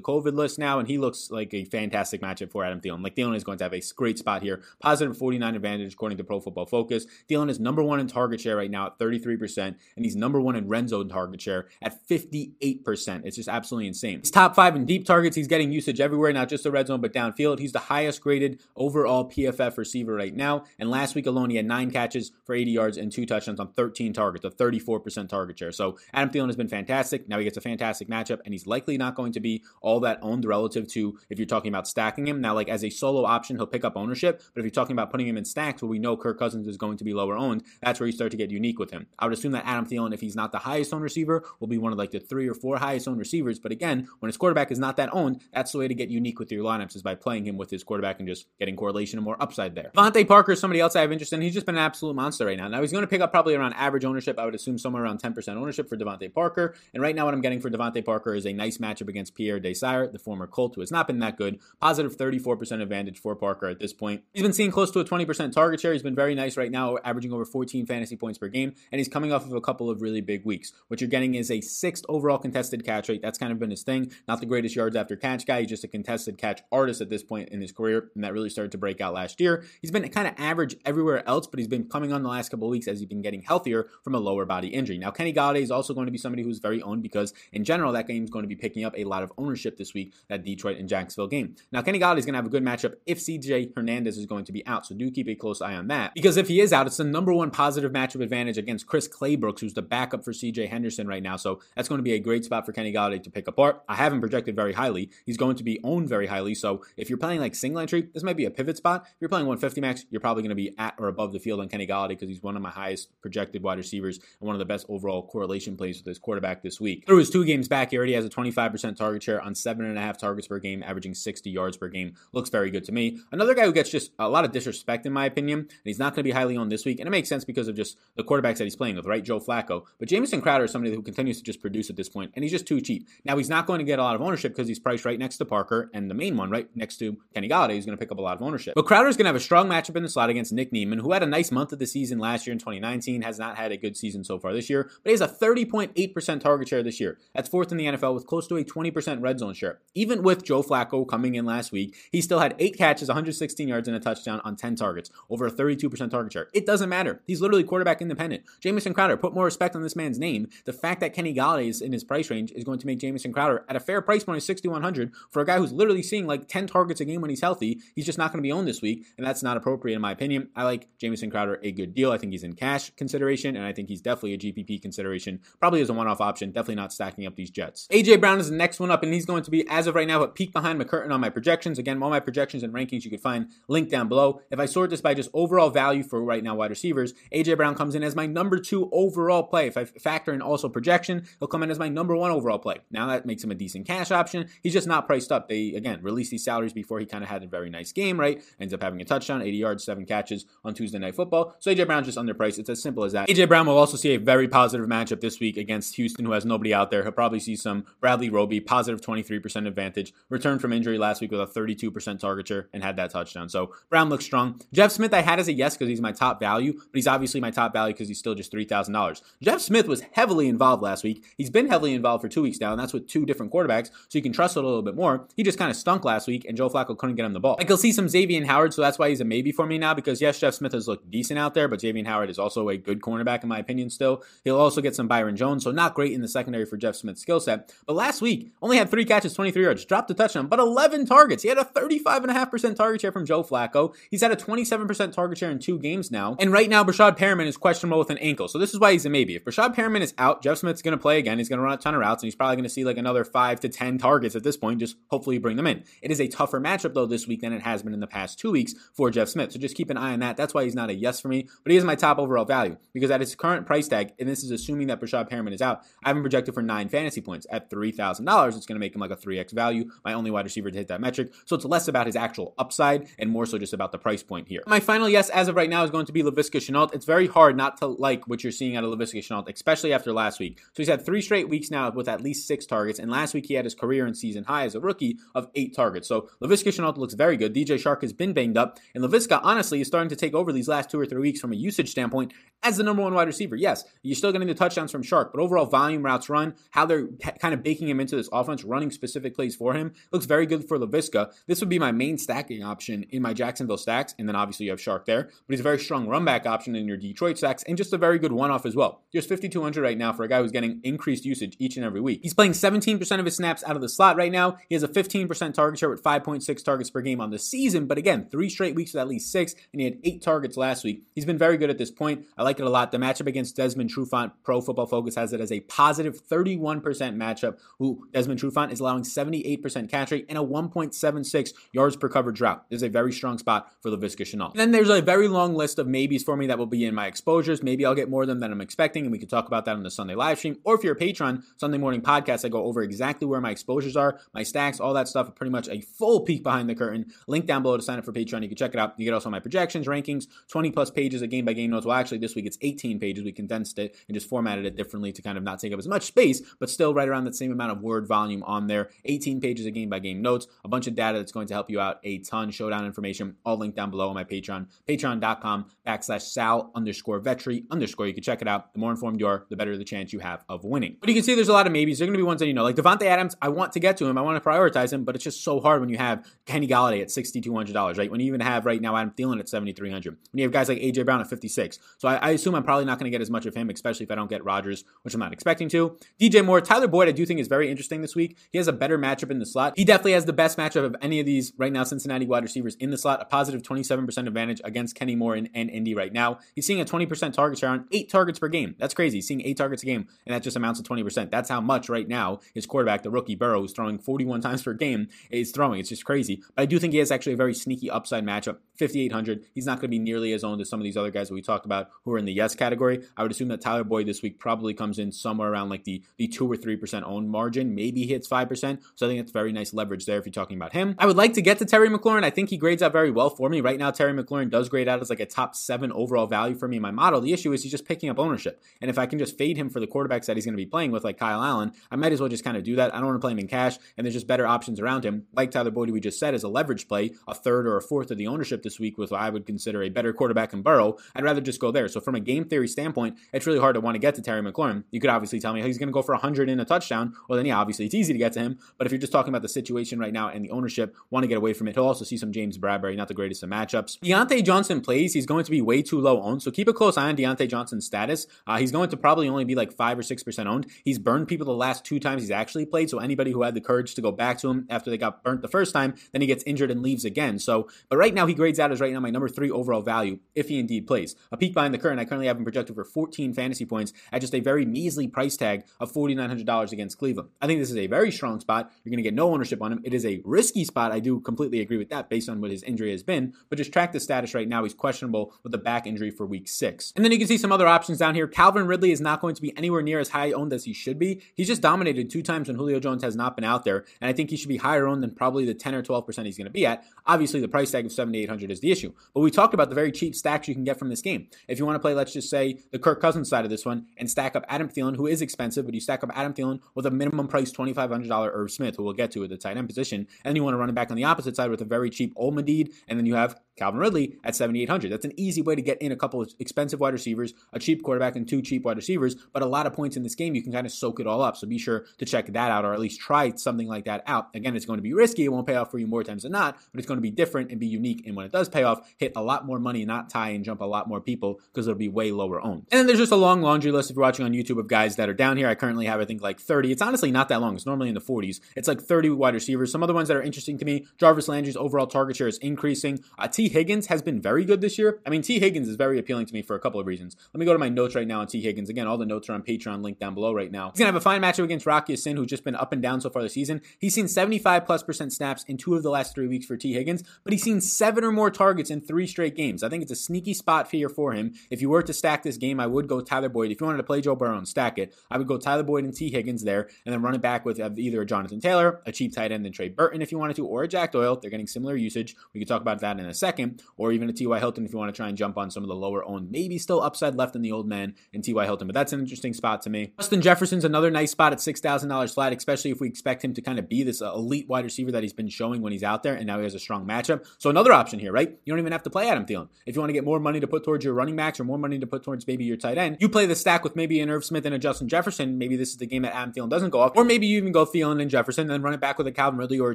COVID 0.00 0.34
list 0.34 0.58
now, 0.58 0.78
and 0.78 0.88
he 0.88 0.98
looks 0.98 1.30
like 1.30 1.52
a 1.54 1.64
fantastic 1.64 2.20
matchup 2.20 2.50
for 2.50 2.64
Adam 2.64 2.80
Thielen. 2.80 3.02
Like 3.02 3.16
Thielen 3.16 3.36
is 3.36 3.44
going 3.44 3.58
to 3.58 3.64
have 3.64 3.74
a 3.74 3.80
great 3.98 4.16
spot 4.16 4.42
here. 4.42 4.62
Positive 4.80 5.14
49 5.14 5.54
advantage 5.56 5.92
according 5.92 6.16
to 6.16 6.24
Pro 6.24 6.40
Football 6.40 6.66
Focus. 6.66 7.04
Thielen 7.28 7.50
is 7.50 7.60
number 7.60 7.82
one 7.82 8.00
in 8.00 8.06
target 8.06 8.40
share 8.40 8.56
right 8.56 8.70
now 8.70 8.86
at 8.86 8.98
33%, 8.98 9.58
and 9.96 10.04
he's 10.04 10.16
number 10.16 10.40
one 10.40 10.56
in 10.56 10.68
red 10.68 10.88
zone 10.88 11.08
target 11.08 11.42
share 11.42 11.68
at 11.82 12.06
58%. 12.08 13.22
It's 13.24 13.36
just 13.36 13.48
absolutely 13.48 13.88
insane. 13.88 14.20
He's 14.20 14.30
top 14.30 14.54
five 14.54 14.76
in 14.76 14.86
deep 14.86 15.04
targets. 15.04 15.36
He's 15.36 15.48
getting 15.48 15.72
usage 15.72 16.00
everywhere, 16.00 16.32
not 16.32 16.48
just 16.48 16.64
the 16.64 16.70
red 16.70 16.86
zone, 16.86 17.00
but 17.00 17.12
downfield. 17.12 17.58
He's 17.58 17.72
the 17.72 17.78
highest 17.80 18.22
graded 18.22 18.60
overall 18.76 19.28
PFF 19.28 19.76
receiver 19.76 20.14
right 20.14 20.34
now. 20.34 20.64
And 20.78 20.90
last 20.90 21.14
week 21.14 21.26
alone, 21.26 21.50
he 21.50 21.56
had 21.56 21.66
nine 21.66 21.90
catches 21.90 22.30
for 22.44 22.54
80 22.54 22.70
yards 22.70 22.96
and 22.96 23.10
two 23.10 23.26
touchdowns 23.26 23.58
on 23.58 23.72
13 23.72 24.12
targets, 24.12 24.44
a 24.44 24.50
34% 24.50 25.28
target 25.28 25.58
share. 25.58 25.72
So 25.72 25.98
Adam 26.14 26.32
Thielen 26.32 26.46
has 26.46 26.56
been 26.56 26.68
fantastic. 26.68 27.28
Now 27.28 27.38
he 27.38 27.44
gets 27.44 27.56
a 27.56 27.60
fantastic 27.60 28.08
matchup, 28.08 28.38
and 28.44 28.54
he's 28.54 28.66
likely 28.66 28.96
not 28.96 29.16
going 29.16 29.32
to 29.32 29.40
be 29.40 29.64
all 29.82 29.98
that 30.00 30.20
owned 30.22 30.44
relative 30.44 30.86
to 30.88 31.18
if 31.28 31.38
you're 31.38 31.46
talking 31.46 31.68
about 31.68 31.88
stacking 31.88 32.28
him. 32.28 32.40
Now, 32.40 32.54
like 32.54 32.68
as 32.68 32.84
a 32.84 32.90
solo 32.90 33.24
option, 33.24 33.56
he'll 33.56 33.66
pick 33.66 33.84
up 33.84 33.87
ownership. 33.96 34.42
But 34.54 34.60
if 34.60 34.64
you're 34.64 34.70
talking 34.70 34.94
about 34.94 35.10
putting 35.10 35.28
him 35.28 35.36
in 35.36 35.44
stacks 35.44 35.82
where 35.82 35.88
we 35.88 35.98
know 35.98 36.16
Kirk 36.16 36.38
Cousins 36.38 36.66
is 36.66 36.76
going 36.76 36.96
to 36.98 37.04
be 37.04 37.14
lower 37.14 37.36
owned, 37.36 37.62
that's 37.82 38.00
where 38.00 38.06
you 38.06 38.12
start 38.12 38.30
to 38.30 38.36
get 38.36 38.50
unique 38.50 38.78
with 38.78 38.90
him. 38.90 39.06
I 39.18 39.26
would 39.26 39.32
assume 39.32 39.52
that 39.52 39.66
Adam 39.66 39.86
Thielen, 39.86 40.14
if 40.14 40.20
he's 40.20 40.36
not 40.36 40.52
the 40.52 40.58
highest 40.58 40.92
owned 40.92 41.02
receiver, 41.02 41.44
will 41.60 41.68
be 41.68 41.78
one 41.78 41.92
of 41.92 41.98
like 41.98 42.10
the 42.10 42.20
three 42.20 42.48
or 42.48 42.54
four 42.54 42.78
highest 42.78 43.08
owned 43.08 43.18
receivers. 43.18 43.58
But 43.58 43.72
again, 43.72 44.08
when 44.20 44.28
his 44.28 44.36
quarterback 44.36 44.70
is 44.70 44.78
not 44.78 44.96
that 44.96 45.12
owned, 45.12 45.40
that's 45.52 45.72
the 45.72 45.78
way 45.78 45.88
to 45.88 45.94
get 45.94 46.08
unique 46.08 46.38
with 46.38 46.50
your 46.52 46.64
lineups 46.64 46.96
is 46.96 47.02
by 47.02 47.14
playing 47.14 47.46
him 47.46 47.56
with 47.56 47.70
his 47.70 47.84
quarterback 47.84 48.18
and 48.18 48.28
just 48.28 48.46
getting 48.58 48.76
correlation 48.76 49.18
and 49.18 49.24
more 49.24 49.40
upside 49.42 49.74
there. 49.74 49.90
DeVante 49.96 50.26
Parker 50.26 50.52
is 50.52 50.60
somebody 50.60 50.80
else 50.80 50.96
I 50.96 51.00
have 51.02 51.12
interest 51.12 51.32
in. 51.32 51.40
He's 51.40 51.54
just 51.54 51.66
been 51.66 51.76
an 51.76 51.82
absolute 51.82 52.14
monster 52.14 52.46
right 52.46 52.56
now. 52.56 52.68
Now 52.68 52.80
he's 52.80 52.92
going 52.92 53.02
to 53.02 53.08
pick 53.08 53.20
up 53.20 53.30
probably 53.30 53.54
around 53.54 53.74
average 53.74 54.04
ownership. 54.04 54.38
I 54.38 54.44
would 54.44 54.54
assume 54.54 54.78
somewhere 54.78 55.04
around 55.04 55.22
10% 55.22 55.56
ownership 55.56 55.88
for 55.88 55.96
DeVante 55.96 56.32
Parker. 56.32 56.74
And 56.94 57.02
right 57.02 57.14
now, 57.14 57.24
what 57.24 57.34
I'm 57.34 57.40
getting 57.40 57.60
for 57.60 57.70
DeVante 57.70 58.04
Parker 58.04 58.34
is 58.34 58.46
a 58.46 58.52
nice 58.52 58.78
matchup 58.78 59.08
against 59.08 59.34
Pierre 59.34 59.60
Desir, 59.60 60.08
the 60.08 60.18
former 60.18 60.46
Colt, 60.46 60.74
who 60.74 60.80
has 60.80 60.90
not 60.90 61.06
been 61.06 61.18
that 61.20 61.36
good. 61.36 61.58
Positive 61.80 62.16
34% 62.16 62.82
advantage 62.82 63.18
for 63.18 63.34
Parker 63.34 63.74
at 63.78 63.82
this 63.82 63.92
point. 63.92 64.24
He's 64.34 64.42
been 64.42 64.52
seeing 64.52 64.72
close 64.72 64.90
to 64.90 64.98
a 64.98 65.04
20% 65.04 65.52
target 65.52 65.80
share. 65.80 65.92
He's 65.92 66.02
been 66.02 66.14
very 66.14 66.34
nice 66.34 66.56
right 66.56 66.70
now, 66.70 66.98
averaging 67.04 67.32
over 67.32 67.44
14 67.44 67.86
fantasy 67.86 68.16
points 68.16 68.36
per 68.36 68.48
game, 68.48 68.74
and 68.90 68.98
he's 68.98 69.08
coming 69.08 69.32
off 69.32 69.46
of 69.46 69.52
a 69.52 69.60
couple 69.60 69.88
of 69.88 70.02
really 70.02 70.20
big 70.20 70.44
weeks. 70.44 70.72
What 70.88 71.00
you're 71.00 71.08
getting 71.08 71.36
is 71.36 71.50
a 71.50 71.60
sixth 71.60 72.04
overall 72.08 72.38
contested 72.38 72.84
catch 72.84 73.08
rate. 73.08 73.22
That's 73.22 73.38
kind 73.38 73.52
of 73.52 73.60
been 73.60 73.70
his 73.70 73.84
thing. 73.84 74.10
Not 74.26 74.40
the 74.40 74.46
greatest 74.46 74.74
yards 74.74 74.96
after 74.96 75.14
catch 75.14 75.46
guy. 75.46 75.60
He's 75.60 75.68
just 75.68 75.84
a 75.84 75.88
contested 75.88 76.38
catch 76.38 76.60
artist 76.72 77.00
at 77.00 77.08
this 77.08 77.22
point 77.22 77.50
in 77.50 77.60
his 77.60 77.70
career, 77.70 78.10
and 78.16 78.24
that 78.24 78.32
really 78.32 78.50
started 78.50 78.72
to 78.72 78.78
break 78.78 79.00
out 79.00 79.14
last 79.14 79.40
year. 79.40 79.64
He's 79.80 79.92
been 79.92 80.08
kind 80.08 80.26
of 80.26 80.34
average 80.38 80.76
everywhere 80.84 81.26
else, 81.28 81.46
but 81.46 81.60
he's 81.60 81.68
been 81.68 81.84
coming 81.88 82.12
on 82.12 82.22
the 82.24 82.28
last 82.28 82.50
couple 82.50 82.66
of 82.66 82.72
weeks 82.72 82.88
as 82.88 82.98
he's 82.98 83.08
been 83.08 83.22
getting 83.22 83.42
healthier 83.42 83.88
from 84.02 84.14
a 84.14 84.18
lower 84.18 84.44
body 84.44 84.68
injury. 84.68 84.98
Now, 84.98 85.12
Kenny 85.12 85.32
Golladay 85.32 85.62
is 85.62 85.70
also 85.70 85.94
going 85.94 86.06
to 86.06 86.12
be 86.12 86.18
somebody 86.18 86.42
who's 86.42 86.58
very 86.58 86.82
owned 86.82 87.02
because, 87.02 87.32
in 87.52 87.62
general, 87.62 87.92
that 87.92 88.08
game 88.08 88.24
is 88.24 88.30
going 88.30 88.42
to 88.42 88.48
be 88.48 88.56
picking 88.56 88.84
up 88.84 88.94
a 88.96 89.04
lot 89.04 89.22
of 89.22 89.32
ownership 89.38 89.76
this 89.76 89.94
week, 89.94 90.14
that 90.28 90.44
Detroit 90.44 90.78
and 90.78 90.88
Jacksonville 90.88 91.28
game. 91.28 91.54
Now, 91.70 91.82
Kenny 91.82 92.00
Golladay 92.00 92.18
is 92.18 92.24
going 92.26 92.34
to 92.34 92.38
have 92.38 92.46
a 92.46 92.50
good 92.50 92.64
matchup 92.64 92.94
if 93.06 93.18
CJ 93.18 93.67
Henderson 93.76 94.20
is 94.20 94.26
going 94.26 94.44
to 94.44 94.52
be 94.52 94.66
out, 94.66 94.86
so 94.86 94.94
do 94.94 95.10
keep 95.10 95.28
a 95.28 95.34
close 95.34 95.60
eye 95.60 95.74
on 95.74 95.88
that. 95.88 96.14
Because 96.14 96.36
if 96.36 96.48
he 96.48 96.60
is 96.60 96.72
out, 96.72 96.86
it's 96.86 96.96
the 96.96 97.04
number 97.04 97.32
one 97.32 97.50
positive 97.50 97.92
matchup 97.92 98.22
advantage 98.22 98.58
against 98.58 98.86
Chris 98.86 99.08
Claybrooks, 99.08 99.60
who's 99.60 99.74
the 99.74 99.82
backup 99.82 100.24
for 100.24 100.32
CJ 100.32 100.68
Henderson 100.68 101.06
right 101.06 101.22
now. 101.22 101.36
So 101.36 101.60
that's 101.74 101.88
going 101.88 101.98
to 101.98 102.02
be 102.02 102.14
a 102.14 102.18
great 102.18 102.44
spot 102.44 102.66
for 102.66 102.72
Kenny 102.72 102.92
Golladay 102.92 103.22
to 103.22 103.30
pick 103.30 103.48
apart. 103.48 103.82
I 103.88 103.94
haven't 103.94 104.20
projected 104.20 104.56
very 104.56 104.72
highly. 104.72 105.10
He's 105.26 105.36
going 105.36 105.56
to 105.56 105.64
be 105.64 105.80
owned 105.84 106.08
very 106.08 106.26
highly. 106.26 106.54
So 106.54 106.82
if 106.96 107.08
you're 107.08 107.18
playing 107.18 107.40
like 107.40 107.54
single 107.54 107.80
entry, 107.80 108.08
this 108.12 108.22
might 108.22 108.36
be 108.36 108.44
a 108.44 108.50
pivot 108.50 108.76
spot. 108.76 109.04
If 109.06 109.16
you're 109.20 109.28
playing 109.28 109.46
150 109.46 109.80
max, 109.80 110.04
you're 110.10 110.20
probably 110.20 110.42
going 110.42 110.50
to 110.50 110.56
be 110.56 110.74
at 110.78 110.94
or 110.98 111.08
above 111.08 111.32
the 111.32 111.38
field 111.38 111.60
on 111.60 111.68
Kenny 111.68 111.86
Golladay 111.86 112.10
because 112.10 112.28
he's 112.28 112.42
one 112.42 112.56
of 112.56 112.62
my 112.62 112.70
highest 112.70 113.08
projected 113.20 113.62
wide 113.62 113.78
receivers 113.78 114.18
and 114.40 114.46
one 114.46 114.54
of 114.54 114.58
the 114.58 114.64
best 114.64 114.86
overall 114.88 115.26
correlation 115.26 115.76
plays 115.76 115.98
with 115.98 116.06
his 116.06 116.18
quarterback 116.18 116.62
this 116.62 116.80
week. 116.80 117.04
Through 117.06 117.18
his 117.18 117.30
two 117.30 117.44
games 117.44 117.68
back, 117.68 117.90
he 117.90 117.96
already 117.96 118.14
has 118.14 118.24
a 118.24 118.30
25% 118.30 118.96
target 118.96 119.22
share 119.22 119.40
on 119.40 119.54
seven 119.54 119.86
and 119.86 119.98
a 119.98 120.00
half 120.00 120.18
targets 120.18 120.48
per 120.48 120.58
game, 120.58 120.82
averaging 120.82 121.14
60 121.14 121.50
yards 121.50 121.76
per 121.76 121.88
game. 121.88 122.14
Looks 122.32 122.50
very 122.50 122.70
good 122.70 122.84
to 122.84 122.92
me. 122.92 123.20
Another 123.32 123.54
guy 123.58 123.66
who 123.66 123.72
gets 123.72 123.90
just 123.90 124.12
a 124.18 124.28
lot 124.28 124.44
of 124.44 124.52
disrespect 124.52 125.06
in 125.06 125.12
my 125.12 125.26
opinion, 125.26 125.60
and 125.60 125.68
he's 125.84 125.98
not 125.98 126.14
going 126.14 126.20
to 126.20 126.28
be 126.28 126.30
highly 126.30 126.56
owned 126.56 126.72
this 126.72 126.84
week, 126.84 127.00
and 127.00 127.06
it 127.06 127.10
makes 127.10 127.28
sense 127.28 127.44
because 127.44 127.68
of 127.68 127.76
just 127.76 127.96
the 128.16 128.24
quarterbacks 128.24 128.58
that 128.58 128.64
he's 128.64 128.76
playing 128.76 128.96
with, 128.96 129.06
right? 129.06 129.24
Joe 129.24 129.40
Flacco. 129.40 129.84
But 129.98 130.08
Jamison 130.08 130.40
Crowder 130.40 130.64
is 130.64 130.70
somebody 130.70 130.94
who 130.94 131.02
continues 131.02 131.38
to 131.38 131.42
just 131.42 131.60
produce 131.60 131.90
at 131.90 131.96
this 131.96 132.08
point, 132.08 132.32
and 132.34 132.42
he's 132.42 132.52
just 132.52 132.66
too 132.66 132.80
cheap. 132.80 133.06
Now 133.24 133.36
he's 133.36 133.48
not 133.48 133.66
going 133.66 133.78
to 133.78 133.84
get 133.84 133.98
a 133.98 134.02
lot 134.02 134.14
of 134.14 134.22
ownership 134.22 134.52
because 134.52 134.68
he's 134.68 134.78
priced 134.78 135.04
right 135.04 135.18
next 135.18 135.38
to 135.38 135.44
Parker, 135.44 135.90
and 135.92 136.10
the 136.10 136.14
main 136.14 136.36
one 136.36 136.50
right 136.50 136.68
next 136.74 136.98
to 136.98 137.16
Kenny 137.34 137.48
Golladay 137.48 137.78
is 137.78 137.84
going 137.84 137.96
to 137.96 138.00
pick 138.00 138.12
up 138.12 138.18
a 138.18 138.22
lot 138.22 138.36
of 138.36 138.42
ownership. 138.42 138.74
But 138.74 138.86
Crowder 138.86 139.08
is 139.08 139.16
going 139.16 139.24
to 139.24 139.30
have 139.30 139.36
a 139.36 139.40
strong 139.40 139.68
matchup 139.68 139.96
in 139.96 140.02
the 140.02 140.08
slot 140.08 140.30
against 140.30 140.52
Nick 140.52 140.72
Niemann, 140.72 141.00
who 141.00 141.12
had 141.12 141.22
a 141.22 141.26
nice 141.26 141.50
month 141.50 141.72
of 141.72 141.78
the 141.78 141.86
season 141.86 142.18
last 142.18 142.46
year 142.46 142.52
in 142.52 142.58
2019, 142.58 143.22
has 143.22 143.38
not 143.38 143.56
had 143.56 143.72
a 143.72 143.76
good 143.76 143.96
season 143.96 144.24
so 144.24 144.38
far 144.38 144.52
this 144.52 144.70
year, 144.70 144.90
but 145.02 145.10
he 145.10 145.12
has 145.12 145.20
a 145.20 145.28
30.8% 145.28 146.40
target 146.40 146.68
share 146.68 146.82
this 146.82 147.00
year. 147.00 147.18
That's 147.34 147.48
fourth 147.48 147.72
in 147.72 147.78
the 147.78 147.86
NFL 147.86 148.14
with 148.14 148.26
close 148.26 148.46
to 148.48 148.56
a 148.56 148.64
20% 148.64 149.20
red 149.20 149.38
zone 149.38 149.54
share. 149.54 149.78
Even 149.94 150.22
with 150.22 150.44
Joe 150.44 150.62
Flacco 150.62 151.06
coming 151.06 151.34
in 151.34 151.44
last 151.44 151.72
week, 151.72 151.96
he 152.12 152.20
still 152.20 152.38
had 152.38 152.54
eight 152.58 152.76
catches, 152.76 153.08
116 153.48 153.68
yards, 153.68 153.88
and 153.88 153.96
a 153.96 154.00
touchdown 154.00 154.40
on 154.44 154.56
10 154.56 154.76
targets, 154.76 155.10
over 155.30 155.46
a 155.46 155.50
32% 155.50 156.10
target 156.10 156.32
share. 156.32 156.48
It 156.52 156.66
doesn't 156.66 156.88
matter. 156.88 157.20
He's 157.26 157.40
literally 157.40 157.64
quarterback 157.64 158.02
independent. 158.02 158.42
Jamison 158.60 158.92
Crowder, 158.94 159.16
put 159.16 159.34
more 159.34 159.46
respect 159.46 159.74
on 159.74 159.82
this 159.82 159.96
man's 159.96 160.18
name. 160.18 160.48
The 160.64 160.72
fact 160.72 161.00
that 161.00 161.14
Kenny 161.14 161.34
Golladay 161.34 161.68
is 161.68 161.80
in 161.80 161.92
his 161.92 162.04
price 162.04 162.30
range 162.30 162.52
is 162.52 162.64
going 162.64 162.78
to 162.78 162.86
make 162.86 162.98
Jamison 162.98 163.32
Crowder 163.32 163.64
at 163.68 163.76
a 163.76 163.80
fair 163.80 164.02
price 164.02 164.24
point 164.24 164.36
of 164.36 164.42
6100 164.42 165.12
for 165.30 165.40
a 165.40 165.46
guy 165.46 165.58
who's 165.58 165.72
literally 165.72 166.02
seeing 166.02 166.26
like 166.26 166.48
10 166.48 166.66
targets 166.66 167.00
a 167.00 167.04
game 167.04 167.20
when 167.20 167.30
he's 167.30 167.40
healthy. 167.40 167.80
He's 167.94 168.06
just 168.06 168.18
not 168.18 168.32
going 168.32 168.42
to 168.42 168.46
be 168.46 168.52
owned 168.52 168.68
this 168.68 168.82
week, 168.82 169.06
and 169.16 169.26
that's 169.26 169.42
not 169.42 169.56
appropriate 169.56 169.94
in 169.94 170.02
my 170.02 170.12
opinion. 170.12 170.50
I 170.54 170.64
like 170.64 170.88
Jamison 170.98 171.30
Crowder 171.30 171.58
a 171.62 171.72
good 171.72 171.94
deal. 171.94 172.12
I 172.12 172.18
think 172.18 172.32
he's 172.32 172.44
in 172.44 172.54
cash 172.54 172.90
consideration, 172.96 173.56
and 173.56 173.64
I 173.64 173.72
think 173.72 173.88
he's 173.88 174.02
definitely 174.02 174.34
a 174.34 174.38
GPP 174.38 174.82
consideration. 174.82 175.40
Probably 175.58 175.80
as 175.80 175.88
a 175.88 175.94
one-off 175.94 176.20
option. 176.20 176.50
Definitely 176.50 176.76
not 176.76 176.92
stacking 176.92 177.26
up 177.26 177.36
these 177.36 177.50
Jets. 177.50 177.88
AJ 177.90 178.20
Brown 178.20 178.40
is 178.40 178.50
the 178.50 178.56
next 178.56 178.80
one 178.80 178.90
up, 178.90 179.02
and 179.02 179.12
he's 179.12 179.26
going 179.26 179.42
to 179.42 179.50
be 179.50 179.66
as 179.68 179.86
of 179.86 179.94
right 179.94 180.06
now 180.06 180.22
a 180.22 180.28
peak 180.28 180.52
behind 180.52 180.80
McCurtain 180.80 181.12
on 181.12 181.20
my 181.20 181.30
projections. 181.30 181.78
Again, 181.78 182.02
all 182.02 182.10
my 182.10 182.20
projections 182.20 182.62
and 182.62 182.72
rankings 182.72 183.04
you 183.04 183.10
could 183.10 183.20
find 183.20 183.37
linked 183.68 183.90
down 183.90 184.08
below. 184.08 184.40
If 184.50 184.58
I 184.58 184.66
sort 184.66 184.90
this 184.90 185.00
by 185.00 185.14
just 185.14 185.30
overall 185.32 185.70
value 185.70 186.02
for 186.02 186.22
right 186.22 186.42
now 186.42 186.56
wide 186.56 186.70
receivers, 186.70 187.14
AJ 187.32 187.56
Brown 187.56 187.74
comes 187.74 187.94
in 187.94 188.02
as 188.02 188.16
my 188.16 188.26
number 188.26 188.58
two 188.58 188.88
overall 188.92 189.42
play. 189.42 189.66
If 189.66 189.76
I 189.76 189.84
factor 189.84 190.32
in 190.32 190.42
also 190.42 190.68
projection, 190.68 191.26
he'll 191.38 191.48
come 191.48 191.62
in 191.62 191.70
as 191.70 191.78
my 191.78 191.88
number 191.88 192.16
one 192.16 192.30
overall 192.30 192.58
play. 192.58 192.78
Now 192.90 193.06
that 193.08 193.26
makes 193.26 193.44
him 193.44 193.50
a 193.50 193.54
decent 193.54 193.86
cash 193.86 194.10
option. 194.10 194.48
He's 194.62 194.72
just 194.72 194.88
not 194.88 195.06
priced 195.06 195.30
up. 195.30 195.48
They 195.48 195.74
again 195.74 196.02
released 196.02 196.30
these 196.30 196.44
salaries 196.44 196.72
before 196.72 197.00
he 197.00 197.06
kind 197.06 197.22
of 197.22 197.30
had 197.30 197.42
a 197.42 197.46
very 197.46 197.70
nice 197.70 197.92
game, 197.92 198.18
right? 198.18 198.42
Ends 198.60 198.74
up 198.74 198.82
having 198.82 199.00
a 199.00 199.04
touchdown, 199.04 199.42
80 199.42 199.56
yards, 199.56 199.84
seven 199.84 200.04
catches 200.04 200.46
on 200.64 200.74
Tuesday 200.74 200.98
Night 200.98 201.14
Football. 201.14 201.54
So 201.58 201.72
AJ 201.72 201.86
Brown's 201.86 202.06
just 202.06 202.18
underpriced. 202.18 202.58
It's 202.58 202.70
as 202.70 202.82
simple 202.82 203.04
as 203.04 203.12
that. 203.12 203.28
AJ 203.28 203.48
Brown 203.48 203.66
will 203.66 203.78
also 203.78 203.96
see 203.96 204.14
a 204.14 204.18
very 204.18 204.48
positive 204.48 204.86
matchup 204.86 205.20
this 205.20 205.40
week 205.40 205.56
against 205.56 205.96
Houston, 205.96 206.24
who 206.24 206.32
has 206.32 206.44
nobody 206.44 206.72
out 206.72 206.90
there. 206.90 207.02
He'll 207.02 207.12
probably 207.12 207.40
see 207.40 207.56
some 207.56 207.84
Bradley 208.00 208.30
Roby, 208.30 208.60
positive 208.60 209.00
23% 209.00 209.66
advantage. 209.66 210.12
Returned 210.28 210.60
from 210.60 210.72
injury 210.72 210.98
last 210.98 211.20
week 211.20 211.30
with 211.30 211.40
a 211.40 211.46
32% 211.46 212.18
target 212.18 212.48
share 212.48 212.68
and 212.72 212.82
had 212.82 212.96
that 212.96 213.10
touchdown. 213.10 213.17
So 213.26 213.74
Brown 213.90 214.08
looks 214.08 214.24
strong. 214.24 214.60
Jeff 214.72 214.92
Smith, 214.92 215.12
I 215.14 215.20
had 215.20 215.38
as 215.38 215.48
a 215.48 215.52
yes 215.52 215.76
because 215.76 215.88
he's 215.88 216.00
my 216.00 216.12
top 216.12 216.40
value, 216.40 216.72
but 216.74 216.94
he's 216.94 217.06
obviously 217.06 217.40
my 217.40 217.50
top 217.50 217.72
value 217.72 217.94
because 217.94 218.08
he's 218.08 218.18
still 218.18 218.34
just 218.34 218.52
$3,000. 218.52 219.22
Jeff 219.42 219.60
Smith 219.60 219.88
was 219.88 220.02
heavily 220.12 220.48
involved 220.48 220.82
last 220.82 221.04
week. 221.04 221.24
He's 221.36 221.50
been 221.50 221.68
heavily 221.68 221.94
involved 221.94 222.22
for 222.22 222.28
two 222.28 222.42
weeks 222.42 222.60
now, 222.60 222.72
and 222.72 222.80
that's 222.80 222.92
with 222.92 223.08
two 223.08 223.26
different 223.26 223.52
quarterbacks, 223.52 223.90
so 224.08 224.18
you 224.18 224.22
can 224.22 224.32
trust 224.32 224.56
it 224.56 224.64
a 224.64 224.66
little 224.66 224.82
bit 224.82 224.94
more. 224.94 225.26
He 225.36 225.42
just 225.42 225.58
kind 225.58 225.70
of 225.70 225.76
stunk 225.76 226.04
last 226.04 226.26
week, 226.26 226.44
and 226.44 226.56
Joe 226.56 226.68
Flacco 226.68 226.96
couldn't 226.96 227.16
get 227.16 227.24
him 227.24 227.32
the 227.32 227.40
ball. 227.40 227.56
Like, 227.58 227.68
he'll 227.68 227.76
see 227.76 227.92
some 227.92 228.08
Xavier 228.08 228.44
Howard, 228.46 228.74
so 228.74 228.82
that's 228.82 228.98
why 228.98 229.08
he's 229.08 229.20
a 229.20 229.24
maybe 229.24 229.52
for 229.52 229.66
me 229.66 229.78
now, 229.78 229.94
because 229.94 230.20
yes, 230.20 230.38
Jeff 230.38 230.54
Smith 230.54 230.72
has 230.72 230.88
looked 230.88 231.10
decent 231.10 231.38
out 231.38 231.54
there, 231.54 231.68
but 231.68 231.80
Xavier 231.80 232.04
Howard 232.04 232.30
is 232.30 232.38
also 232.38 232.68
a 232.68 232.76
good 232.76 233.00
cornerback, 233.00 233.42
in 233.42 233.48
my 233.48 233.58
opinion, 233.58 233.90
still. 233.90 234.22
He'll 234.44 234.58
also 234.58 234.80
get 234.80 234.94
some 234.94 235.08
Byron 235.08 235.36
Jones, 235.36 235.64
so 235.64 235.70
not 235.70 235.94
great 235.94 236.12
in 236.12 236.22
the 236.22 236.28
secondary 236.28 236.64
for 236.64 236.76
Jeff 236.76 236.96
Smith's 236.96 237.22
skill 237.22 237.40
set. 237.40 237.74
But 237.86 237.96
last 237.96 238.20
week, 238.20 238.52
only 238.62 238.76
had 238.76 238.90
three 238.90 239.04
catches, 239.04 239.34
23 239.34 239.62
yards, 239.62 239.84
dropped 239.84 240.10
a 240.10 240.14
touchdown, 240.14 240.46
but 240.46 240.58
11 240.58 241.06
targets. 241.06 241.42
He 241.42 241.48
had 241.48 241.58
a 241.58 241.64
35.5% 241.64 242.76
target 242.76 243.00
share 243.00 243.07
share 243.08 243.12
from 243.12 243.26
Joe 243.26 243.42
Flacco. 243.42 243.94
He's 244.10 244.20
had 244.20 244.30
a 244.30 244.36
27% 244.36 245.12
target 245.12 245.38
share 245.38 245.50
in 245.50 245.58
two 245.58 245.78
games 245.78 246.10
now. 246.10 246.36
And 246.38 246.52
right 246.52 246.68
now, 246.68 246.84
Breshad 246.84 247.16
Perriman 247.16 247.46
is 247.46 247.56
questionable 247.56 247.98
with 247.98 248.10
an 248.10 248.18
ankle. 248.18 248.48
So 248.48 248.58
this 248.58 248.74
is 248.74 248.80
why 248.80 248.92
he's 248.92 249.06
a 249.06 249.10
maybe. 249.10 249.36
If 249.36 249.44
Breshad 249.44 249.74
Perriman 249.74 250.02
is 250.02 250.14
out, 250.18 250.42
Jeff 250.42 250.58
Smith's 250.58 250.82
going 250.82 250.96
to 250.96 251.00
play 251.00 251.18
again. 251.18 251.38
He's 251.38 251.48
going 251.48 251.58
to 251.58 251.64
run 251.64 251.74
a 251.74 251.78
ton 251.78 251.94
of 251.94 252.00
routes, 252.00 252.22
and 252.22 252.26
he's 252.26 252.34
probably 252.34 252.56
going 252.56 252.64
to 252.64 252.70
see 252.70 252.84
like 252.84 252.98
another 252.98 253.24
five 253.24 253.60
to 253.60 253.68
10 253.68 253.98
targets 253.98 254.36
at 254.36 254.42
this 254.42 254.56
point. 254.56 254.80
Just 254.80 254.96
hopefully 255.10 255.38
bring 255.38 255.56
them 255.56 255.66
in. 255.66 255.84
It 256.02 256.10
is 256.10 256.20
a 256.20 256.28
tougher 256.28 256.60
matchup, 256.60 256.94
though, 256.94 257.06
this 257.06 257.26
week 257.26 257.40
than 257.40 257.52
it 257.52 257.62
has 257.62 257.82
been 257.82 257.94
in 257.94 258.00
the 258.00 258.06
past 258.06 258.38
two 258.38 258.50
weeks 258.50 258.74
for 258.92 259.10
Jeff 259.10 259.28
Smith. 259.28 259.52
So 259.52 259.58
just 259.58 259.76
keep 259.76 259.90
an 259.90 259.96
eye 259.96 260.12
on 260.12 260.20
that. 260.20 260.36
That's 260.36 260.54
why 260.54 260.64
he's 260.64 260.74
not 260.74 260.90
a 260.90 260.94
yes 260.94 261.20
for 261.20 261.28
me, 261.28 261.48
but 261.64 261.70
he 261.70 261.78
is 261.78 261.84
my 261.84 261.94
top 261.94 262.18
overall 262.18 262.44
value 262.44 262.76
because 262.92 263.10
at 263.10 263.20
his 263.20 263.34
current 263.34 263.66
price 263.66 263.88
tag, 263.88 264.12
and 264.18 264.28
this 264.28 264.44
is 264.44 264.50
assuming 264.50 264.88
that 264.88 265.00
Breshad 265.00 265.30
Perriman 265.30 265.52
is 265.52 265.62
out, 265.62 265.82
I 266.04 266.10
have 266.10 266.16
him 266.16 266.22
projected 266.22 266.54
for 266.54 266.62
nine 266.62 266.88
fantasy 266.88 267.20
points 267.20 267.46
at 267.50 267.70
$3,000. 267.70 268.56
It's 268.56 268.66
going 268.66 268.76
to 268.76 268.80
make 268.80 268.94
him 268.94 269.00
like 269.00 269.10
a 269.10 269.16
3x 269.16 269.52
value, 269.52 269.90
my 270.04 270.12
only 270.12 270.30
wide 270.30 270.44
receiver 270.44 270.70
to 270.70 270.76
hit 270.76 270.88
that 270.88 271.00
metric. 271.00 271.32
So 271.46 271.56
it's 271.56 271.64
less 271.64 271.88
about 271.88 272.06
his 272.06 272.16
actual 272.16 272.54
upside 272.58 272.97
and 273.18 273.30
more 273.30 273.46
so 273.46 273.58
just 273.58 273.72
about 273.72 273.92
the 273.92 273.98
price 273.98 274.22
point 274.22 274.48
here. 274.48 274.62
My 274.66 274.80
final 274.80 275.08
yes 275.08 275.28
as 275.30 275.48
of 275.48 275.56
right 275.56 275.70
now 275.70 275.84
is 275.84 275.90
going 275.90 276.06
to 276.06 276.12
be 276.12 276.22
Laviska 276.22 276.60
Shenault. 276.60 276.94
It's 276.94 277.04
very 277.04 277.26
hard 277.26 277.56
not 277.56 277.76
to 277.78 277.86
like 277.86 278.26
what 278.28 278.42
you're 278.42 278.52
seeing 278.52 278.76
out 278.76 278.84
of 278.84 278.90
Laviska 278.90 279.18
Shenault, 279.18 279.48
especially 279.52 279.92
after 279.92 280.12
last 280.12 280.40
week. 280.40 280.58
So 280.58 280.74
he's 280.76 280.88
had 280.88 281.04
three 281.04 281.20
straight 281.20 281.48
weeks 281.48 281.70
now 281.70 281.90
with 281.90 282.08
at 282.08 282.20
least 282.20 282.46
six 282.46 282.66
targets, 282.66 282.98
and 282.98 283.10
last 283.10 283.34
week 283.34 283.46
he 283.46 283.54
had 283.54 283.64
his 283.64 283.74
career 283.74 284.06
and 284.06 284.16
season 284.16 284.44
high 284.44 284.64
as 284.64 284.74
a 284.74 284.80
rookie 284.80 285.18
of 285.34 285.48
eight 285.54 285.74
targets. 285.74 286.08
So 286.08 286.28
Laviska 286.42 286.72
Shenault 286.72 286.96
looks 286.96 287.14
very 287.14 287.36
good. 287.36 287.54
DJ 287.54 287.76
Chark 287.76 288.02
has 288.02 288.12
been 288.12 288.32
banged 288.32 288.56
up, 288.56 288.78
and 288.94 289.04
Laviska 289.04 289.40
honestly 289.42 289.80
is 289.80 289.86
starting 289.86 290.08
to 290.08 290.16
take 290.16 290.34
over 290.34 290.52
these 290.52 290.68
last 290.68 290.90
two 290.90 291.00
or 291.00 291.06
three 291.06 291.20
weeks 291.20 291.40
from 291.40 291.52
a 291.52 291.56
usage 291.56 291.90
standpoint 291.90 292.32
as 292.62 292.76
the 292.76 292.82
number 292.82 293.02
one 293.02 293.14
wide 293.14 293.26
receiver. 293.26 293.56
Yes, 293.56 293.84
you're 294.02 294.16
still 294.16 294.32
getting 294.32 294.48
the 294.48 294.54
touchdowns 294.54 294.90
from 294.90 295.02
Chark, 295.02 295.30
but 295.32 295.40
overall 295.40 295.66
volume 295.66 296.02
routes 296.02 296.28
run, 296.28 296.54
how 296.70 296.86
they're 296.86 297.06
kind 297.40 297.54
of 297.54 297.62
baking 297.62 297.88
him 297.88 298.00
into 298.00 298.16
this 298.16 298.28
offense, 298.32 298.64
running 298.64 298.90
specific 298.90 299.34
plays 299.34 299.54
for 299.54 299.74
him, 299.74 299.92
looks 300.12 300.26
very 300.26 300.46
good 300.46 300.66
for 300.66 300.78
Laviska. 300.78 301.32
This 301.46 301.60
would 301.60 301.68
be 301.68 301.78
my 301.78 301.92
main 301.92 302.18
stacking 302.18 302.62
option 302.62 302.87
in 302.88 303.22
my 303.22 303.32
Jacksonville 303.32 303.78
stacks, 303.78 304.14
and 304.18 304.28
then 304.28 304.36
obviously 304.36 304.66
you 304.66 304.72
have 304.72 304.80
Chark 304.80 305.04
there, 305.04 305.24
but 305.24 305.32
he's 305.48 305.60
a 305.60 305.62
very 305.62 305.78
strong 305.78 306.06
run 306.06 306.24
back 306.24 306.46
option 306.46 306.74
in 306.76 306.86
your 306.86 306.96
Detroit 306.96 307.38
stacks, 307.38 307.62
and 307.64 307.76
just 307.76 307.92
a 307.92 307.98
very 307.98 308.18
good 308.18 308.32
one 308.32 308.50
off 308.50 308.66
as 308.66 308.74
well. 308.74 309.02
Just 309.12 309.28
5,200 309.28 309.82
right 309.82 309.98
now 309.98 310.12
for 310.12 310.24
a 310.24 310.28
guy 310.28 310.40
who's 310.40 310.52
getting 310.52 310.80
increased 310.82 311.24
usage 311.24 311.56
each 311.58 311.76
and 311.76 311.84
every 311.84 312.00
week. 312.00 312.20
He's 312.22 312.34
playing 312.34 312.52
17% 312.52 313.18
of 313.18 313.24
his 313.24 313.36
snaps 313.36 313.64
out 313.64 313.76
of 313.76 313.82
the 313.82 313.88
slot 313.88 314.16
right 314.16 314.32
now. 314.32 314.56
He 314.68 314.74
has 314.74 314.82
a 314.82 314.88
15% 314.88 315.54
target 315.54 315.78
share 315.78 315.90
with 315.90 316.02
5.6 316.02 316.64
targets 316.64 316.90
per 316.90 317.00
game 317.00 317.20
on 317.20 317.30
the 317.30 317.38
season, 317.38 317.86
but 317.86 317.98
again, 317.98 318.28
three 318.30 318.48
straight 318.48 318.74
weeks 318.74 318.92
with 318.94 319.00
at 319.00 319.08
least 319.08 319.30
six, 319.30 319.54
and 319.72 319.80
he 319.80 319.84
had 319.84 319.98
eight 320.04 320.22
targets 320.22 320.56
last 320.56 320.84
week. 320.84 321.04
He's 321.14 321.24
been 321.24 321.38
very 321.38 321.56
good 321.56 321.70
at 321.70 321.78
this 321.78 321.90
point. 321.90 322.26
I 322.36 322.42
like 322.42 322.58
it 322.58 322.66
a 322.66 322.70
lot. 322.70 322.92
The 322.92 322.98
matchup 322.98 323.26
against 323.26 323.56
Desmond 323.56 323.90
Trufant, 323.90 324.32
Pro 324.42 324.60
Football 324.60 324.86
Focus 324.86 325.14
has 325.14 325.32
it 325.32 325.40
as 325.40 325.52
a 325.52 325.60
positive 325.60 326.22
31% 326.26 326.82
matchup. 326.82 327.58
Who 327.78 328.08
Desmond 328.12 328.40
Trufant 328.40 328.72
is 328.72 328.80
allowing 328.80 329.02
78% 329.02 329.90
catch 329.90 330.10
rate 330.10 330.26
and 330.28 330.38
a 330.38 330.42
1.76 330.42 331.52
yards 331.72 331.96
per 331.96 332.08
coverage 332.08 332.40
route. 332.40 332.64
Is 332.78 332.82
a 332.82 332.88
very 332.88 333.12
strong 333.12 333.38
spot 333.38 333.72
for 333.80 333.90
Laviska 333.90 334.22
Shenault. 334.22 334.52
And 334.52 334.60
then 334.60 334.70
there's 334.70 334.88
a 334.88 335.02
very 335.02 335.28
long 335.28 335.54
list 335.54 335.78
of 335.78 335.86
maybes 335.86 336.22
for 336.22 336.36
me 336.36 336.46
that 336.46 336.58
will 336.58 336.66
be 336.66 336.84
in 336.84 336.94
my 336.94 337.06
exposures. 337.06 337.62
Maybe 337.62 337.84
I'll 337.84 337.94
get 337.94 338.08
more 338.08 338.22
of 338.22 338.28
them 338.28 338.40
than 338.40 338.52
I'm 338.52 338.60
expecting, 338.60 339.04
and 339.04 339.12
we 339.12 339.18
can 339.18 339.28
talk 339.28 339.46
about 339.46 339.64
that 339.66 339.76
on 339.76 339.82
the 339.82 339.90
Sunday 339.90 340.14
live 340.14 340.38
stream. 340.38 340.58
Or 340.64 340.74
if 340.74 340.84
you're 340.84 340.94
a 340.94 340.96
patron, 340.96 341.42
Sunday 341.56 341.78
morning 341.78 342.00
podcast, 342.00 342.44
I 342.44 342.48
go 342.48 342.64
over 342.64 342.82
exactly 342.82 343.26
where 343.26 343.40
my 343.40 343.50
exposures 343.50 343.96
are, 343.96 344.20
my 344.32 344.42
stacks, 344.42 344.80
all 344.80 344.94
that 344.94 345.08
stuff. 345.08 345.34
Pretty 345.34 345.50
much 345.50 345.68
a 345.68 345.80
full 345.80 346.20
peek 346.20 346.42
behind 346.42 346.68
the 346.68 346.74
curtain. 346.74 347.06
Link 347.26 347.46
down 347.46 347.62
below 347.62 347.76
to 347.76 347.82
sign 347.82 347.98
up 347.98 348.04
for 348.04 348.12
Patreon. 348.12 348.42
You 348.42 348.48
can 348.48 348.56
check 348.56 348.74
it 348.74 348.80
out. 348.80 348.94
You 348.98 349.04
get 349.04 349.14
also 349.14 349.30
my 349.30 349.40
projections, 349.40 349.86
rankings, 349.86 350.26
20 350.48 350.70
plus 350.70 350.90
pages 350.90 351.22
of 351.22 351.30
game 351.30 351.44
by 351.44 351.52
game 351.52 351.70
notes. 351.70 351.86
Well, 351.86 351.96
actually, 351.96 352.18
this 352.18 352.34
week 352.34 352.46
it's 352.46 352.58
18 352.60 352.98
pages. 352.98 353.24
We 353.24 353.32
condensed 353.32 353.78
it 353.78 353.96
and 354.08 354.14
just 354.14 354.28
formatted 354.28 354.64
it 354.64 354.76
differently 354.76 355.12
to 355.12 355.22
kind 355.22 355.36
of 355.36 355.44
not 355.44 355.58
take 355.60 355.72
up 355.72 355.78
as 355.78 355.88
much 355.88 356.04
space, 356.04 356.42
but 356.58 356.70
still 356.70 356.94
right 356.94 357.08
around 357.08 357.24
that 357.24 357.34
same 357.34 357.52
amount 357.52 357.72
of 357.72 357.82
word 357.82 358.06
volume 358.06 358.42
on 358.44 358.66
there. 358.66 358.90
18 359.04 359.40
pages 359.40 359.66
of 359.66 359.74
game 359.74 359.88
by 359.88 359.98
game 359.98 360.22
notes, 360.22 360.46
a 360.64 360.68
bunch 360.68 360.86
of 360.86 360.94
data 360.94 361.18
that's 361.18 361.32
going 361.32 361.46
to 361.46 361.54
help 361.54 361.70
you 361.70 361.80
out 361.80 361.98
a 362.04 362.18
ton. 362.18 362.50
Showdown 362.68 362.84
information, 362.84 363.36
all 363.46 363.56
linked 363.56 363.76
down 363.76 363.90
below 363.90 364.10
on 364.10 364.14
my 364.14 364.24
Patreon, 364.24 364.66
patreon.com 364.86 365.70
backslash 365.86 366.20
sal 366.20 366.70
underscore 366.74 367.18
vetri 367.18 367.64
underscore. 367.70 368.06
You 368.06 368.12
can 368.12 368.22
check 368.22 368.42
it 368.42 368.48
out. 368.48 368.74
The 368.74 368.78
more 368.78 368.90
informed 368.90 369.20
you 369.20 369.26
are, 369.26 369.46
the 369.48 369.56
better 369.56 369.74
the 369.78 369.84
chance 369.84 370.12
you 370.12 370.18
have 370.18 370.44
of 370.50 370.64
winning. 370.64 370.98
But 371.00 371.08
you 371.08 371.14
can 371.14 371.24
see 371.24 371.34
there's 371.34 371.48
a 371.48 371.52
lot 371.54 371.66
of 371.66 371.72
maybes. 371.72 371.98
There 371.98 372.04
are 372.04 372.08
going 372.08 372.18
to 372.18 372.22
be 372.22 372.26
ones 372.26 372.40
that 372.40 372.46
you 372.46 372.52
know, 372.52 372.64
like 372.64 372.76
Davante 372.76 373.04
Adams. 373.04 373.36
I 373.40 373.48
want 373.48 373.72
to 373.72 373.80
get 373.80 373.96
to 373.98 374.06
him. 374.06 374.18
I 374.18 374.20
want 374.20 374.42
to 374.42 374.46
prioritize 374.46 374.92
him, 374.92 375.04
but 375.04 375.14
it's 375.14 375.24
just 375.24 375.42
so 375.42 375.60
hard 375.60 375.80
when 375.80 375.88
you 375.88 375.96
have 375.96 376.26
Kenny 376.44 376.68
Golladay 376.68 377.00
at 377.00 377.08
$6,200, 377.08 377.96
right? 377.96 378.10
When 378.10 378.20
you 378.20 378.26
even 378.26 378.40
have 378.40 378.66
right 378.66 378.82
now 378.82 378.96
Adam 378.96 379.14
Thielen 379.16 379.40
at 379.40 379.48
7,300. 379.48 380.18
When 380.32 380.38
you 380.38 380.44
have 380.44 380.52
guys 380.52 380.68
like 380.68 380.78
AJ 380.78 381.06
Brown 381.06 381.22
at 381.22 381.30
56. 381.30 381.78
So 381.96 382.06
I, 382.06 382.16
I 382.16 382.30
assume 382.32 382.54
I'm 382.54 382.64
probably 382.64 382.84
not 382.84 382.98
going 382.98 383.10
to 383.10 383.14
get 383.14 383.22
as 383.22 383.30
much 383.30 383.46
of 383.46 383.54
him, 383.54 383.70
especially 383.70 384.04
if 384.04 384.10
I 384.10 384.14
don't 384.14 384.28
get 384.28 384.44
Rodgers, 384.44 384.84
which 385.02 385.14
I'm 385.14 385.20
not 385.20 385.32
expecting 385.32 385.70
to. 385.70 385.96
DJ 386.20 386.44
Moore, 386.44 386.60
Tyler 386.60 386.88
Boyd, 386.88 387.08
I 387.08 387.12
do 387.12 387.24
think 387.24 387.40
is 387.40 387.48
very 387.48 387.70
interesting 387.70 388.02
this 388.02 388.14
week. 388.14 388.36
He 388.52 388.58
has 388.58 388.68
a 388.68 388.72
better 388.74 388.98
matchup 388.98 389.30
in 389.30 389.38
the 389.38 389.46
slot. 389.46 389.72
He 389.76 389.86
definitely 389.86 390.12
has 390.12 390.26
the 390.26 390.34
best 390.34 390.58
matchup 390.58 390.84
of 390.84 390.96
any 391.00 391.20
of 391.20 391.24
these 391.24 391.52
right 391.56 391.72
now 391.72 391.84
Cincinnati 391.84 392.26
wide 392.26 392.42
receivers 392.42 392.57
in 392.80 392.90
the 392.90 392.98
slot. 392.98 393.20
A 393.20 393.24
positive 393.24 393.62
27% 393.62 394.26
advantage 394.26 394.60
against 394.64 394.94
Kenny 394.94 395.14
Moore 395.14 395.34
and, 395.34 395.48
and 395.54 395.70
Indy 395.70 395.94
right 395.94 396.12
now. 396.12 396.38
He's 396.54 396.66
seeing 396.66 396.80
a 396.80 396.84
20% 396.84 397.32
target 397.32 397.58
share 397.58 397.70
on 397.70 397.86
eight 397.92 398.10
targets 398.10 398.38
per 398.38 398.48
game. 398.48 398.74
That's 398.78 398.94
crazy. 398.94 399.18
He's 399.18 399.26
seeing 399.26 399.42
eight 399.42 399.56
targets 399.56 399.82
a 399.82 399.86
game, 399.86 400.06
and 400.26 400.34
that 400.34 400.42
just 400.42 400.56
amounts 400.56 400.80
to 400.80 400.88
20%. 400.88 401.30
That's 401.30 401.48
how 401.48 401.60
much 401.60 401.88
right 401.88 402.08
now 402.08 402.40
his 402.54 402.66
quarterback, 402.66 403.02
the 403.02 403.10
rookie 403.10 403.34
Burrow, 403.34 403.60
who's 403.60 403.72
throwing 403.72 403.98
41 403.98 404.40
times 404.42 404.62
per 404.62 404.74
game, 404.74 405.08
is 405.30 405.50
throwing. 405.50 405.80
It's 405.80 405.88
just 405.88 406.04
crazy. 406.04 406.42
But 406.54 406.62
I 406.62 406.66
do 406.66 406.78
think 406.78 406.92
he 406.92 406.98
has 406.98 407.10
actually 407.10 407.34
a 407.34 407.36
very 407.36 407.54
sneaky 407.54 407.90
upside 407.90 408.24
matchup. 408.24 408.58
5,800. 408.78 409.44
He's 409.54 409.66
not 409.66 409.76
going 409.76 409.82
to 409.82 409.88
be 409.88 409.98
nearly 409.98 410.32
as 410.32 410.44
owned 410.44 410.60
as 410.60 410.68
some 410.68 410.80
of 410.80 410.84
these 410.84 410.96
other 410.96 411.10
guys 411.10 411.28
that 411.28 411.34
we 411.34 411.42
talked 411.42 411.66
about 411.66 411.90
who 412.04 412.12
are 412.12 412.18
in 412.18 412.24
the 412.24 412.32
yes 412.32 412.54
category. 412.54 413.04
I 413.16 413.22
would 413.22 413.32
assume 413.32 413.48
that 413.48 413.60
Tyler 413.60 413.84
Boyd 413.84 414.06
this 414.06 414.22
week 414.22 414.38
probably 414.38 414.74
comes 414.74 414.98
in 414.98 415.10
somewhere 415.12 415.50
around 415.50 415.68
like 415.68 415.84
the, 415.84 416.02
the 416.16 416.28
2 416.28 416.50
or 416.50 416.56
3% 416.56 417.02
owned 417.04 417.30
margin, 417.30 417.74
maybe 417.74 418.06
hits 418.06 418.28
5%. 418.28 418.80
So 418.94 419.06
I 419.06 419.08
think 419.08 419.20
that's 419.20 419.32
very 419.32 419.52
nice 419.52 419.74
leverage 419.74 420.06
there 420.06 420.18
if 420.18 420.26
you're 420.26 420.32
talking 420.32 420.56
about 420.56 420.72
him. 420.72 420.94
I 420.98 421.06
would 421.06 421.16
like 421.16 421.32
to 421.34 421.42
get 421.42 421.58
to 421.58 421.64
Terry 421.64 421.88
McLaurin. 421.88 422.24
I 422.24 422.30
think 422.30 422.47
he 422.50 422.56
grades 422.56 422.82
out 422.82 422.92
very 422.92 423.10
well 423.10 423.30
for 423.30 423.48
me. 423.48 423.60
Right 423.60 423.78
now, 423.78 423.90
Terry 423.90 424.12
McLaurin 424.12 424.50
does 424.50 424.68
grade 424.68 424.88
out 424.88 425.00
as 425.00 425.10
like 425.10 425.20
a 425.20 425.26
top 425.26 425.54
seven 425.54 425.92
overall 425.92 426.26
value 426.26 426.54
for 426.54 426.68
me 426.68 426.76
in 426.76 426.82
my 426.82 426.90
model. 426.90 427.20
The 427.20 427.32
issue 427.32 427.52
is 427.52 427.62
he's 427.62 427.72
just 427.72 427.86
picking 427.86 428.08
up 428.08 428.18
ownership. 428.18 428.62
And 428.80 428.90
if 428.90 428.98
I 428.98 429.06
can 429.06 429.18
just 429.18 429.38
fade 429.38 429.56
him 429.56 429.68
for 429.70 429.80
the 429.80 429.86
quarterbacks 429.86 430.26
that 430.26 430.36
he's 430.36 430.44
going 430.44 430.54
to 430.54 430.62
be 430.62 430.66
playing 430.66 430.90
with, 430.92 431.04
like 431.04 431.18
Kyle 431.18 431.42
Allen, 431.42 431.72
I 431.90 431.96
might 431.96 432.12
as 432.12 432.20
well 432.20 432.28
just 432.28 432.44
kind 432.44 432.56
of 432.56 432.64
do 432.64 432.76
that. 432.76 432.94
I 432.94 432.98
don't 432.98 433.06
want 433.06 433.16
to 433.16 433.20
play 433.20 433.32
him 433.32 433.38
in 433.38 433.48
cash, 433.48 433.78
and 433.96 434.04
there's 434.04 434.14
just 434.14 434.26
better 434.26 434.46
options 434.46 434.80
around 434.80 435.04
him. 435.04 435.26
Like 435.32 435.50
Tyler 435.50 435.70
Boyd, 435.70 435.90
we 435.90 436.00
just 436.00 436.18
said, 436.18 436.34
is 436.34 436.42
a 436.42 436.48
leverage 436.48 436.88
play, 436.88 437.12
a 437.26 437.34
third 437.34 437.66
or 437.66 437.76
a 437.76 437.82
fourth 437.82 438.10
of 438.10 438.18
the 438.18 438.26
ownership 438.26 438.62
this 438.62 438.78
week 438.78 438.98
with 438.98 439.10
what 439.10 439.20
I 439.20 439.30
would 439.30 439.46
consider 439.46 439.82
a 439.82 439.88
better 439.88 440.12
quarterback 440.12 440.52
in 440.52 440.62
Burrow. 440.62 440.96
I'd 441.14 441.24
rather 441.24 441.40
just 441.40 441.60
go 441.60 441.70
there. 441.70 441.88
So 441.88 442.00
from 442.00 442.14
a 442.14 442.20
game 442.20 442.44
theory 442.44 442.68
standpoint, 442.68 443.16
it's 443.32 443.46
really 443.46 443.60
hard 443.60 443.74
to 443.74 443.80
want 443.80 443.94
to 443.94 443.98
get 443.98 444.14
to 444.16 444.22
Terry 444.22 444.42
McLaurin. 444.42 444.84
You 444.90 445.00
could 445.00 445.10
obviously 445.10 445.40
tell 445.40 445.52
me 445.52 445.62
he's 445.62 445.78
going 445.78 445.88
to 445.88 445.92
go 445.92 446.02
for 446.02 446.14
100 446.14 446.48
in 446.48 446.60
a 446.60 446.64
touchdown. 446.64 447.14
Well, 447.28 447.36
then 447.36 447.46
yeah, 447.46 447.58
obviously 447.58 447.86
it's 447.86 447.94
easy 447.94 448.12
to 448.12 448.18
get 448.18 448.32
to 448.34 448.40
him. 448.40 448.58
But 448.76 448.86
if 448.86 448.92
you're 448.92 449.00
just 449.00 449.12
talking 449.12 449.30
about 449.30 449.42
the 449.42 449.48
situation 449.48 449.98
right 449.98 450.12
now 450.12 450.28
and 450.28 450.44
the 450.44 450.50
ownership, 450.50 450.96
want 451.10 451.24
to 451.24 451.28
get 451.28 451.38
away 451.38 451.52
from 451.52 451.68
it, 451.68 451.74
he'll 451.74 451.84
also 451.84 452.04
see 452.04 452.16
some 452.16 452.27
James 452.32 452.58
Bradberry, 452.58 452.96
not 452.96 453.08
the 453.08 453.14
greatest 453.14 453.42
of 453.42 453.50
matchups. 453.50 453.98
Diontae 454.00 454.44
Johnson 454.44 454.80
plays. 454.80 455.14
He's 455.14 455.26
going 455.26 455.44
to 455.44 455.50
be 455.50 455.60
way 455.60 455.82
too 455.82 456.00
low 456.00 456.22
owned. 456.22 456.42
So 456.42 456.50
keep 456.50 456.68
a 456.68 456.72
close 456.72 456.96
eye 456.96 457.08
on 457.08 457.16
Diontae 457.16 457.48
Johnson's 457.48 457.86
status. 457.86 458.26
Uh, 458.46 458.58
he's 458.58 458.72
going 458.72 458.90
to 458.90 458.96
probably 458.96 459.28
only 459.28 459.44
be 459.44 459.54
like 459.54 459.72
five 459.72 459.98
or 459.98 460.02
six 460.02 460.22
percent 460.22 460.48
owned. 460.48 460.66
He's 460.84 460.98
burned 460.98 461.28
people 461.28 461.46
the 461.46 461.52
last 461.52 461.84
two 461.84 462.00
times 462.00 462.22
he's 462.22 462.30
actually 462.30 462.66
played. 462.66 462.90
So 462.90 462.98
anybody 462.98 463.32
who 463.32 463.42
had 463.42 463.54
the 463.54 463.60
courage 463.60 463.94
to 463.94 464.02
go 464.02 464.12
back 464.12 464.38
to 464.38 464.48
him 464.48 464.66
after 464.70 464.90
they 464.90 464.98
got 464.98 465.22
burnt 465.22 465.42
the 465.42 465.48
first 465.48 465.72
time, 465.72 465.94
then 466.12 466.20
he 466.20 466.26
gets 466.26 466.44
injured 466.44 466.70
and 466.70 466.82
leaves 466.82 467.04
again. 467.04 467.38
So, 467.38 467.68
but 467.88 467.96
right 467.96 468.14
now 468.14 468.26
he 468.26 468.34
grades 468.34 468.58
out 468.58 468.72
as 468.72 468.80
right 468.80 468.92
now 468.92 469.00
my 469.00 469.10
number 469.10 469.28
three 469.28 469.50
overall 469.50 469.82
value 469.82 470.18
if 470.34 470.48
he 470.48 470.58
indeed 470.58 470.86
plays. 470.86 471.16
A 471.32 471.36
peek 471.36 471.54
behind 471.54 471.74
the 471.74 471.78
curtain, 471.78 471.98
I 471.98 472.04
currently 472.04 472.26
have 472.26 472.36
him 472.36 472.44
projected 472.44 472.74
for 472.74 472.84
14 472.84 473.34
fantasy 473.34 473.64
points 473.64 473.92
at 474.12 474.20
just 474.20 474.34
a 474.34 474.40
very 474.40 474.64
measly 474.64 475.08
price 475.08 475.36
tag 475.36 475.64
of 475.80 475.92
$4,900 475.92 476.72
against 476.72 476.98
Cleveland. 476.98 477.28
I 477.40 477.46
think 477.46 477.60
this 477.60 477.70
is 477.70 477.76
a 477.76 477.86
very 477.86 478.10
strong 478.10 478.40
spot. 478.40 478.72
You're 478.84 478.90
going 478.90 478.98
to 478.98 479.02
get 479.02 479.14
no 479.14 479.32
ownership 479.32 479.62
on 479.62 479.72
him. 479.72 479.80
It 479.84 479.94
is 479.94 480.04
a 480.04 480.20
risky 480.24 480.64
spot. 480.64 480.92
I 480.92 481.00
do 481.00 481.20
completely 481.20 481.60
agree 481.60 481.76
with 481.76 481.90
that 481.90 482.08
based 482.18 482.28
on 482.28 482.40
what 482.40 482.50
his 482.50 482.64
injury 482.64 482.90
has 482.90 483.04
been. 483.04 483.32
But 483.48 483.58
just 483.58 483.72
track 483.72 483.92
the 483.92 484.00
status 484.00 484.34
right 484.34 484.48
now. 484.48 484.64
He's 484.64 484.74
questionable 484.74 485.32
with 485.44 485.54
a 485.54 485.58
back 485.58 485.86
injury 485.86 486.10
for 486.10 486.26
week 486.26 486.48
six. 486.48 486.92
And 486.96 487.04
then 487.04 487.12
you 487.12 487.18
can 487.18 487.28
see 487.28 487.38
some 487.38 487.52
other 487.52 487.68
options 487.68 487.98
down 487.98 488.16
here. 488.16 488.26
Calvin 488.26 488.66
Ridley 488.66 488.90
is 488.90 489.00
not 489.00 489.20
going 489.20 489.36
to 489.36 489.42
be 489.42 489.56
anywhere 489.56 489.82
near 489.82 490.00
as 490.00 490.08
high 490.08 490.32
owned 490.32 490.52
as 490.52 490.64
he 490.64 490.72
should 490.72 490.98
be. 490.98 491.22
He's 491.36 491.46
just 491.46 491.62
dominated 491.62 492.10
two 492.10 492.22
times 492.22 492.48
when 492.48 492.56
Julio 492.56 492.80
Jones 492.80 493.04
has 493.04 493.14
not 493.14 493.36
been 493.36 493.44
out 493.44 493.64
there. 493.64 493.84
And 494.00 494.08
I 494.08 494.12
think 494.12 494.30
he 494.30 494.36
should 494.36 494.48
be 494.48 494.56
higher 494.56 494.88
owned 494.88 495.00
than 495.00 495.12
probably 495.12 495.44
the 495.44 495.54
10 495.54 495.76
or 495.76 495.82
12% 495.82 496.24
he's 496.24 496.36
going 496.36 496.46
to 496.46 496.50
be 496.50 496.66
at. 496.66 496.82
Obviously, 497.06 497.40
the 497.40 497.46
price 497.46 497.70
tag 497.70 497.86
of 497.86 497.92
7,800 497.92 498.50
is 498.50 498.58
the 498.58 498.72
issue. 498.72 498.92
But 499.14 499.20
we 499.20 499.30
talked 499.30 499.54
about 499.54 499.68
the 499.68 499.76
very 499.76 499.92
cheap 499.92 500.16
stacks 500.16 500.48
you 500.48 500.54
can 500.54 500.64
get 500.64 500.76
from 500.76 500.88
this 500.88 501.02
game. 501.02 501.28
If 501.46 501.60
you 501.60 501.66
want 501.66 501.76
to 501.76 501.80
play, 501.80 501.94
let's 501.94 502.12
just 502.12 502.28
say, 502.28 502.58
the 502.72 502.80
Kirk 502.80 503.00
Cousins 503.00 503.28
side 503.28 503.44
of 503.44 503.50
this 503.50 503.64
one 503.64 503.86
and 503.96 504.10
stack 504.10 504.34
up 504.34 504.44
Adam 504.48 504.68
Thielen, 504.68 504.96
who 504.96 505.06
is 505.06 505.22
expensive, 505.22 505.66
but 505.66 505.74
you 505.74 505.80
stack 505.80 506.02
up 506.02 506.10
Adam 506.14 506.34
Thielen 506.34 506.60
with 506.74 506.84
a 506.84 506.90
minimum 506.90 507.28
price 507.28 507.52
$2,500 507.52 508.10
Irv 508.10 508.50
Smith, 508.50 508.74
who 508.76 508.82
we'll 508.82 508.92
get 508.92 509.12
to 509.12 509.22
at 509.22 509.30
the 509.30 509.36
tight 509.36 509.56
end 509.56 509.68
position. 509.68 510.08
And 510.24 510.36
you 510.36 510.42
want 510.42 510.54
to 510.54 510.58
run 510.58 510.68
it 510.68 510.74
back 510.74 510.90
on 510.90 510.96
the 510.96 511.04
opposite 511.04 511.36
side 511.36 511.50
with 511.50 511.60
a 511.60 511.64
very 511.64 511.90
cheap 511.90 512.07
Olamide, 512.14 512.72
and 512.88 512.98
then 512.98 513.06
you 513.06 513.14
have 513.14 513.40
Calvin 513.58 513.80
Ridley 513.80 514.16
at 514.24 514.36
7,800. 514.36 514.90
That's 514.90 515.04
an 515.04 515.12
easy 515.16 515.42
way 515.42 515.54
to 515.54 515.62
get 515.62 515.80
in 515.82 515.92
a 515.92 515.96
couple 515.96 516.20
of 516.20 516.32
expensive 516.38 516.80
wide 516.80 516.92
receivers, 516.92 517.34
a 517.52 517.58
cheap 517.58 517.82
quarterback, 517.82 518.16
and 518.16 518.28
two 518.28 518.42
cheap 518.42 518.64
wide 518.64 518.76
receivers, 518.76 519.16
but 519.32 519.42
a 519.42 519.46
lot 519.46 519.66
of 519.66 519.72
points 519.72 519.96
in 519.96 520.02
this 520.02 520.14
game. 520.14 520.34
You 520.34 520.42
can 520.42 520.52
kind 520.52 520.66
of 520.66 520.72
soak 520.72 521.00
it 521.00 521.06
all 521.06 521.22
up. 521.22 521.36
So 521.36 521.46
be 521.46 521.58
sure 521.58 521.84
to 521.98 522.04
check 522.04 522.26
that 522.26 522.50
out 522.50 522.64
or 522.64 522.72
at 522.72 522.80
least 522.80 523.00
try 523.00 523.32
something 523.34 523.68
like 523.68 523.84
that 523.86 524.02
out. 524.06 524.28
Again, 524.34 524.56
it's 524.56 524.66
going 524.66 524.78
to 524.78 524.82
be 524.82 524.92
risky. 524.92 525.24
It 525.24 525.32
won't 525.32 525.46
pay 525.46 525.56
off 525.56 525.70
for 525.70 525.78
you 525.78 525.86
more 525.86 526.04
times 526.04 526.22
than 526.22 526.32
not, 526.32 526.56
but 526.72 526.78
it's 526.78 526.86
going 526.86 526.98
to 526.98 527.02
be 527.02 527.10
different 527.10 527.50
and 527.50 527.60
be 527.60 527.66
unique. 527.66 528.06
And 528.06 528.16
when 528.16 528.26
it 528.26 528.32
does 528.32 528.48
pay 528.48 528.62
off, 528.62 528.94
hit 528.98 529.12
a 529.16 529.22
lot 529.22 529.46
more 529.46 529.58
money, 529.58 529.84
not 529.84 530.10
tie 530.10 530.30
and 530.30 530.44
jump 530.44 530.60
a 530.60 530.64
lot 530.64 530.88
more 530.88 531.00
people 531.00 531.40
because 531.52 531.66
it'll 531.66 531.78
be 531.78 531.88
way 531.88 532.12
lower 532.12 532.40
owned. 532.40 532.66
And 532.70 532.78
then 532.78 532.86
there's 532.86 532.98
just 532.98 533.12
a 533.12 533.16
long 533.16 533.42
laundry 533.42 533.72
list 533.72 533.90
if 533.90 533.96
you're 533.96 534.02
watching 534.02 534.24
on 534.24 534.32
YouTube 534.32 534.58
of 534.58 534.68
guys 534.68 534.96
that 534.96 535.08
are 535.08 535.14
down 535.14 535.36
here. 535.36 535.48
I 535.48 535.54
currently 535.54 535.86
have, 535.86 536.00
I 536.00 536.04
think, 536.04 536.22
like 536.22 536.40
30. 536.40 536.72
It's 536.72 536.82
honestly 536.82 537.10
not 537.10 537.28
that 537.28 537.40
long. 537.40 537.54
It's 537.54 537.66
normally 537.66 537.88
in 537.88 537.94
the 537.94 538.00
40s. 538.00 538.40
It's 538.56 538.68
like 538.68 538.80
30 538.80 539.10
wide 539.10 539.34
receivers. 539.34 539.72
Some 539.72 539.82
other 539.82 539.94
ones 539.94 540.08
that 540.08 540.16
are 540.16 540.22
interesting 540.22 540.58
to 540.58 540.64
me 540.64 540.86
Jarvis 540.98 541.28
Landry's 541.28 541.56
overall 541.56 541.86
target 541.86 542.16
share 542.16 542.28
is 542.28 542.38
increasing. 542.38 543.02
Uh, 543.18 543.28
Tee 543.48 543.54
Higgins 543.54 543.86
has 543.86 544.02
been 544.02 544.20
very 544.20 544.44
good 544.44 544.60
this 544.60 544.78
year. 544.78 545.00
I 545.06 545.10
mean, 545.10 545.22
T. 545.22 545.38
Higgins 545.38 545.68
is 545.68 545.76
very 545.76 545.98
appealing 545.98 546.26
to 546.26 546.34
me 546.34 546.42
for 546.42 546.54
a 546.54 546.60
couple 546.60 546.80
of 546.80 546.86
reasons. 546.86 547.16
Let 547.32 547.40
me 547.40 547.46
go 547.46 547.54
to 547.54 547.58
my 547.58 547.70
notes 547.70 547.94
right 547.94 548.06
now 548.06 548.20
on 548.20 548.26
T. 548.26 548.42
Higgins. 548.42 548.68
Again, 548.68 548.86
all 548.86 548.98
the 548.98 549.06
notes 549.06 549.30
are 549.30 549.32
on 549.32 549.42
Patreon, 549.42 549.82
link 549.82 549.98
down 549.98 550.12
below 550.12 550.34
right 550.34 550.52
now. 550.52 550.70
He's 550.70 550.80
going 550.80 550.88
to 550.88 550.92
have 550.92 550.96
a 550.96 551.00
fine 551.00 551.22
matchup 551.22 551.44
against 551.44 551.64
Rock 551.64 551.88
Ya-Sin, 551.88 552.18
who's 552.18 552.26
just 552.26 552.44
been 552.44 552.54
up 552.54 552.74
and 552.74 552.82
down 552.82 553.00
so 553.00 553.08
far 553.08 553.22
this 553.22 553.32
season. 553.32 553.62
He's 553.78 553.94
seen 553.94 554.06
75 554.06 554.66
plus 554.66 554.82
percent 554.82 555.14
snaps 555.14 555.44
in 555.48 555.56
two 555.56 555.74
of 555.74 555.82
the 555.82 555.88
last 555.88 556.14
three 556.14 556.26
weeks 556.26 556.44
for 556.44 556.58
T. 556.58 556.74
Higgins, 556.74 557.02
but 557.24 557.32
he's 557.32 557.42
seen 557.42 557.62
seven 557.62 558.04
or 558.04 558.12
more 558.12 558.30
targets 558.30 558.68
in 558.68 558.82
three 558.82 559.06
straight 559.06 559.34
games. 559.34 559.62
I 559.62 559.70
think 559.70 559.82
it's 559.82 559.92
a 559.92 559.96
sneaky 559.96 560.34
spot 560.34 560.70
here 560.70 560.90
for 560.90 561.14
him. 561.14 561.32
If 561.50 561.62
you 561.62 561.70
were 561.70 561.82
to 561.82 561.94
stack 561.94 562.22
this 562.22 562.36
game, 562.36 562.60
I 562.60 562.66
would 562.66 562.86
go 562.86 563.00
Tyler 563.00 563.30
Boyd. 563.30 563.50
If 563.50 563.62
you 563.62 563.66
wanted 563.66 563.78
to 563.78 563.84
play 563.84 564.02
Joe 564.02 564.14
Burrow 564.14 564.36
and 564.36 564.46
stack 564.46 564.76
it, 564.76 564.94
I 565.10 565.16
would 565.16 565.26
go 565.26 565.38
Tyler 565.38 565.62
Boyd 565.62 565.84
and 565.84 565.94
T. 565.94 566.10
Higgins 566.10 566.44
there, 566.44 566.68
and 566.84 566.92
then 566.92 567.00
run 567.00 567.14
it 567.14 567.22
back 567.22 567.46
with 567.46 567.58
uh, 567.58 567.70
either 567.78 568.02
a 568.02 568.06
Jonathan 568.06 568.40
Taylor, 568.40 568.82
a 568.84 568.92
cheap 568.92 569.14
tight 569.14 569.32
end, 569.32 569.46
and 569.46 569.54
Trey 569.54 569.70
Burton 569.70 570.02
if 570.02 570.12
you 570.12 570.18
wanted 570.18 570.36
to, 570.36 570.46
or 570.46 570.64
a 570.64 570.68
Jack 570.68 570.92
Doyle. 570.92 571.16
They're 571.16 571.30
getting 571.30 571.46
similar 571.46 571.76
usage. 571.76 572.14
We 572.34 572.40
could 572.40 572.48
talk 572.48 572.60
about 572.60 572.80
that 572.80 573.00
in 573.00 573.06
a 573.06 573.14
second, 573.14 573.37
or 573.76 573.92
even 573.92 574.08
a 574.08 574.12
T.Y. 574.12 574.38
Hilton 574.38 574.64
if 574.64 574.72
you 574.72 574.78
want 574.78 574.92
to 574.92 574.96
try 574.96 575.08
and 575.08 575.16
jump 575.16 575.38
on 575.38 575.50
some 575.50 575.62
of 575.62 575.68
the 575.68 575.74
lower 575.74 576.04
owned, 576.04 576.30
maybe 576.30 576.58
still 576.58 576.82
upside 576.82 577.14
left 577.14 577.36
in 577.36 577.42
the 577.42 577.52
old 577.52 577.68
man 577.68 577.94
in 578.12 578.22
T.Y. 578.22 578.44
Hilton, 578.44 578.66
but 578.66 578.74
that's 578.74 578.92
an 578.92 579.00
interesting 579.00 579.32
spot 579.32 579.62
to 579.62 579.70
me. 579.70 579.92
Justin 579.98 580.20
Jefferson's 580.20 580.64
another 580.64 580.90
nice 580.90 581.10
spot 581.10 581.32
at 581.32 581.38
$6,000 581.38 582.14
flat, 582.14 582.32
especially 582.32 582.70
if 582.70 582.80
we 582.80 582.88
expect 582.88 583.24
him 583.24 583.34
to 583.34 583.42
kind 583.42 583.58
of 583.58 583.68
be 583.68 583.82
this 583.82 584.02
uh, 584.02 584.12
elite 584.12 584.48
wide 584.48 584.64
receiver 584.64 584.92
that 584.92 585.02
he's 585.02 585.12
been 585.12 585.28
showing 585.28 585.62
when 585.62 585.72
he's 585.72 585.82
out 585.82 586.02
there, 586.02 586.14
and 586.14 586.26
now 586.26 586.38
he 586.38 586.44
has 586.44 586.54
a 586.54 586.58
strong 586.58 586.86
matchup. 586.86 587.26
So 587.38 587.50
another 587.50 587.72
option 587.72 587.98
here, 587.98 588.12
right? 588.12 588.28
You 588.44 588.52
don't 588.52 588.60
even 588.60 588.72
have 588.72 588.82
to 588.84 588.90
play 588.90 589.08
Adam 589.08 589.26
Thielen. 589.26 589.48
If 589.66 589.74
you 589.74 589.80
want 589.80 589.90
to 589.90 589.94
get 589.94 590.04
more 590.04 590.20
money 590.20 590.40
to 590.40 590.46
put 590.46 590.64
towards 590.64 590.84
your 590.84 590.94
running 590.94 591.16
backs 591.16 591.40
or 591.40 591.44
more 591.44 591.58
money 591.58 591.78
to 591.78 591.86
put 591.86 592.02
towards 592.02 592.26
maybe 592.26 592.44
your 592.44 592.56
tight 592.56 592.78
end, 592.78 592.98
you 593.00 593.08
play 593.08 593.26
the 593.26 593.34
stack 593.34 593.64
with 593.64 593.76
maybe 593.76 594.00
an 594.00 594.10
Irv 594.10 594.24
Smith 594.24 594.44
and 594.46 594.54
a 594.54 594.58
Justin 594.58 594.88
Jefferson. 594.88 595.38
Maybe 595.38 595.56
this 595.56 595.70
is 595.70 595.76
the 595.76 595.86
game 595.86 596.02
that 596.02 596.14
Adam 596.14 596.32
Thielen 596.32 596.48
doesn't 596.48 596.70
go 596.70 596.80
off, 596.80 596.92
or 596.96 597.04
maybe 597.04 597.26
you 597.26 597.36
even 597.38 597.52
go 597.52 597.64
Thielen 597.64 598.00
and 598.00 598.10
Jefferson 598.10 598.42
and 598.42 598.50
then 598.50 598.62
run 598.62 598.74
it 598.74 598.80
back 598.80 598.98
with 598.98 599.06
a 599.06 599.12
Calvin 599.12 599.38
Ridley 599.38 599.58
or 599.58 599.70
a 599.70 599.74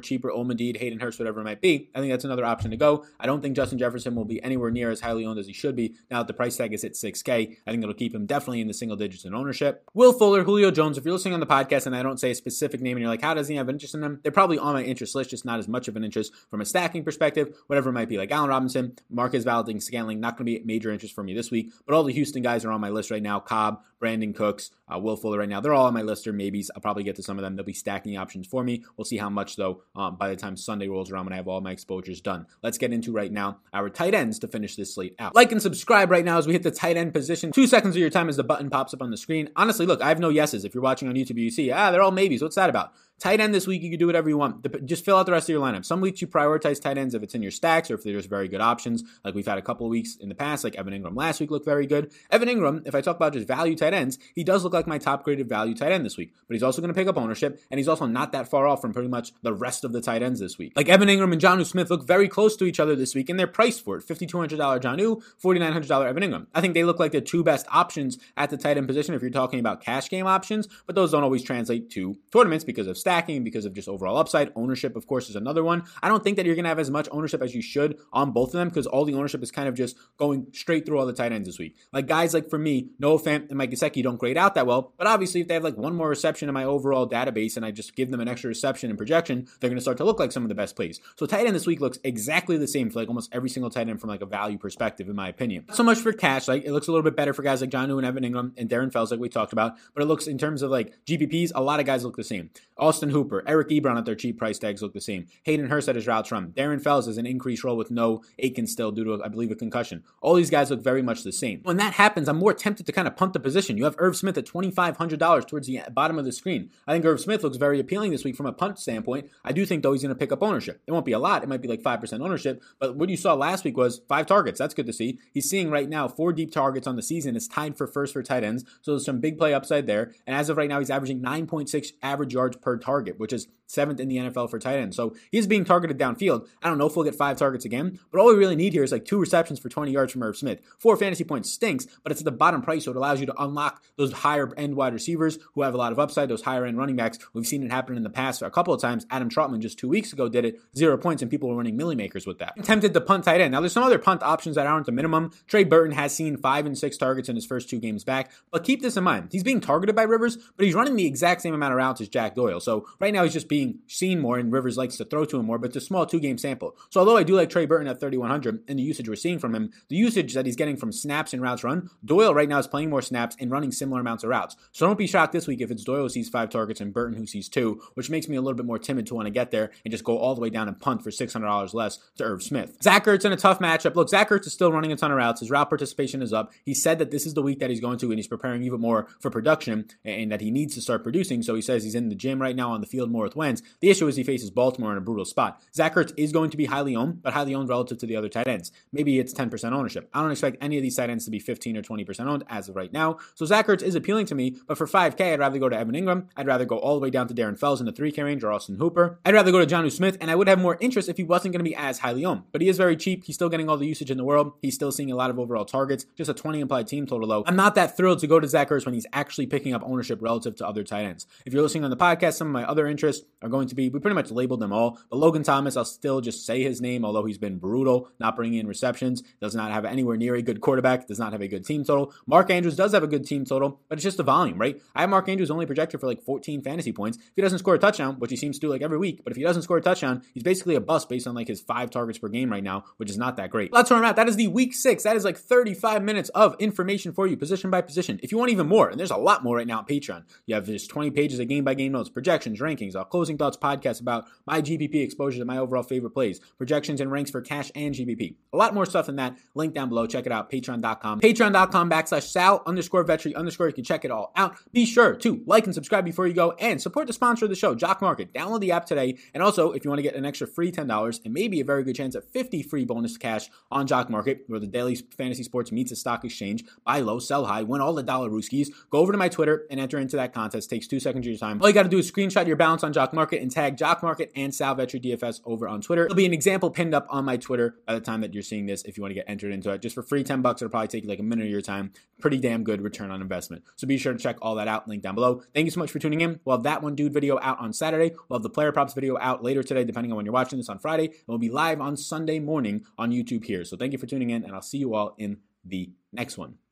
cheaper 0.00 0.30
Olamide, 0.30 0.76
Hayden 0.76 1.00
Hurst, 1.00 1.18
whatever 1.18 1.40
it 1.40 1.44
might 1.44 1.60
be. 1.60 1.90
I 1.94 2.00
think 2.00 2.12
that's 2.12 2.24
another 2.24 2.44
option 2.44 2.70
to 2.70 2.76
go. 2.76 3.04
I 3.18 3.26
don't 3.26 3.40
think 3.40 3.53
Justin 3.54 3.78
Jefferson 3.78 4.14
will 4.14 4.24
be 4.24 4.42
anywhere 4.42 4.70
near 4.70 4.90
as 4.90 5.00
highly 5.00 5.24
owned 5.24 5.38
as 5.38 5.46
he 5.46 5.52
should 5.52 5.76
be. 5.76 5.94
Now 6.10 6.18
that 6.18 6.26
the 6.26 6.34
price 6.34 6.56
tag 6.56 6.72
is 6.72 6.84
at 6.84 6.92
6K, 6.92 7.56
I 7.66 7.70
think 7.70 7.82
it'll 7.82 7.94
keep 7.94 8.14
him 8.14 8.26
definitely 8.26 8.60
in 8.60 8.68
the 8.68 8.74
single 8.74 8.96
digits 8.96 9.24
in 9.24 9.34
ownership. 9.34 9.84
Will 9.94 10.12
Fuller, 10.12 10.44
Julio 10.44 10.70
Jones, 10.70 10.98
if 10.98 11.04
you're 11.04 11.14
listening 11.14 11.34
on 11.34 11.40
the 11.40 11.46
podcast 11.46 11.86
and 11.86 11.96
I 11.96 12.02
don't 12.02 12.20
say 12.20 12.30
a 12.30 12.34
specific 12.34 12.80
name 12.80 12.96
and 12.96 13.02
you're 13.02 13.10
like, 13.10 13.22
how 13.22 13.34
does 13.34 13.48
he 13.48 13.56
have 13.56 13.68
interest 13.68 13.94
in 13.94 14.00
them? 14.00 14.20
They're 14.22 14.32
probably 14.32 14.58
on 14.58 14.74
my 14.74 14.82
interest 14.82 15.14
list, 15.14 15.30
just 15.30 15.44
not 15.44 15.58
as 15.58 15.68
much 15.68 15.88
of 15.88 15.96
an 15.96 16.04
interest 16.04 16.32
from 16.50 16.60
a 16.60 16.64
stacking 16.64 17.04
perspective, 17.04 17.56
whatever 17.66 17.90
it 17.90 17.94
might 17.94 18.08
be. 18.08 18.18
Like 18.18 18.30
Allen 18.30 18.50
Robinson, 18.50 18.96
Marquez 19.10 19.44
Valdes-Scantling, 19.44 20.20
not 20.20 20.36
going 20.36 20.46
to 20.46 20.52
be 20.52 20.62
a 20.62 20.66
major 20.66 20.90
interest 20.90 21.14
for 21.14 21.22
me 21.22 21.34
this 21.34 21.50
week, 21.50 21.72
but 21.86 21.94
all 21.94 22.04
the 22.04 22.12
Houston 22.12 22.42
guys 22.42 22.64
are 22.64 22.72
on 22.72 22.80
my 22.80 22.90
list 22.90 23.10
right 23.10 23.22
now. 23.22 23.40
Cobb, 23.40 23.82
Brandin 24.04 24.34
Cooks, 24.34 24.70
uh, 24.92 24.98
Will 24.98 25.16
Fuller 25.16 25.38
right 25.38 25.48
now. 25.48 25.60
They're 25.60 25.72
all 25.72 25.86
on 25.86 25.94
my 25.94 26.02
list 26.02 26.26
or 26.26 26.32
maybes. 26.32 26.70
I'll 26.74 26.82
probably 26.82 27.04
get 27.04 27.16
to 27.16 27.22
some 27.22 27.38
of 27.38 27.42
them. 27.42 27.56
They'll 27.56 27.64
be 27.64 27.72
stacking 27.72 28.18
options 28.18 28.46
for 28.46 28.62
me. 28.62 28.84
We'll 28.96 29.06
see 29.06 29.16
how 29.16 29.30
much, 29.30 29.56
though, 29.56 29.82
um, 29.96 30.16
by 30.16 30.28
the 30.28 30.36
time 30.36 30.56
Sunday 30.56 30.88
rolls 30.88 31.10
around 31.10 31.24
when 31.24 31.32
I 31.32 31.36
have 31.36 31.48
all 31.48 31.60
my 31.62 31.72
exposures 31.72 32.20
done. 32.20 32.46
Let's 32.62 32.76
get 32.76 32.92
into 32.92 33.12
right 33.12 33.32
now 33.32 33.58
our 33.72 33.88
tight 33.88 34.14
ends 34.14 34.38
to 34.40 34.48
finish 34.48 34.76
this 34.76 34.94
slate 34.94 35.14
out. 35.18 35.34
Like 35.34 35.52
and 35.52 35.62
subscribe 35.62 36.10
right 36.10 36.24
now 36.24 36.36
as 36.36 36.46
we 36.46 36.52
hit 36.52 36.62
the 36.62 36.70
tight 36.70 36.96
end 36.96 37.14
position. 37.14 37.52
Two 37.52 37.66
seconds 37.66 37.96
of 37.96 38.00
your 38.00 38.10
time 38.10 38.28
as 38.28 38.36
the 38.36 38.44
button 38.44 38.68
pops 38.68 38.92
up 38.92 39.00
on 39.00 39.10
the 39.10 39.16
screen. 39.16 39.48
Honestly, 39.56 39.86
look, 39.86 40.02
I 40.02 40.08
have 40.08 40.20
no 40.20 40.28
yeses. 40.28 40.64
If 40.64 40.74
you're 40.74 40.82
watching 40.82 41.08
on 41.08 41.14
YouTube, 41.14 41.38
you 41.38 41.50
see, 41.50 41.70
ah, 41.70 41.90
they're 41.90 42.02
all 42.02 42.10
maybes. 42.10 42.42
What's 42.42 42.56
that 42.56 42.70
about? 42.70 42.92
Tight 43.24 43.40
end 43.40 43.54
this 43.54 43.66
week, 43.66 43.80
you 43.80 43.88
can 43.88 43.98
do 43.98 44.04
whatever 44.04 44.28
you 44.28 44.36
want. 44.36 44.84
Just 44.84 45.02
fill 45.02 45.16
out 45.16 45.24
the 45.24 45.32
rest 45.32 45.48
of 45.48 45.54
your 45.54 45.62
lineup. 45.62 45.86
Some 45.86 46.02
weeks 46.02 46.20
you 46.20 46.26
prioritize 46.26 46.78
tight 46.78 46.98
ends 46.98 47.14
if 47.14 47.22
it's 47.22 47.34
in 47.34 47.40
your 47.40 47.50
stacks 47.50 47.90
or 47.90 47.94
if 47.94 48.02
there's 48.02 48.26
very 48.26 48.48
good 48.48 48.60
options. 48.60 49.02
Like 49.24 49.34
we've 49.34 49.46
had 49.46 49.56
a 49.56 49.62
couple 49.62 49.86
of 49.86 49.90
weeks 49.90 50.16
in 50.16 50.28
the 50.28 50.34
past, 50.34 50.62
like 50.62 50.76
Evan 50.76 50.92
Engram 50.92 51.16
last 51.16 51.40
week 51.40 51.50
looked 51.50 51.64
very 51.64 51.86
good. 51.86 52.12
Evan 52.30 52.50
Engram, 52.50 52.86
if 52.86 52.94
I 52.94 53.00
talk 53.00 53.16
about 53.16 53.32
just 53.32 53.48
value 53.48 53.76
tight 53.76 53.94
ends, 53.94 54.18
he 54.34 54.44
does 54.44 54.62
look 54.62 54.74
like 54.74 54.86
my 54.86 54.98
top 54.98 55.24
graded 55.24 55.48
value 55.48 55.74
tight 55.74 55.90
end 55.90 56.04
this 56.04 56.18
week. 56.18 56.34
But 56.46 56.52
he's 56.52 56.62
also 56.62 56.82
going 56.82 56.92
to 56.92 56.94
pick 56.94 57.08
up 57.08 57.16
ownership, 57.16 57.62
and 57.70 57.78
he's 57.78 57.88
also 57.88 58.04
not 58.04 58.32
that 58.32 58.50
far 58.50 58.66
off 58.66 58.82
from 58.82 58.92
pretty 58.92 59.08
much 59.08 59.32
the 59.40 59.54
rest 59.54 59.84
of 59.84 59.94
the 59.94 60.02
tight 60.02 60.22
ends 60.22 60.40
this 60.40 60.58
week. 60.58 60.74
Like 60.76 60.90
Evan 60.90 61.08
Engram 61.08 61.32
and 61.32 61.40
Jonnu 61.40 61.64
Smith 61.64 61.88
look 61.88 62.06
very 62.06 62.28
close 62.28 62.56
to 62.56 62.66
each 62.66 62.78
other 62.78 62.94
this 62.94 63.14
week, 63.14 63.30
and 63.30 63.40
they're 63.40 63.46
priced 63.46 63.82
for 63.82 63.96
it. 63.96 64.06
$5,200 64.06 64.58
Jonnu, 64.58 65.22
$4,900 65.42 66.06
Evan 66.06 66.22
Engram. 66.22 66.46
I 66.54 66.60
think 66.60 66.74
they 66.74 66.84
look 66.84 66.98
like 66.98 67.12
the 67.12 67.22
two 67.22 67.42
best 67.42 67.64
options 67.72 68.18
at 68.36 68.50
the 68.50 68.58
tight 68.58 68.76
end 68.76 68.86
position 68.86 69.14
if 69.14 69.22
you're 69.22 69.30
talking 69.30 69.60
about 69.60 69.80
cash 69.80 70.10
game 70.10 70.26
options, 70.26 70.68
but 70.84 70.94
those 70.94 71.12
don't 71.12 71.22
always 71.24 71.42
translate 71.42 71.88
to 71.92 72.18
tournaments 72.30 72.66
because 72.66 72.86
of 72.86 72.98
stacking, 73.14 73.44
because 73.44 73.64
of 73.64 73.72
just 73.72 73.88
overall 73.88 74.16
upside. 74.16 74.50
Ownership, 74.56 74.96
of 74.96 75.06
course, 75.06 75.30
is 75.30 75.36
another 75.36 75.62
one. 75.62 75.84
I 76.02 76.08
don't 76.08 76.24
think 76.24 76.36
that 76.36 76.46
you're 76.46 76.56
going 76.56 76.64
to 76.64 76.68
have 76.68 76.80
as 76.80 76.90
much 76.90 77.08
ownership 77.12 77.42
as 77.42 77.54
you 77.54 77.62
should 77.62 77.98
on 78.12 78.32
both 78.32 78.48
of 78.48 78.58
them 78.58 78.68
because 78.68 78.86
all 78.86 79.04
the 79.04 79.14
ownership 79.14 79.42
is 79.42 79.52
kind 79.52 79.68
of 79.68 79.74
just 79.74 79.96
going 80.16 80.48
straight 80.52 80.84
through 80.84 80.98
all 80.98 81.06
the 81.06 81.12
tight 81.12 81.30
ends 81.32 81.48
this 81.48 81.58
week. 81.58 81.76
Like 81.92 82.06
guys 82.06 82.34
like 82.34 82.50
for 82.50 82.58
me, 82.58 82.90
Noah 82.98 83.20
Fant 83.20 83.48
and 83.50 83.58
Mike 83.58 83.70
Gesicki 83.70 84.02
don't 84.02 84.16
grade 84.16 84.36
out 84.36 84.54
that 84.56 84.66
well, 84.66 84.92
but 84.96 85.06
obviously 85.06 85.40
if 85.40 85.48
they 85.48 85.54
have 85.54 85.62
like 85.62 85.76
one 85.76 85.94
more 85.94 86.08
reception 86.08 86.48
in 86.48 86.54
my 86.54 86.64
overall 86.64 87.08
database 87.08 87.56
and 87.56 87.64
I 87.64 87.70
just 87.70 87.94
give 87.94 88.10
them 88.10 88.20
an 88.20 88.28
extra 88.28 88.48
reception 88.48 88.90
and 88.90 88.98
projection, 88.98 89.46
they're 89.60 89.70
going 89.70 89.76
to 89.76 89.82
start 89.82 89.98
to 89.98 90.04
look 90.04 90.18
like 90.18 90.32
some 90.32 90.42
of 90.42 90.48
the 90.48 90.54
best 90.54 90.74
plays. 90.74 91.00
So 91.16 91.26
tight 91.26 91.46
end 91.46 91.54
this 91.54 91.66
week 91.66 91.80
looks 91.80 91.98
exactly 92.02 92.56
the 92.56 92.66
same 92.66 92.90
for 92.90 92.98
like 92.98 93.08
almost 93.08 93.30
every 93.32 93.48
single 93.48 93.70
tight 93.70 93.88
end 93.88 94.00
from 94.00 94.10
like 94.10 94.22
a 94.22 94.26
value 94.26 94.58
perspective, 94.58 95.08
in 95.08 95.14
my 95.14 95.28
opinion. 95.28 95.64
Not 95.68 95.76
so 95.76 95.84
much 95.84 95.98
for 95.98 96.12
cash, 96.12 96.48
like 96.48 96.64
it 96.64 96.72
looks 96.72 96.88
a 96.88 96.90
little 96.90 97.04
bit 97.04 97.16
better 97.16 97.32
for 97.32 97.42
guys 97.42 97.60
like 97.60 97.70
Jonnu 97.70 97.96
and 97.96 98.06
Evan 98.06 98.24
Engram 98.24 98.52
and 98.56 98.68
Darren 98.68 98.92
Fells, 98.92 99.10
like 99.10 99.20
we 99.20 99.28
talked 99.28 99.52
about, 99.52 99.76
but 99.94 100.02
it 100.02 100.06
looks 100.06 100.26
in 100.26 100.38
terms 100.38 100.62
of 100.62 100.70
like 100.70 100.92
GPPs, 101.06 101.52
a 101.54 101.62
lot 101.62 101.78
of 101.78 101.86
guys 101.86 102.04
look 102.04 102.16
the 102.16 102.24
same. 102.24 102.50
Austin 102.94 103.10
Hooper, 103.10 103.42
Eric 103.48 103.70
Ebron 103.70 103.98
at 103.98 104.04
their 104.04 104.14
cheap 104.14 104.38
price 104.38 104.56
tags 104.56 104.80
look 104.80 104.92
the 104.92 105.00
same. 105.00 105.26
Hayden 105.42 105.66
Hurst 105.66 105.88
at 105.88 105.96
his 105.96 106.06
routes 106.06 106.28
from. 106.28 106.52
Darren 106.52 106.80
Fells 106.80 107.08
is 107.08 107.18
an 107.18 107.26
increased 107.26 107.64
role 107.64 107.76
with 107.76 107.90
no 107.90 108.22
Aiken 108.38 108.68
still 108.68 108.92
due 108.92 109.02
to, 109.02 109.20
I 109.24 109.26
believe, 109.26 109.50
a 109.50 109.56
concussion. 109.56 110.04
All 110.22 110.34
these 110.34 110.48
guys 110.48 110.70
look 110.70 110.80
very 110.80 111.02
much 111.02 111.24
the 111.24 111.32
same. 111.32 111.58
When 111.64 111.76
that 111.78 111.94
happens, 111.94 112.28
I'm 112.28 112.36
more 112.36 112.54
tempted 112.54 112.86
to 112.86 112.92
kind 112.92 113.08
of 113.08 113.16
punt 113.16 113.32
the 113.32 113.40
position. 113.40 113.76
You 113.76 113.82
have 113.82 113.96
Irv 113.98 114.14
Smith 114.14 114.38
at 114.38 114.46
$2,500 114.46 115.48
towards 115.48 115.66
the 115.66 115.80
bottom 115.90 116.20
of 116.20 116.24
the 116.24 116.30
screen. 116.30 116.70
I 116.86 116.92
think 116.92 117.04
Irv 117.04 117.20
Smith 117.20 117.42
looks 117.42 117.56
very 117.56 117.80
appealing 117.80 118.12
this 118.12 118.22
week 118.22 118.36
from 118.36 118.46
a 118.46 118.52
punt 118.52 118.78
standpoint. 118.78 119.28
I 119.44 119.50
do 119.50 119.66
think, 119.66 119.82
though, 119.82 119.92
he's 119.92 120.02
going 120.02 120.14
to 120.14 120.18
pick 120.18 120.30
up 120.30 120.40
ownership. 120.40 120.80
It 120.86 120.92
won't 120.92 121.04
be 121.04 121.10
a 121.10 121.18
lot. 121.18 121.42
It 121.42 121.48
might 121.48 121.62
be 121.62 121.66
like 121.66 121.82
5% 121.82 122.20
ownership. 122.20 122.62
But 122.78 122.94
what 122.94 123.08
you 123.08 123.16
saw 123.16 123.34
last 123.34 123.64
week 123.64 123.76
was 123.76 124.02
five 124.08 124.26
targets. 124.26 124.60
That's 124.60 124.74
good 124.74 124.86
to 124.86 124.92
see. 124.92 125.18
He's 125.32 125.50
seeing 125.50 125.68
right 125.68 125.88
now 125.88 126.06
four 126.06 126.32
deep 126.32 126.52
targets 126.52 126.86
on 126.86 126.94
the 126.94 127.02
season. 127.02 127.34
It's 127.34 127.48
tied 127.48 127.76
for 127.76 127.88
first 127.88 128.12
for 128.12 128.22
tight 128.22 128.44
ends. 128.44 128.64
So 128.82 128.92
there's 128.92 129.04
some 129.04 129.18
big 129.18 129.36
play 129.36 129.52
upside 129.52 129.88
there. 129.88 130.12
And 130.28 130.36
as 130.36 130.48
of 130.48 130.56
right 130.56 130.68
now, 130.68 130.78
he's 130.78 130.90
averaging 130.90 131.20
9.6 131.20 131.88
average 132.00 132.34
yards 132.34 132.56
per 132.58 132.78
target, 132.84 133.18
which 133.18 133.32
is 133.32 133.48
seventh 133.66 134.00
in 134.00 134.08
the 134.08 134.16
NFL 134.16 134.50
for 134.50 134.58
tight 134.58 134.78
end. 134.78 134.94
So 134.94 135.14
he's 135.30 135.46
being 135.46 135.64
targeted 135.64 135.98
downfield. 135.98 136.48
I 136.62 136.68
don't 136.68 136.78
know 136.78 136.86
if 136.86 136.96
we'll 136.96 137.04
get 137.04 137.14
five 137.14 137.36
targets 137.36 137.64
again, 137.64 137.98
but 138.10 138.20
all 138.20 138.28
we 138.28 138.34
really 138.34 138.56
need 138.56 138.72
here 138.72 138.84
is 138.84 138.92
like 138.92 139.04
two 139.04 139.18
receptions 139.18 139.58
for 139.58 139.68
20 139.68 139.92
yards 139.92 140.12
from 140.12 140.22
Irv 140.22 140.36
Smith. 140.36 140.60
Four 140.78 140.96
fantasy 140.96 141.24
points 141.24 141.50
stinks, 141.50 141.86
but 142.02 142.12
it's 142.12 142.20
at 142.20 142.24
the 142.24 142.32
bottom 142.32 142.62
price, 142.62 142.84
so 142.84 142.90
it 142.90 142.96
allows 142.96 143.20
you 143.20 143.26
to 143.26 143.42
unlock 143.42 143.82
those 143.96 144.12
higher 144.12 144.52
end 144.56 144.76
wide 144.76 144.92
receivers 144.92 145.38
who 145.54 145.62
have 145.62 145.74
a 145.74 145.78
lot 145.78 145.92
of 145.92 145.98
upside, 145.98 146.28
those 146.28 146.42
higher 146.42 146.64
end 146.64 146.78
running 146.78 146.96
backs. 146.96 147.18
We've 147.32 147.46
seen 147.46 147.62
it 147.62 147.70
happen 147.70 147.96
in 147.96 148.02
the 148.02 148.10
past 148.10 148.42
a 148.42 148.50
couple 148.50 148.74
of 148.74 148.80
times. 148.80 149.06
Adam 149.10 149.28
Trautman 149.28 149.60
just 149.60 149.78
two 149.78 149.88
weeks 149.88 150.12
ago 150.12 150.28
did 150.28 150.44
it, 150.44 150.60
zero 150.76 150.96
points, 150.96 151.22
and 151.22 151.30
people 151.30 151.48
were 151.48 151.56
running 151.56 151.76
Milly 151.76 151.96
Makers 151.96 152.26
with 152.26 152.38
that. 152.38 152.54
I'm 152.56 152.62
tempted 152.62 152.94
to 152.94 153.00
punt 153.00 153.24
tight 153.24 153.40
end. 153.40 153.52
Now 153.52 153.60
there's 153.60 153.72
some 153.72 153.82
other 153.82 153.98
punt 153.98 154.22
options 154.22 154.56
that 154.56 154.66
aren't 154.66 154.86
the 154.86 154.92
minimum. 154.92 155.32
Trey 155.46 155.64
Burton 155.64 155.94
has 155.94 156.14
seen 156.14 156.36
five 156.36 156.66
and 156.66 156.76
six 156.76 156.96
targets 156.96 157.28
in 157.28 157.36
his 157.36 157.46
first 157.46 157.68
two 157.68 157.78
games 157.78 158.04
back, 158.04 158.30
but 158.50 158.64
keep 158.64 158.82
this 158.82 158.96
in 158.96 159.04
mind. 159.04 159.28
He's 159.32 159.42
being 159.42 159.60
targeted 159.60 159.94
by 159.96 160.02
Rivers, 160.02 160.36
but 160.56 160.66
he's 160.66 160.74
running 160.74 160.96
the 160.96 161.06
exact 161.06 161.42
same 161.42 161.54
amount 161.54 161.72
of 161.72 161.78
routes 161.78 162.00
as 162.00 162.08
Jack 162.08 162.34
Doyle. 162.34 162.60
So 162.60 162.86
right 163.00 163.12
now 163.12 163.22
he's 163.22 163.32
just 163.32 163.48
being 163.48 163.63
seen 163.86 164.20
more 164.20 164.38
and 164.38 164.52
Rivers 164.52 164.76
likes 164.76 164.96
to 164.96 165.04
throw 165.04 165.24
to 165.24 165.38
him 165.38 165.46
more, 165.46 165.58
but 165.58 165.68
it's 165.68 165.76
a 165.76 165.80
small 165.80 166.06
two 166.06 166.20
game 166.20 166.38
sample. 166.38 166.76
So 166.90 167.00
although 167.00 167.16
I 167.16 167.22
do 167.22 167.34
like 167.34 167.50
Trey 167.50 167.66
Burton 167.66 167.88
at 167.88 168.00
3,100 168.00 168.64
and 168.68 168.78
the 168.78 168.82
usage 168.82 169.08
we're 169.08 169.16
seeing 169.16 169.38
from 169.38 169.54
him, 169.54 169.70
the 169.88 169.96
usage 169.96 170.34
that 170.34 170.46
he's 170.46 170.56
getting 170.56 170.76
from 170.76 170.92
snaps 170.92 171.32
and 171.32 171.42
routes 171.42 171.64
run, 171.64 171.90
Doyle 172.04 172.34
right 172.34 172.48
now 172.48 172.58
is 172.58 172.66
playing 172.66 172.90
more 172.90 173.02
snaps 173.02 173.36
and 173.40 173.50
running 173.50 173.72
similar 173.72 174.00
amounts 174.00 174.24
of 174.24 174.30
routes. 174.30 174.56
So 174.72 174.86
don't 174.86 174.98
be 174.98 175.06
shocked 175.06 175.32
this 175.32 175.46
week 175.46 175.60
if 175.60 175.70
it's 175.70 175.84
Doyle 175.84 176.02
who 176.02 176.08
sees 176.08 176.28
five 176.28 176.50
targets 176.50 176.80
and 176.80 176.92
Burton 176.92 177.16
who 177.16 177.26
sees 177.26 177.48
two, 177.48 177.80
which 177.94 178.10
makes 178.10 178.28
me 178.28 178.36
a 178.36 178.42
little 178.42 178.56
bit 178.56 178.66
more 178.66 178.78
timid 178.78 179.06
to 179.06 179.14
want 179.14 179.26
to 179.26 179.30
get 179.30 179.50
there 179.50 179.70
and 179.84 179.92
just 179.92 180.04
go 180.04 180.18
all 180.18 180.34
the 180.34 180.40
way 180.40 180.50
down 180.50 180.68
and 180.68 180.80
punt 180.80 181.02
for 181.02 181.10
$600 181.10 181.74
less 181.74 181.98
to 182.16 182.24
Irv 182.24 182.42
Smith. 182.42 182.76
Zach 182.82 183.04
Ertz 183.04 183.24
in 183.24 183.32
a 183.32 183.36
tough 183.36 183.58
matchup. 183.58 183.94
Look, 183.94 184.08
Zach 184.08 184.30
Ertz 184.30 184.46
is 184.46 184.52
still 184.52 184.72
running 184.72 184.92
a 184.92 184.96
ton 184.96 185.10
of 185.10 185.16
routes. 185.16 185.40
His 185.40 185.50
route 185.50 185.68
participation 185.68 186.22
is 186.22 186.32
up. 186.32 186.52
He 186.64 186.74
said 186.74 186.98
that 186.98 187.10
this 187.10 187.26
is 187.26 187.34
the 187.34 187.42
week 187.42 187.60
that 187.60 187.70
he's 187.70 187.80
going 187.80 187.98
to, 187.98 188.10
and 188.10 188.18
he's 188.18 188.28
preparing 188.28 188.62
even 188.62 188.80
more 188.80 189.08
for 189.20 189.30
production 189.30 189.86
and 190.04 190.30
that 190.32 190.40
he 190.40 190.50
needs 190.50 190.74
to 190.74 190.80
start 190.80 191.02
producing. 191.02 191.42
So 191.42 191.54
he 191.54 191.62
says 191.62 191.84
he's 191.84 191.94
in 191.94 192.08
the 192.08 192.14
gym 192.14 192.40
right 192.40 192.56
now 192.56 192.72
on 192.72 192.80
the 192.80 192.86
field 192.86 193.10
more 193.10 193.24
with 193.24 193.36
lands. 193.44 193.62
The 193.80 193.90
issue 193.90 194.06
is 194.06 194.16
he 194.16 194.24
faces 194.24 194.50
Baltimore 194.50 194.92
in 194.92 194.98
a 194.98 195.02
brutal 195.02 195.24
spot. 195.24 195.62
Zach 195.74 195.94
Ertz 195.94 196.12
is 196.16 196.32
going 196.32 196.50
to 196.50 196.56
be 196.56 196.64
highly 196.64 196.96
owned, 196.96 197.22
but 197.22 197.34
highly 197.34 197.54
owned 197.54 197.68
relative 197.68 197.98
to 197.98 198.06
the 198.06 198.16
other 198.16 198.28
tight 198.28 198.48
ends. 198.48 198.72
Maybe 198.92 199.18
it's 199.18 199.34
10% 199.34 199.72
ownership. 199.72 200.08
I 200.14 200.22
don't 200.22 200.30
expect 200.30 200.56
any 200.60 200.76
of 200.76 200.82
these 200.82 200.96
tight 200.96 201.10
ends 201.10 201.24
to 201.26 201.30
be 201.30 201.38
15 201.38 201.76
or 201.76 201.82
20% 201.82 202.26
owned 202.26 202.44
as 202.48 202.68
of 202.68 202.76
right 202.76 202.92
now. 202.92 203.18
So 203.34 203.44
Zach 203.44 203.66
Ertz 203.66 203.82
is 203.82 203.94
appealing 203.94 204.26
to 204.26 204.34
me, 204.34 204.56
but 204.66 204.78
for 204.78 204.86
5K, 204.86 205.34
I'd 205.34 205.40
rather 205.40 205.58
go 205.58 205.68
to 205.68 205.76
Evan 205.76 205.94
Engram. 205.94 206.28
I'd 206.36 206.46
rather 206.46 206.64
go 206.64 206.78
all 206.78 206.94
the 206.94 207.02
way 207.02 207.10
down 207.10 207.28
to 207.28 207.34
Darren 207.34 207.58
Fells 207.58 207.80
in 207.80 207.86
the 207.86 207.92
3K 207.92 208.24
range 208.24 208.42
or 208.42 208.52
Austin 208.52 208.76
Hooper. 208.76 209.18
I'd 209.24 209.34
rather 209.34 209.52
go 209.52 209.64
to 209.64 209.66
Jonnu 209.66 209.92
Smith, 209.92 210.16
and 210.20 210.30
I 210.30 210.34
would 210.34 210.48
have 210.48 210.58
more 210.58 210.78
interest 210.80 211.08
if 211.08 211.16
he 211.16 211.24
wasn't 211.24 211.52
going 211.52 211.64
to 211.64 211.68
be 211.68 211.76
as 211.76 211.98
highly 211.98 212.24
owned. 212.24 212.42
But 212.52 212.62
he 212.62 212.68
is 212.68 212.76
very 212.76 212.96
cheap. 212.96 213.24
He's 213.24 213.34
still 213.34 213.48
getting 213.48 213.68
all 213.68 213.76
the 213.76 213.86
usage 213.86 214.10
in 214.10 214.16
the 214.16 214.24
world. 214.24 214.52
He's 214.62 214.74
still 214.74 214.92
seeing 214.92 215.10
a 215.10 215.16
lot 215.16 215.30
of 215.30 215.38
overall 215.38 215.64
targets. 215.64 216.06
Just 216.16 216.30
a 216.30 216.34
20 216.34 216.60
implied 216.60 216.86
team 216.86 217.06
total 217.06 217.28
low. 217.28 217.44
I'm 217.46 217.56
not 217.56 217.74
that 217.74 217.96
thrilled 217.96 218.20
to 218.20 218.26
go 218.26 218.40
to 218.40 218.48
Zach 218.48 218.68
Ertz 218.70 218.84
when 218.84 218.94
he's 218.94 219.06
actually 219.12 219.46
picking 219.46 219.74
up 219.74 219.82
ownership 219.84 220.20
relative 220.22 220.56
to 220.56 220.66
other 220.66 220.82
tight 220.82 221.04
ends. 221.04 221.26
If 221.44 221.52
you're 221.52 221.62
listening 221.62 221.84
on 221.84 221.90
the 221.90 221.96
podcast, 221.96 222.34
some 222.34 222.48
of 222.48 222.52
my 222.52 222.64
other 222.64 222.86
interests 222.86 223.24
are 223.42 223.48
going 223.48 223.68
to 223.68 223.74
be, 223.74 223.88
we 223.88 224.00
pretty 224.00 224.14
much 224.14 224.30
labeled 224.30 224.60
them 224.60 224.72
all. 224.72 224.98
But 225.10 225.16
Logan 225.16 225.42
Thomas, 225.42 225.76
I'll 225.76 225.84
still 225.84 226.20
just 226.20 226.46
say 226.46 226.62
his 226.62 226.80
name, 226.80 227.04
although 227.04 227.24
he's 227.24 227.38
been 227.38 227.58
brutal, 227.58 228.08
not 228.18 228.36
bringing 228.36 228.58
in 228.58 228.66
receptions, 228.66 229.22
does 229.40 229.54
not 229.54 229.70
have 229.70 229.84
anywhere 229.84 230.16
near 230.16 230.34
a 230.34 230.42
good 230.42 230.60
quarterback, 230.60 231.06
does 231.06 231.18
not 231.18 231.32
have 231.32 231.40
a 231.40 231.48
good 231.48 231.64
team 231.64 231.84
total. 231.84 232.12
Mark 232.26 232.50
Andrews 232.50 232.76
does 232.76 232.92
have 232.92 233.02
a 233.02 233.08
good 233.08 233.26
team 233.26 233.44
total, 233.44 233.80
but 233.88 233.98
it's 233.98 234.04
just 234.04 234.16
the 234.16 234.22
volume, 234.22 234.58
right? 234.58 234.80
I 234.94 235.02
have 235.02 235.10
Mark 235.10 235.28
Andrews 235.28 235.50
only 235.50 235.66
projected 235.66 236.00
for 236.00 236.06
like 236.06 236.22
14 236.22 236.62
fantasy 236.62 236.92
points. 236.92 237.18
If 237.18 237.32
he 237.36 237.42
doesn't 237.42 237.58
score 237.58 237.74
a 237.74 237.78
touchdown, 237.78 238.16
which 238.18 238.30
he 238.30 238.36
seems 238.36 238.56
to 238.56 238.60
do 238.60 238.70
like 238.70 238.82
every 238.82 238.98
week, 238.98 239.22
but 239.24 239.32
if 239.32 239.36
he 239.36 239.42
doesn't 239.42 239.62
score 239.62 239.78
a 239.78 239.82
touchdown, 239.82 240.22
he's 240.32 240.42
basically 240.42 240.74
a 240.74 240.80
bust 240.80 241.08
based 241.08 241.26
on 241.26 241.34
like 241.34 241.48
his 241.48 241.60
five 241.60 241.90
targets 241.90 242.18
per 242.18 242.28
game 242.28 242.50
right 242.50 242.64
now, 242.64 242.84
which 242.96 243.10
is 243.10 243.18
not 243.18 243.36
that 243.36 243.50
great. 243.50 243.72
That's 243.72 243.90
where 243.90 243.98
I'm 243.98 244.04
at. 244.04 244.16
That 244.16 244.28
is 244.28 244.36
the 244.36 244.48
week 244.48 244.74
six. 244.74 245.02
That 245.04 245.16
is 245.16 245.24
like 245.24 245.36
35 245.36 246.02
minutes 246.02 246.28
of 246.30 246.56
information 246.58 247.12
for 247.12 247.26
you, 247.26 247.36
position 247.36 247.70
by 247.70 247.80
position. 247.80 248.20
If 248.22 248.32
you 248.32 248.38
want 248.38 248.50
even 248.50 248.66
more, 248.66 248.88
and 248.88 248.98
there's 248.98 249.10
a 249.10 249.16
lot 249.16 249.42
more 249.42 249.56
right 249.56 249.66
now 249.66 249.78
on 249.78 249.86
Patreon, 249.86 250.24
you 250.46 250.54
have 250.54 250.66
just 250.66 250.90
20 250.90 251.10
pages 251.10 251.38
of 251.38 251.48
game 251.48 251.64
by 251.64 251.74
game 251.74 251.92
notes, 251.92 252.08
projections, 252.08 252.60
rankings, 252.60 252.96
our 252.96 253.04
closing 253.24 253.38
thoughts 253.38 253.56
podcast 253.56 254.02
about 254.02 254.26
my 254.46 254.60
GPP 254.60 254.96
exposure 254.96 255.38
to 255.38 255.46
my 255.46 255.56
overall 255.56 255.82
favorite 255.82 256.10
plays, 256.10 256.40
projections 256.58 257.00
and 257.00 257.10
ranks 257.10 257.30
for 257.30 257.40
cash 257.40 257.72
and 257.74 257.94
GPP. 257.94 258.34
A 258.52 258.56
lot 258.58 258.74
more 258.74 258.84
stuff 258.84 259.06
than 259.06 259.16
that. 259.16 259.34
Link 259.54 259.72
down 259.72 259.88
below. 259.88 260.06
Check 260.06 260.26
it 260.26 260.32
out. 260.32 260.50
Patreon.com. 260.50 261.22
Patreon.com 261.22 261.90
backslash 261.90 262.24
Sal 262.24 262.62
underscore 262.66 263.02
Vetri 263.02 263.34
underscore. 263.34 263.68
You 263.68 263.72
can 263.72 263.82
check 263.82 264.04
it 264.04 264.10
all 264.10 264.30
out. 264.36 264.56
Be 264.74 264.84
sure 264.84 265.14
to 265.16 265.42
like 265.46 265.64
and 265.64 265.72
subscribe 265.74 266.04
before 266.04 266.26
you 266.26 266.34
go 266.34 266.52
and 266.58 266.82
support 266.82 267.06
the 267.06 267.14
sponsor 267.14 267.46
of 267.46 267.48
the 267.48 267.56
show, 267.56 267.74
Jock 267.74 268.02
Market. 268.02 268.34
Download 268.34 268.60
the 268.60 268.72
app 268.72 268.84
today. 268.84 269.16
And 269.32 269.42
also, 269.42 269.72
if 269.72 269.86
you 269.86 269.90
want 269.90 270.00
to 270.00 270.02
get 270.02 270.16
an 270.16 270.26
extra 270.26 270.46
free 270.46 270.70
$10 270.70 271.24
and 271.24 271.32
maybe 271.32 271.60
a 271.60 271.64
very 271.64 271.82
good 271.82 271.96
chance 271.96 272.14
at 272.14 272.30
50 272.30 272.62
free 272.64 272.84
bonus 272.84 273.16
cash 273.16 273.48
on 273.70 273.86
Jock 273.86 274.10
Market, 274.10 274.44
where 274.48 274.60
the 274.60 274.66
daily 274.66 274.96
fantasy 275.16 275.44
sports 275.44 275.72
meets 275.72 275.92
a 275.92 275.96
stock 275.96 276.26
exchange, 276.26 276.62
buy 276.84 277.00
low, 277.00 277.18
sell 277.18 277.46
high, 277.46 277.62
win 277.62 277.80
all 277.80 277.94
the 277.94 278.02
dollar 278.02 278.28
rooskies, 278.28 278.68
go 278.90 278.98
over 278.98 279.12
to 279.12 279.18
my 279.18 279.30
Twitter 279.30 279.66
and 279.70 279.80
enter 279.80 279.98
into 279.98 280.16
that 280.16 280.34
contest. 280.34 280.68
Takes 280.68 280.86
two 280.86 281.00
seconds 281.00 281.26
of 281.26 281.30
your 281.30 281.38
time. 281.38 281.62
All 281.62 281.68
you 281.68 281.74
got 281.74 281.84
to 281.84 281.88
do 281.88 281.98
is 281.98 282.12
screenshot 282.12 282.46
your 282.46 282.56
balance 282.56 282.84
on 282.84 282.92
Jock 282.92 283.13
Market 283.14 283.42
and 283.42 283.50
tag 283.50 283.76
Jock 283.76 284.02
Market 284.02 284.32
and 284.36 284.54
Sal 284.54 284.76
Vetri 284.76 285.02
DFS 285.02 285.40
over 285.44 285.68
on 285.68 285.80
Twitter. 285.80 286.02
There'll 286.02 286.14
be 286.14 286.26
an 286.26 286.32
example 286.32 286.70
pinned 286.70 286.94
up 286.94 287.06
on 287.08 287.24
my 287.24 287.36
Twitter 287.36 287.76
by 287.86 287.94
the 287.94 288.00
time 288.00 288.20
that 288.20 288.34
you're 288.34 288.42
seeing 288.42 288.66
this 288.66 288.82
if 288.82 288.96
you 288.96 289.02
want 289.02 289.10
to 289.10 289.14
get 289.14 289.24
entered 289.28 289.52
into 289.52 289.70
it. 289.70 289.80
Just 289.80 289.94
for 289.94 290.02
free 290.02 290.24
10 290.24 290.42
bucks, 290.42 290.62
it'll 290.62 290.70
probably 290.70 290.88
take 290.88 291.04
you 291.04 291.08
like 291.08 291.18
a 291.18 291.22
minute 291.22 291.44
of 291.44 291.50
your 291.50 291.60
time. 291.60 291.92
Pretty 292.20 292.38
damn 292.38 292.64
good 292.64 292.82
return 292.82 293.10
on 293.10 293.22
investment. 293.22 293.62
So 293.76 293.86
be 293.86 293.98
sure 293.98 294.12
to 294.12 294.18
check 294.18 294.36
all 294.42 294.54
that 294.56 294.68
out. 294.68 294.88
Link 294.88 295.02
down 295.02 295.14
below. 295.14 295.42
Thank 295.54 295.64
you 295.64 295.70
so 295.70 295.80
much 295.80 295.90
for 295.90 295.98
tuning 295.98 296.20
in. 296.20 296.40
We'll 296.44 296.56
have 296.56 296.64
that 296.64 296.82
one 296.82 296.94
dude 296.94 297.12
video 297.12 297.38
out 297.40 297.58
on 297.60 297.72
Saturday. 297.72 298.14
We'll 298.28 298.38
have 298.38 298.42
the 298.42 298.50
player 298.50 298.72
props 298.72 298.94
video 298.94 299.18
out 299.18 299.42
later 299.42 299.62
today, 299.62 299.84
depending 299.84 300.12
on 300.12 300.16
when 300.16 300.26
you're 300.26 300.32
watching 300.32 300.58
this 300.58 300.68
on 300.68 300.78
Friday. 300.78 301.06
And 301.06 301.14
we'll 301.26 301.38
be 301.38 301.50
live 301.50 301.80
on 301.80 301.96
Sunday 301.96 302.38
morning 302.38 302.84
on 302.98 303.10
YouTube 303.10 303.44
here. 303.44 303.64
So 303.64 303.76
thank 303.76 303.92
you 303.92 303.98
for 303.98 304.06
tuning 304.06 304.30
in, 304.30 304.44
and 304.44 304.54
I'll 304.54 304.62
see 304.62 304.78
you 304.78 304.94
all 304.94 305.14
in 305.18 305.38
the 305.64 305.90
next 306.12 306.36
one. 306.38 306.63